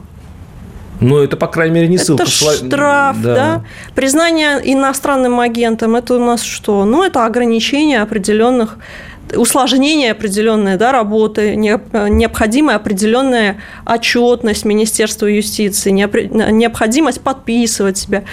Ну, 1.00 1.18
это, 1.18 1.36
по 1.36 1.46
крайней 1.46 1.74
мере, 1.74 1.88
не 1.88 1.98
ссылка. 1.98 2.22
Это 2.22 2.30
штраф, 2.30 3.20
да. 3.20 3.62
Признание 3.94 4.60
иностранным 4.64 5.40
агентом 5.40 5.96
это 5.96 6.14
у 6.14 6.18
нас 6.18 6.42
что? 6.42 6.84
Ну, 6.84 7.04
это 7.04 7.24
ограничение 7.24 8.02
определенных 8.02 8.78
усложнение 9.34 10.12
определенное 10.12 10.76
да, 10.76 10.92
работы, 10.92 11.56
не- 11.56 11.80
необходимая 12.10 12.76
определенная 12.76 13.56
отчетность 13.84 14.64
Министерства 14.64 15.26
юстиции, 15.26 15.90
необходимость 15.90 17.20
подписывать 17.20 17.98
себя. 17.98 18.24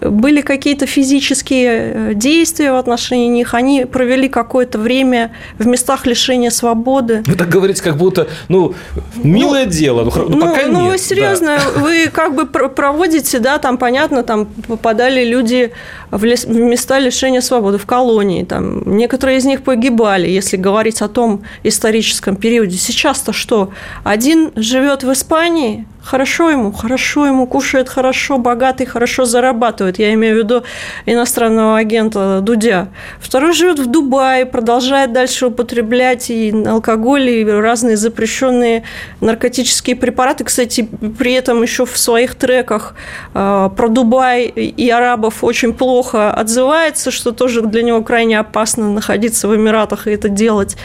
Были 0.00 0.40
какие-то 0.40 0.86
физические 0.86 1.92
э, 2.10 2.14
действия 2.14 2.72
в 2.72 2.76
отношении 2.76 3.28
них, 3.28 3.54
они 3.54 3.84
провели 3.84 4.28
какое-то 4.28 4.78
время 4.78 5.32
в 5.58 5.66
местах 5.66 6.06
лишения 6.06 6.50
свободы. 6.50 7.22
Вы 7.26 7.34
так 7.34 7.48
говорите, 7.48 7.82
как 7.82 7.96
будто, 7.96 8.28
ну, 8.48 8.74
милое 9.22 9.66
дело, 9.66 10.04
ну, 10.04 10.12
ну, 10.28 10.36
Ну, 10.36 10.40
пока 10.40 10.66
ну, 10.66 10.80
нет. 10.82 10.92
вы 10.92 10.98
серьезно, 10.98 11.58
вы 11.76 12.08
как 12.12 12.34
бы 12.34 12.46
пр- 12.46 12.68
проводите, 12.68 13.38
да, 13.38 13.58
там, 13.58 13.78
понятно, 13.78 14.22
там 14.22 14.46
попадали 14.66 15.24
люди 15.24 15.72
в, 16.10 16.24
лес- 16.24 16.44
в 16.44 16.54
места 16.54 16.98
лишения 16.98 17.40
свободы, 17.40 17.78
в 17.78 17.86
колонии, 17.86 18.44
там, 18.44 18.82
некоторые 18.96 19.38
из 19.38 19.44
них 19.44 19.62
погибали, 19.62 20.28
если 20.42 20.56
говорить 20.56 21.00
о 21.02 21.08
том 21.08 21.42
историческом 21.62 22.36
периоде. 22.36 22.76
Сейчас-то 22.76 23.32
что? 23.32 23.72
Один 24.04 24.52
живет 24.56 25.04
в 25.04 25.12
Испании, 25.12 25.86
хорошо 26.02 26.50
ему, 26.50 26.72
хорошо 26.72 27.26
ему, 27.26 27.46
кушает 27.46 27.88
хорошо, 27.88 28.38
богатый, 28.38 28.86
хорошо 28.86 29.24
зарабатывает. 29.24 29.98
Я 29.98 30.12
имею 30.14 30.36
в 30.36 30.38
виду 30.38 30.62
иностранного 31.06 31.78
агента 31.78 32.40
Дудя. 32.42 32.88
Второй 33.20 33.52
живет 33.52 33.78
в 33.78 33.86
Дубае, 33.86 34.46
продолжает 34.46 35.12
дальше 35.12 35.46
употреблять 35.46 36.30
и 36.30 36.52
алкоголь, 36.66 37.30
и 37.30 37.44
разные 37.44 37.96
запрещенные 37.96 38.84
наркотические 39.20 39.96
препараты. 39.96 40.44
Кстати, 40.44 40.88
при 41.18 41.32
этом 41.32 41.62
еще 41.62 41.86
в 41.86 41.96
своих 41.96 42.34
треках 42.34 42.94
э, 43.34 43.70
про 43.76 43.88
Дубай 43.88 44.44
и 44.44 44.90
арабов 44.90 45.44
очень 45.44 45.72
плохо 45.72 46.32
отзывается, 46.32 47.10
что 47.10 47.32
тоже 47.32 47.62
для 47.62 47.82
него 47.82 48.02
крайне 48.02 48.38
опасно 48.38 48.92
находиться 48.92 49.48
в 49.48 49.56
Эмиратах 49.56 50.06
и 50.06 50.10
это 50.10 50.28
делать. 50.28 50.76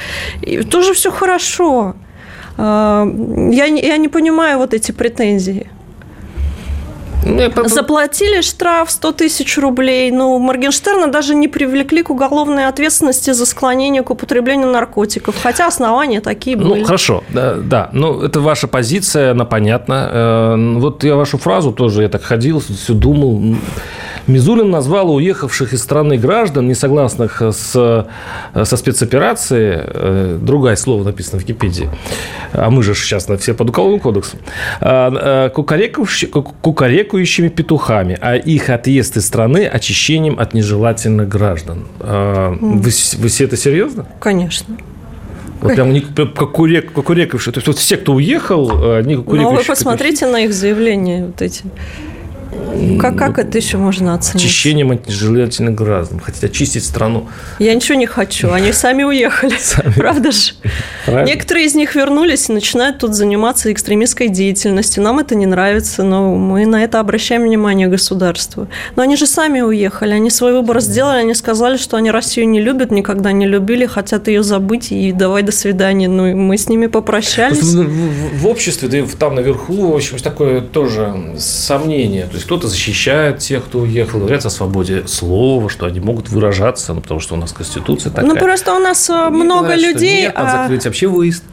И 0.42 0.62
тоже 0.64 0.94
все 0.94 1.12
хорошо. 1.12 1.96
Э, 2.58 3.06
Я 3.52 3.70
не, 3.70 3.82
я 3.82 3.98
не 3.98 4.08
понимаю 4.08 4.58
вот 4.58 4.74
эти 4.74 4.92
претензии. 4.92 5.70
Ну, 7.26 7.68
Заплатили 7.68 8.42
штраф 8.42 8.90
100 8.92 9.12
тысяч 9.12 9.58
рублей. 9.58 10.12
Ну, 10.12 10.38
Моргенштерна 10.40 11.08
даже 11.08 11.36
не 11.36 11.48
привлекли 11.48 12.04
к 12.04 12.10
уголовной 12.10 12.68
ответственности 12.68 13.34
за 13.34 13.46
склонение 13.46 14.02
к 14.02 14.10
употреблению 14.10 14.70
наркотиков. 14.70 15.36
Хотя 15.42 15.68
основания 15.68 16.22
такие 16.22 16.56
ну, 16.56 16.70
были. 16.70 16.80
Ну, 16.82 16.86
хорошо. 16.86 17.24
Да, 17.30 17.56
да. 17.56 17.90
Ну, 17.94 18.22
это 18.22 18.40
ваша 18.40 18.68
позиция, 18.68 19.32
она 19.32 19.46
понятна. 19.46 20.10
Э, 20.12 20.80
вот 20.80 21.04
я 21.04 21.16
вашу 21.16 21.38
фразу 21.38 21.72
тоже, 21.72 22.04
я 22.04 22.10
так 22.10 22.24
ходил, 22.24 22.60
все 22.60 22.94
думал. 22.94 23.58
Мизулин 24.28 24.70
назвал 24.70 25.16
уехавших 25.16 25.74
из 25.74 25.82
страны 25.82 26.18
граждан, 26.18 26.68
не 26.68 26.76
согласных 26.76 27.42
с, 27.42 28.06
со 28.54 28.78
спецоперацией, 28.78 29.82
э, 29.84 30.38
другое 30.42 30.76
слово 30.76 31.04
написано 31.06 31.40
в 31.40 31.44
Википедии, 31.44 31.90
а 32.52 32.70
мы 32.70 32.84
же 32.84 32.94
сейчас 32.94 33.30
на 33.30 33.38
все 33.38 33.54
под 33.54 33.70
уголовным 33.70 34.02
кодексом, 34.02 34.40
а, 34.82 35.48
э, 35.48 35.50
кукарекающими 35.50 37.48
петухами, 37.48 38.18
а 38.22 38.36
их 38.36 38.70
отъезд 38.70 39.16
из 39.18 39.26
страны 39.26 39.66
очищением 39.66 40.38
от 40.40 40.54
нежелательных 40.54 41.30
граждан. 41.30 41.86
А, 42.02 42.52
вы, 42.60 42.92
вы 43.18 43.28
все 43.30 43.46
это 43.46 43.56
серьезно? 43.56 44.06
Конечно. 44.20 44.78
Вот 45.62 45.74
прям 45.74 45.92
не 45.92 46.02
кукурек, 46.02 46.92
кукурекавшие. 46.92 47.52
То 47.52 47.58
есть 47.58 47.68
вот 47.68 47.78
все, 47.78 47.98
кто 47.98 48.14
уехал, 48.14 48.94
они 48.96 49.16
кукурекающие. 49.16 49.52
Ну, 49.52 49.58
вы 49.58 49.64
посмотрите 49.64 50.28
на 50.28 50.42
их 50.42 50.54
заявления 50.54 51.26
вот 51.26 51.42
эти. 51.42 51.64
Как, 53.00 53.16
как 53.18 53.40
это 53.40 53.58
еще 53.58 53.78
можно 53.78 54.14
оценить? 54.14 54.44
Очищением 54.44 54.92
от 54.92 55.08
нежелательных 55.08 55.76
граждан. 55.76 56.20
Хотят 56.20 56.44
очистить 56.44 56.84
страну. 56.84 57.28
Я 57.60 57.74
ничего 57.74 57.98
не 57.98 58.06
хочу. 58.06 58.52
Они 58.52 58.72
сами 58.72 59.04
уехали. 59.04 59.56
Правда 59.96 60.32
же? 60.32 60.54
Некоторые 61.08 61.66
из 61.66 61.76
них 61.76 61.96
вернулись 61.96 62.50
и 62.50 62.54
начинают 62.54 63.00
тут 63.00 63.16
заниматься 63.16 63.72
экстремистской 63.72 64.30
деятельностью. 64.30 65.04
Нам 65.04 65.20
это 65.20 65.36
не 65.36 65.46
нравится, 65.46 66.04
но 66.04 66.36
мы 66.36 66.66
на 66.66 66.84
это 66.84 67.00
обращаем 67.00 67.44
внимание 67.44 67.88
государства. 67.88 68.68
Но 68.96 69.04
они 69.04 69.16
же 69.16 69.26
сами 69.26 69.62
уехали. 69.62 70.14
Они 70.14 70.30
свой 70.30 70.54
выбор 70.54 70.80
сделали. 70.82 71.20
Они 71.20 71.34
сказали, 71.34 71.78
что 71.78 71.98
они 71.98 72.12
Россию 72.12 72.50
не 72.50 72.62
любят, 72.62 72.92
никогда 72.92 73.32
не 73.32 73.48
любили, 73.48 73.86
хотят 73.86 74.28
ее 74.28 74.44
забыть 74.44 74.92
и 74.92 75.12
давай 75.12 75.44
до 75.44 75.52
свидания. 75.52 76.08
Ну, 76.08 76.28
и 76.28 76.34
мы 76.34 76.58
с 76.58 76.70
ними 76.70 76.88
попрощались. 76.88 77.74
В 77.74 78.48
обществе, 78.48 78.88
да 78.88 78.98
и 79.00 79.06
там 79.06 79.36
наверху, 79.36 79.92
в 79.92 79.96
общем, 79.96 80.18
такое 80.18 80.62
тоже 80.62 81.36
сомнение. 81.38 82.26
То 82.26 82.36
есть 82.36 82.47
кто-то 82.48 82.70
защищает 82.70 83.40
тех, 83.40 83.66
кто 83.66 83.80
уехал, 83.80 84.20
говорят 84.20 84.46
о 84.46 84.50
свободе 84.50 85.06
слова, 85.06 85.70
что 85.70 85.86
они 85.86 86.00
могут 86.00 86.30
выражаться, 86.30 86.94
ну, 86.94 87.02
потому 87.02 87.20
что 87.20 87.36
у 87.36 87.38
нас 87.38 87.52
Конституция 87.52 88.10
такая. 88.10 88.26
Ну, 88.26 88.38
просто 88.38 88.74
у 88.74 88.80
нас 88.80 89.10
э, 89.10 89.14
и 89.14 89.32
много 89.32 89.64
говорят, 89.64 89.82
людей... 89.82 90.22
Нет, 90.22 90.34
а... 90.34 90.64
закрыть 90.64 90.86
вообще 90.86 91.08
выезд. 91.08 91.44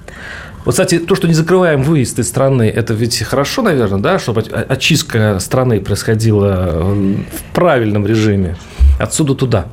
Вот, 0.65 0.71
кстати, 0.71 1.01
то, 1.01 1.17
что 1.17 1.27
не 1.27 1.35
закрываем 1.35 1.83
выезд 1.83 2.21
из 2.21 2.29
страны, 2.29 2.71
это 2.71 2.95
ведь 2.95 3.21
хорошо, 3.25 3.63
наверное, 3.63 3.99
да, 3.99 4.21
чтобы 4.21 4.43
очистка 4.43 5.41
страны 5.41 5.81
происходила 5.81 6.95
в 6.95 7.53
правильном 7.53 8.07
режиме. 8.07 8.57
Отсюда 9.01 9.35
туда. 9.35 9.67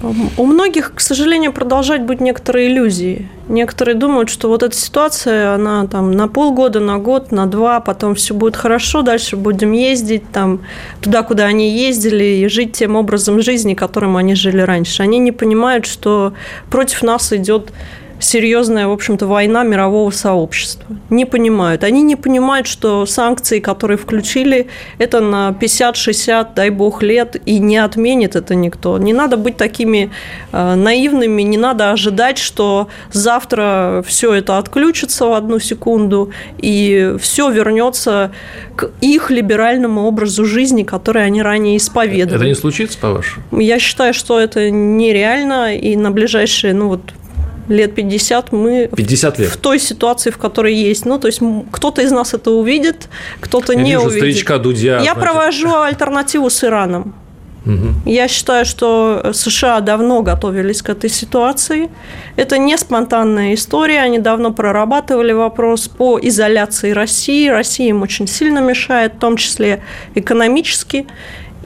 У 0.00 0.46
многих, 0.46 0.94
к 0.94 1.00
сожалению, 1.00 1.52
продолжать 1.52 2.02
быть 2.02 2.20
некоторые 2.20 2.68
иллюзии. 2.68 3.28
Некоторые 3.48 3.96
думают, 3.96 4.28
что 4.28 4.48
вот 4.48 4.62
эта 4.62 4.76
ситуация, 4.76 5.54
она 5.54 5.86
там 5.88 6.12
на 6.12 6.28
полгода, 6.28 6.78
на 6.78 6.98
год, 6.98 7.32
на 7.32 7.46
два, 7.46 7.80
потом 7.80 8.14
все 8.14 8.32
будет 8.32 8.54
хорошо, 8.54 9.02
дальше 9.02 9.36
будем 9.36 9.72
ездить 9.72 10.22
там 10.30 10.60
туда, 11.00 11.24
куда 11.24 11.46
они 11.46 11.70
ездили, 11.70 12.24
и 12.24 12.48
жить 12.48 12.74
тем 12.74 12.94
образом 12.94 13.42
жизни, 13.42 13.74
которым 13.74 14.16
они 14.16 14.36
жили 14.36 14.60
раньше. 14.60 15.02
Они 15.02 15.18
не 15.18 15.32
понимают, 15.32 15.84
что 15.86 16.32
против 16.70 17.02
нас 17.02 17.32
идет 17.32 17.72
серьезная, 18.20 18.86
в 18.86 18.92
общем-то, 18.92 19.26
война 19.26 19.64
мирового 19.64 20.10
сообщества. 20.10 20.96
Не 21.10 21.24
понимают. 21.24 21.84
Они 21.84 22.02
не 22.02 22.16
понимают, 22.16 22.66
что 22.66 23.06
санкции, 23.06 23.60
которые 23.60 23.96
включили, 23.96 24.68
это 24.98 25.20
на 25.20 25.56
50-60, 25.60 26.48
дай 26.54 26.70
бог, 26.70 27.02
лет, 27.02 27.36
и 27.46 27.58
не 27.58 27.76
отменит 27.76 28.36
это 28.36 28.54
никто. 28.54 28.98
Не 28.98 29.12
надо 29.12 29.36
быть 29.36 29.56
такими 29.56 30.10
э, 30.52 30.74
наивными, 30.74 31.42
не 31.42 31.56
надо 31.56 31.92
ожидать, 31.92 32.38
что 32.38 32.88
завтра 33.12 34.04
все 34.06 34.32
это 34.34 34.58
отключится 34.58 35.26
в 35.26 35.32
одну 35.32 35.58
секунду, 35.58 36.32
и 36.58 37.14
все 37.20 37.50
вернется 37.50 38.32
к 38.76 38.90
их 39.00 39.30
либеральному 39.30 40.02
образу 40.02 40.44
жизни, 40.44 40.82
который 40.82 41.24
они 41.24 41.42
ранее 41.42 41.76
исповедовали. 41.76 42.36
Это 42.36 42.48
не 42.48 42.54
случится, 42.54 42.98
по-вашему? 42.98 43.44
Я 43.52 43.78
считаю, 43.78 44.14
что 44.14 44.38
это 44.38 44.70
нереально, 44.70 45.76
и 45.76 45.96
на 45.96 46.10
ближайшие, 46.10 46.74
ну 46.74 46.88
вот, 46.88 47.00
лет 47.68 47.94
50 47.94 48.52
мы 48.52 48.88
50 48.94 49.38
лет. 49.38 49.50
в 49.50 49.56
той 49.56 49.78
ситуации, 49.78 50.30
в 50.30 50.38
которой 50.38 50.74
есть. 50.74 51.06
Ну, 51.06 51.18
то 51.18 51.28
есть 51.28 51.40
кто-то 51.70 52.02
из 52.02 52.10
нас 52.10 52.34
это 52.34 52.50
увидит, 52.50 53.08
кто-то 53.40 53.74
не 53.74 53.92
вижу 53.92 54.06
увидит. 54.06 54.18
Старичка 54.18 54.58
Дудя, 54.58 54.98
Я 54.98 55.14
значит. 55.14 55.20
провожу 55.20 55.80
альтернативу 55.80 56.50
с 56.50 56.64
Ираном. 56.64 57.14
Угу. 57.66 58.10
Я 58.10 58.28
считаю, 58.28 58.64
что 58.64 59.32
США 59.34 59.80
давно 59.80 60.22
готовились 60.22 60.80
к 60.80 60.88
этой 60.88 61.10
ситуации. 61.10 61.90
Это 62.36 62.56
не 62.56 62.78
спонтанная 62.78 63.54
история. 63.54 64.00
Они 64.00 64.18
давно 64.18 64.52
прорабатывали 64.52 65.32
вопрос 65.32 65.88
по 65.88 66.18
изоляции 66.20 66.92
России. 66.92 67.48
Россия 67.48 67.90
им 67.90 68.02
очень 68.02 68.26
сильно 68.26 68.60
мешает, 68.60 69.14
в 69.14 69.18
том 69.18 69.36
числе 69.36 69.82
экономически. 70.14 71.06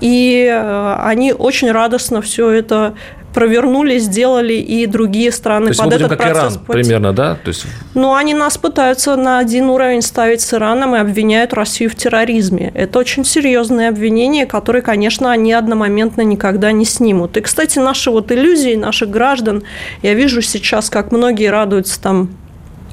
И 0.01 0.51
э, 0.53 0.97
они 1.05 1.33
очень 1.33 1.71
радостно 1.71 2.21
все 2.21 2.51
это 2.51 2.95
провернули, 3.33 3.99
сделали 3.99 4.55
и 4.55 4.87
другие 4.87 5.33
страны 5.33 5.67
То 5.67 5.71
есть 5.71 5.81
под 5.81 5.91
мы 5.91 5.95
этот 5.97 6.09
как 6.11 6.19
процесс. 6.19 6.55
Иран 6.55 6.65
примерно, 6.67 7.13
да? 7.13 7.35
То 7.35 7.49
есть... 7.49 7.67
Ну, 7.95 8.15
они 8.15 8.35
нас 8.35 8.59
пытаются 8.59 9.17
на 9.17 9.39
один 9.39 9.71
уровень 9.71 10.03
ставить 10.03 10.41
с 10.41 10.55
Ираном 10.55 10.95
и 10.95 10.99
обвиняют 10.99 11.53
Россию 11.53 11.91
в 11.91 11.95
терроризме. 11.95 12.73
Это 12.75 12.99
очень 12.99 13.25
серьезные 13.25 13.89
обвинения, 13.89 14.47
которые, 14.47 14.83
конечно, 14.83 15.31
они 15.31 15.53
одномоментно 15.53 16.23
никогда 16.23 16.73
не 16.73 16.85
снимут. 16.85 17.37
И, 17.37 17.41
кстати, 17.41 17.79
наши 17.79 18.11
вот 18.11 18.31
иллюзии 18.33 18.75
наших 18.75 19.11
граждан, 19.11 19.63
я 20.03 20.15
вижу 20.15 20.43
сейчас, 20.43 20.91
как 20.91 21.13
многие 21.13 21.51
радуются 21.51 22.01
там 22.01 22.31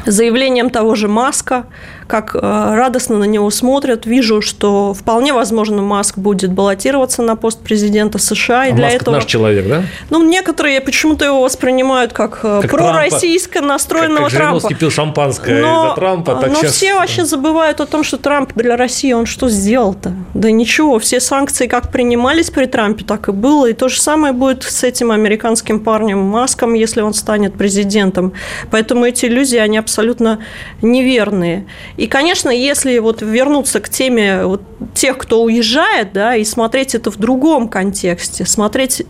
заявлением 0.06 0.70
того 0.70 0.96
же 0.96 1.08
Маска, 1.08 1.66
как 2.10 2.36
э, 2.36 2.40
радостно 2.42 3.20
на 3.20 3.26
него 3.26 3.50
смотрят. 3.52 4.08
Вижу, 4.08 4.42
что 4.42 4.96
вполне 4.96 5.32
возможно 5.32 5.84
Маск 5.84 6.18
будет 6.18 6.52
баллотироваться 6.52 7.22
на 7.22 7.36
пост 7.36 7.60
президента 7.60 8.18
США. 8.18 8.66
И 8.66 8.72
а 8.72 8.74
для 8.74 8.86
Маск 8.86 9.02
этого... 9.02 9.16
наш 9.16 9.26
человек, 9.26 9.68
да? 9.68 9.84
Ну, 10.10 10.28
некоторые 10.28 10.82
почему-то 10.82 11.26
его 11.26 11.42
воспринимают 11.42 12.12
как, 12.12 12.40
э, 12.44 12.62
как 12.64 12.72
пророссийско 12.72 13.62
настроенного 13.62 14.30
как, 14.30 14.32
как 14.32 14.40
Трампа. 14.40 14.70
Как 14.70 14.92
шампанское 14.92 15.62
но, 15.62 15.86
из-за 15.86 15.96
Трампа. 15.96 16.36
Так 16.36 16.50
но 16.50 16.56
сейчас... 16.56 16.74
все 16.74 16.96
вообще 16.96 17.26
забывают 17.26 17.80
о 17.80 17.86
том, 17.86 18.04
что 18.04 18.18
Трамп 18.18 18.54
для 18.56 18.76
России, 18.76 19.14
он 19.14 19.28
что 19.28 19.48
сделал-то? 19.48 20.14
Да 20.34 20.50
ничего, 20.50 20.98
все 20.98 21.20
санкции 21.20 21.68
как 21.68 21.92
принимались 21.92 22.50
при 22.50 22.66
Трампе, 22.66 23.06
так 23.06 23.30
и 23.30 23.32
было. 23.32 23.68
И 23.68 23.74
то 23.74 23.88
же 23.88 24.02
самое 24.02 24.34
будет 24.34 24.64
с 24.64 24.84
этим 24.84 25.12
американским 25.12 25.80
парнем 25.80 26.18
Маском, 26.18 26.74
если 26.74 27.02
он 27.02 27.14
станет 27.14 27.54
президентом. 27.54 28.34
Поэтому 28.72 29.06
эти 29.06 29.28
иллюзии, 29.28 29.60
они 29.60 29.78
абсолютно 29.78 30.40
неверные. 30.82 31.68
И, 32.00 32.08
конечно, 32.08 32.50
если 32.50 32.98
вот 33.00 33.22
вернуться 33.22 33.82
к 33.82 33.90
теме 33.90 34.46
вот 34.46 34.62
тех, 34.94 35.18
кто 35.18 35.44
уезжает, 35.44 36.14
да, 36.14 36.34
и 36.38 36.46
смотреть 36.46 36.96
это 36.96 37.12
в 37.12 37.18
другом 37.18 37.68
контексте, 37.68 38.46
смотреть 38.46 39.02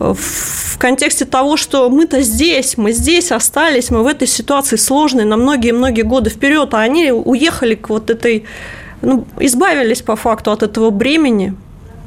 э, 0.00 0.14
в 0.14 0.78
контексте 0.78 1.26
того, 1.26 1.56
что 1.56 1.88
мы-то 1.88 2.20
здесь, 2.22 2.76
мы 2.76 2.90
здесь 2.90 3.30
остались, 3.30 3.90
мы 3.90 4.02
в 4.02 4.08
этой 4.08 4.26
ситуации 4.26 4.74
сложной 4.74 5.26
на 5.26 5.36
многие-многие 5.36 6.02
годы 6.02 6.28
вперед, 6.30 6.74
а 6.74 6.80
они 6.80 7.12
уехали 7.12 7.76
к 7.76 7.88
вот 7.88 8.10
этой, 8.10 8.46
ну, 9.00 9.24
избавились 9.38 10.02
по 10.02 10.16
факту 10.16 10.50
от 10.50 10.64
этого 10.64 10.90
бремени, 10.90 11.54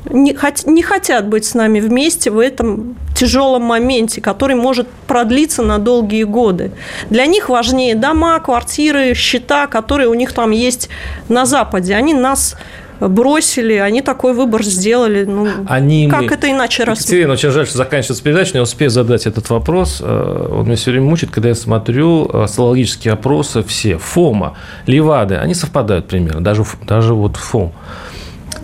не, 0.10 0.36
не 0.66 0.84
хотят 0.84 1.28
быть 1.28 1.46
с 1.46 1.54
нами 1.54 1.80
вместе 1.80 2.32
в 2.32 2.40
этом 2.40 2.96
тяжелом 3.16 3.64
моменте, 3.64 4.22
который 4.22 4.56
может 4.56 4.88
продлиться 5.08 5.62
на 5.62 5.78
долгие 5.78 6.24
годы. 6.24 6.72
Для 7.10 7.26
них 7.26 7.50
важнее 7.50 7.96
дома, 7.96 8.40
квартиры, 8.40 9.14
счета, 9.14 9.68
которые 9.68 10.10
у 10.10 10.14
них 10.14 10.34
там 10.34 10.52
есть 10.52 10.90
на 11.30 11.46
Западе. 11.46 11.96
Они 11.96 12.14
нас 12.14 12.56
бросили, 13.00 13.74
они 13.74 14.02
такой 14.02 14.34
выбор 14.34 14.64
сделали. 14.64 15.26
Ну, 15.26 15.48
они 15.68 16.08
как 16.08 16.22
мы... 16.22 16.28
это 16.28 16.50
иначе 16.52 16.84
рассмотреть? 16.84 17.08
Екатерина, 17.08 17.34
очень 17.34 17.50
жаль, 17.50 17.66
что 17.66 17.78
заканчивается 17.78 18.24
передача, 18.24 18.52
но 18.54 18.60
я 18.60 18.64
успею 18.64 18.92
задать 18.92 19.26
этот 19.26 19.50
вопрос. 19.50 20.02
Э, 20.02 20.48
он 20.52 20.66
меня 20.66 20.76
все 20.76 20.92
время 20.92 21.06
мучает, 21.08 21.32
когда 21.32 21.50
я 21.50 21.56
смотрю 21.56 22.30
э, 22.32 22.48
социологические 22.48 23.14
опросы 23.14 23.64
все. 23.64 23.98
ФОМа, 23.98 24.56
Левады, 24.86 25.36
они 25.36 25.54
совпадают 25.54 26.08
примерно, 26.08 26.42
даже, 26.42 26.64
даже 26.88 27.14
вот 27.14 27.38
ФОМ. 27.38 27.72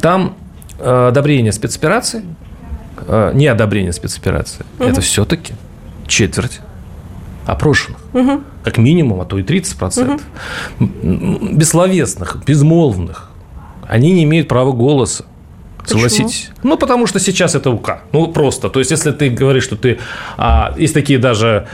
Там 0.01 0.35
одобрение 0.80 1.51
спецоперации, 1.51 2.23
э, 3.07 3.32
не 3.34 3.47
одобрение 3.47 3.93
спецоперации, 3.93 4.65
угу. 4.80 4.89
это 4.89 5.01
все-таки 5.01 5.53
четверть 6.07 6.59
опрошенных. 7.45 7.99
Угу. 8.13 8.41
Как 8.63 8.78
минимум, 8.78 9.21
а 9.21 9.25
то 9.25 9.38
и 9.39 9.43
30%. 9.43 10.21
Угу. 10.80 11.55
Бессловесных, 11.55 12.43
безмолвных. 12.45 13.30
Они 13.88 14.11
не 14.11 14.23
имеют 14.23 14.47
права 14.47 14.71
голоса. 14.73 15.25
Согласитесь? 15.86 16.49
Почему? 16.49 16.71
Ну, 16.71 16.78
потому 16.78 17.07
что 17.07 17.19
сейчас 17.19 17.55
это 17.55 17.69
УК. 17.71 18.01
Ну, 18.11 18.28
просто. 18.28 18.69
То 18.69 18.80
есть, 18.80 18.91
если 18.91 19.11
ты 19.11 19.30
говоришь, 19.30 19.63
что 19.63 19.78
ты... 19.78 19.99
А, 20.38 20.73
есть 20.78 20.93
такие 20.93 21.17
даже 21.17 21.67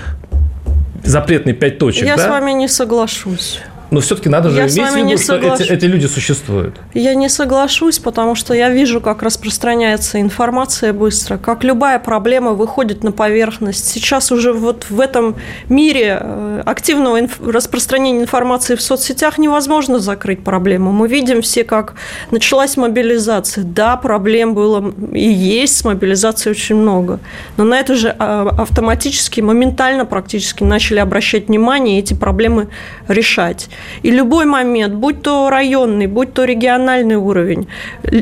запретные 1.04 1.56
пять 1.56 1.80
точек, 1.80 2.06
Я 2.06 2.16
да? 2.16 2.26
с 2.26 2.30
вами 2.30 2.52
не 2.52 2.68
соглашусь. 2.68 3.60
Но 3.94 4.00
все-таки 4.00 4.28
надо 4.28 4.50
же 4.50 4.58
я 4.58 4.66
иметь 4.66 4.80
в 4.80 4.88
виду, 5.08 5.18
что 5.18 5.36
эти, 5.36 5.72
эти 5.72 5.86
люди 5.86 6.08
существуют. 6.08 6.76
Я 6.96 7.14
не 7.14 7.30
соглашусь, 7.30 8.00
потому 8.00 8.34
что 8.34 8.56
я 8.56 8.72
вижу, 8.72 9.02
как 9.02 9.22
распространяется 9.22 10.20
информация 10.20 10.94
быстро, 10.94 11.38
как 11.38 11.64
любая 11.64 12.00
проблема 12.00 12.54
выходит 12.54 13.04
на 13.04 13.12
поверхность. 13.12 13.88
Сейчас 13.88 14.32
уже 14.32 14.52
вот 14.52 14.88
в 14.90 15.00
этом 15.00 15.36
мире 15.70 16.18
э, 16.20 16.64
активного 16.66 17.22
инф- 17.22 17.52
распространения 17.52 18.22
информации 18.22 18.74
в 18.76 18.82
соцсетях 18.82 19.38
невозможно 19.38 20.00
закрыть 20.00 20.44
проблему. 20.44 20.92
Мы 20.92 21.08
видим 21.08 21.44
все, 21.44 21.64
как 21.64 21.94
началась 22.32 22.78
мобилизация. 22.78 23.64
Да, 23.64 23.96
проблем 23.96 24.56
было 24.56 24.92
и 25.14 25.30
есть 25.30 25.78
с 25.78 25.86
мобилизацией 25.86 26.52
очень 26.52 26.78
много, 26.78 27.20
но 27.58 27.64
на 27.64 27.80
это 27.80 27.94
же 27.96 28.16
а, 28.18 28.50
автоматически, 28.58 29.42
моментально 29.42 30.06
практически 30.06 30.64
начали 30.64 30.98
обращать 30.98 31.48
внимание 31.48 31.98
и 31.98 32.00
эти 32.00 32.16
проблемы 32.16 32.70
решать. 33.08 33.70
И 34.02 34.12
любой 34.12 34.46
момент, 34.46 34.94
будь 34.96 35.22
то 35.22 35.50
районный, 35.50 36.08
будь 36.08 36.34
то 36.34 36.44
региональный 36.44 37.16
уровень, 37.16 37.68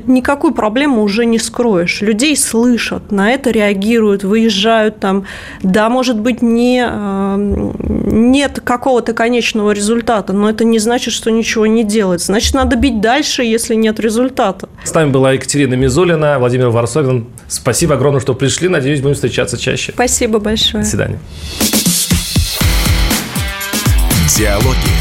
никакую 0.08 0.54
проблему 0.54 1.04
уже 1.04 1.26
не 1.26 1.40
скроешь. 1.40 2.02
Людей 2.02 2.36
слышат, 2.36 3.12
на 3.12 3.32
это 3.32 3.52
реагируют, 3.52 4.24
выезжают 4.24 5.00
там. 5.00 5.26
Да, 5.64 5.90
может 5.90 6.20
быть, 6.20 6.42
не, 6.42 6.86
э, 6.88 7.72
нет 7.78 8.62
какого-то 8.64 9.14
конечного 9.14 9.72
результата, 9.72 10.34
но 10.34 10.50
это 10.50 10.64
не 10.64 10.80
значит, 10.80 11.14
что 11.14 11.32
ничего 11.32 11.66
не 11.66 11.84
делать. 11.84 12.22
Значит, 12.22 12.54
надо 12.54 12.76
бить 12.76 13.02
дальше, 13.02 13.44
если 13.44 13.76
нет 13.76 14.00
результата. 14.00 14.70
С 14.84 14.94
нами 14.94 15.12
была 15.12 15.34
Екатерина 15.34 15.76
Мизулина, 15.76 16.38
Владимир 16.40 16.70
Варсовин. 16.70 17.28
Спасибо 17.48 17.96
огромное, 17.96 18.22
что 18.22 18.34
пришли. 18.34 18.68
Надеюсь, 18.68 19.02
будем 19.02 19.16
встречаться 19.16 19.58
чаще. 19.58 19.92
Спасибо 19.94 20.40
большое. 20.40 20.84
До 20.84 20.90
свидания. 20.90 21.20
Диалоги 24.38 25.01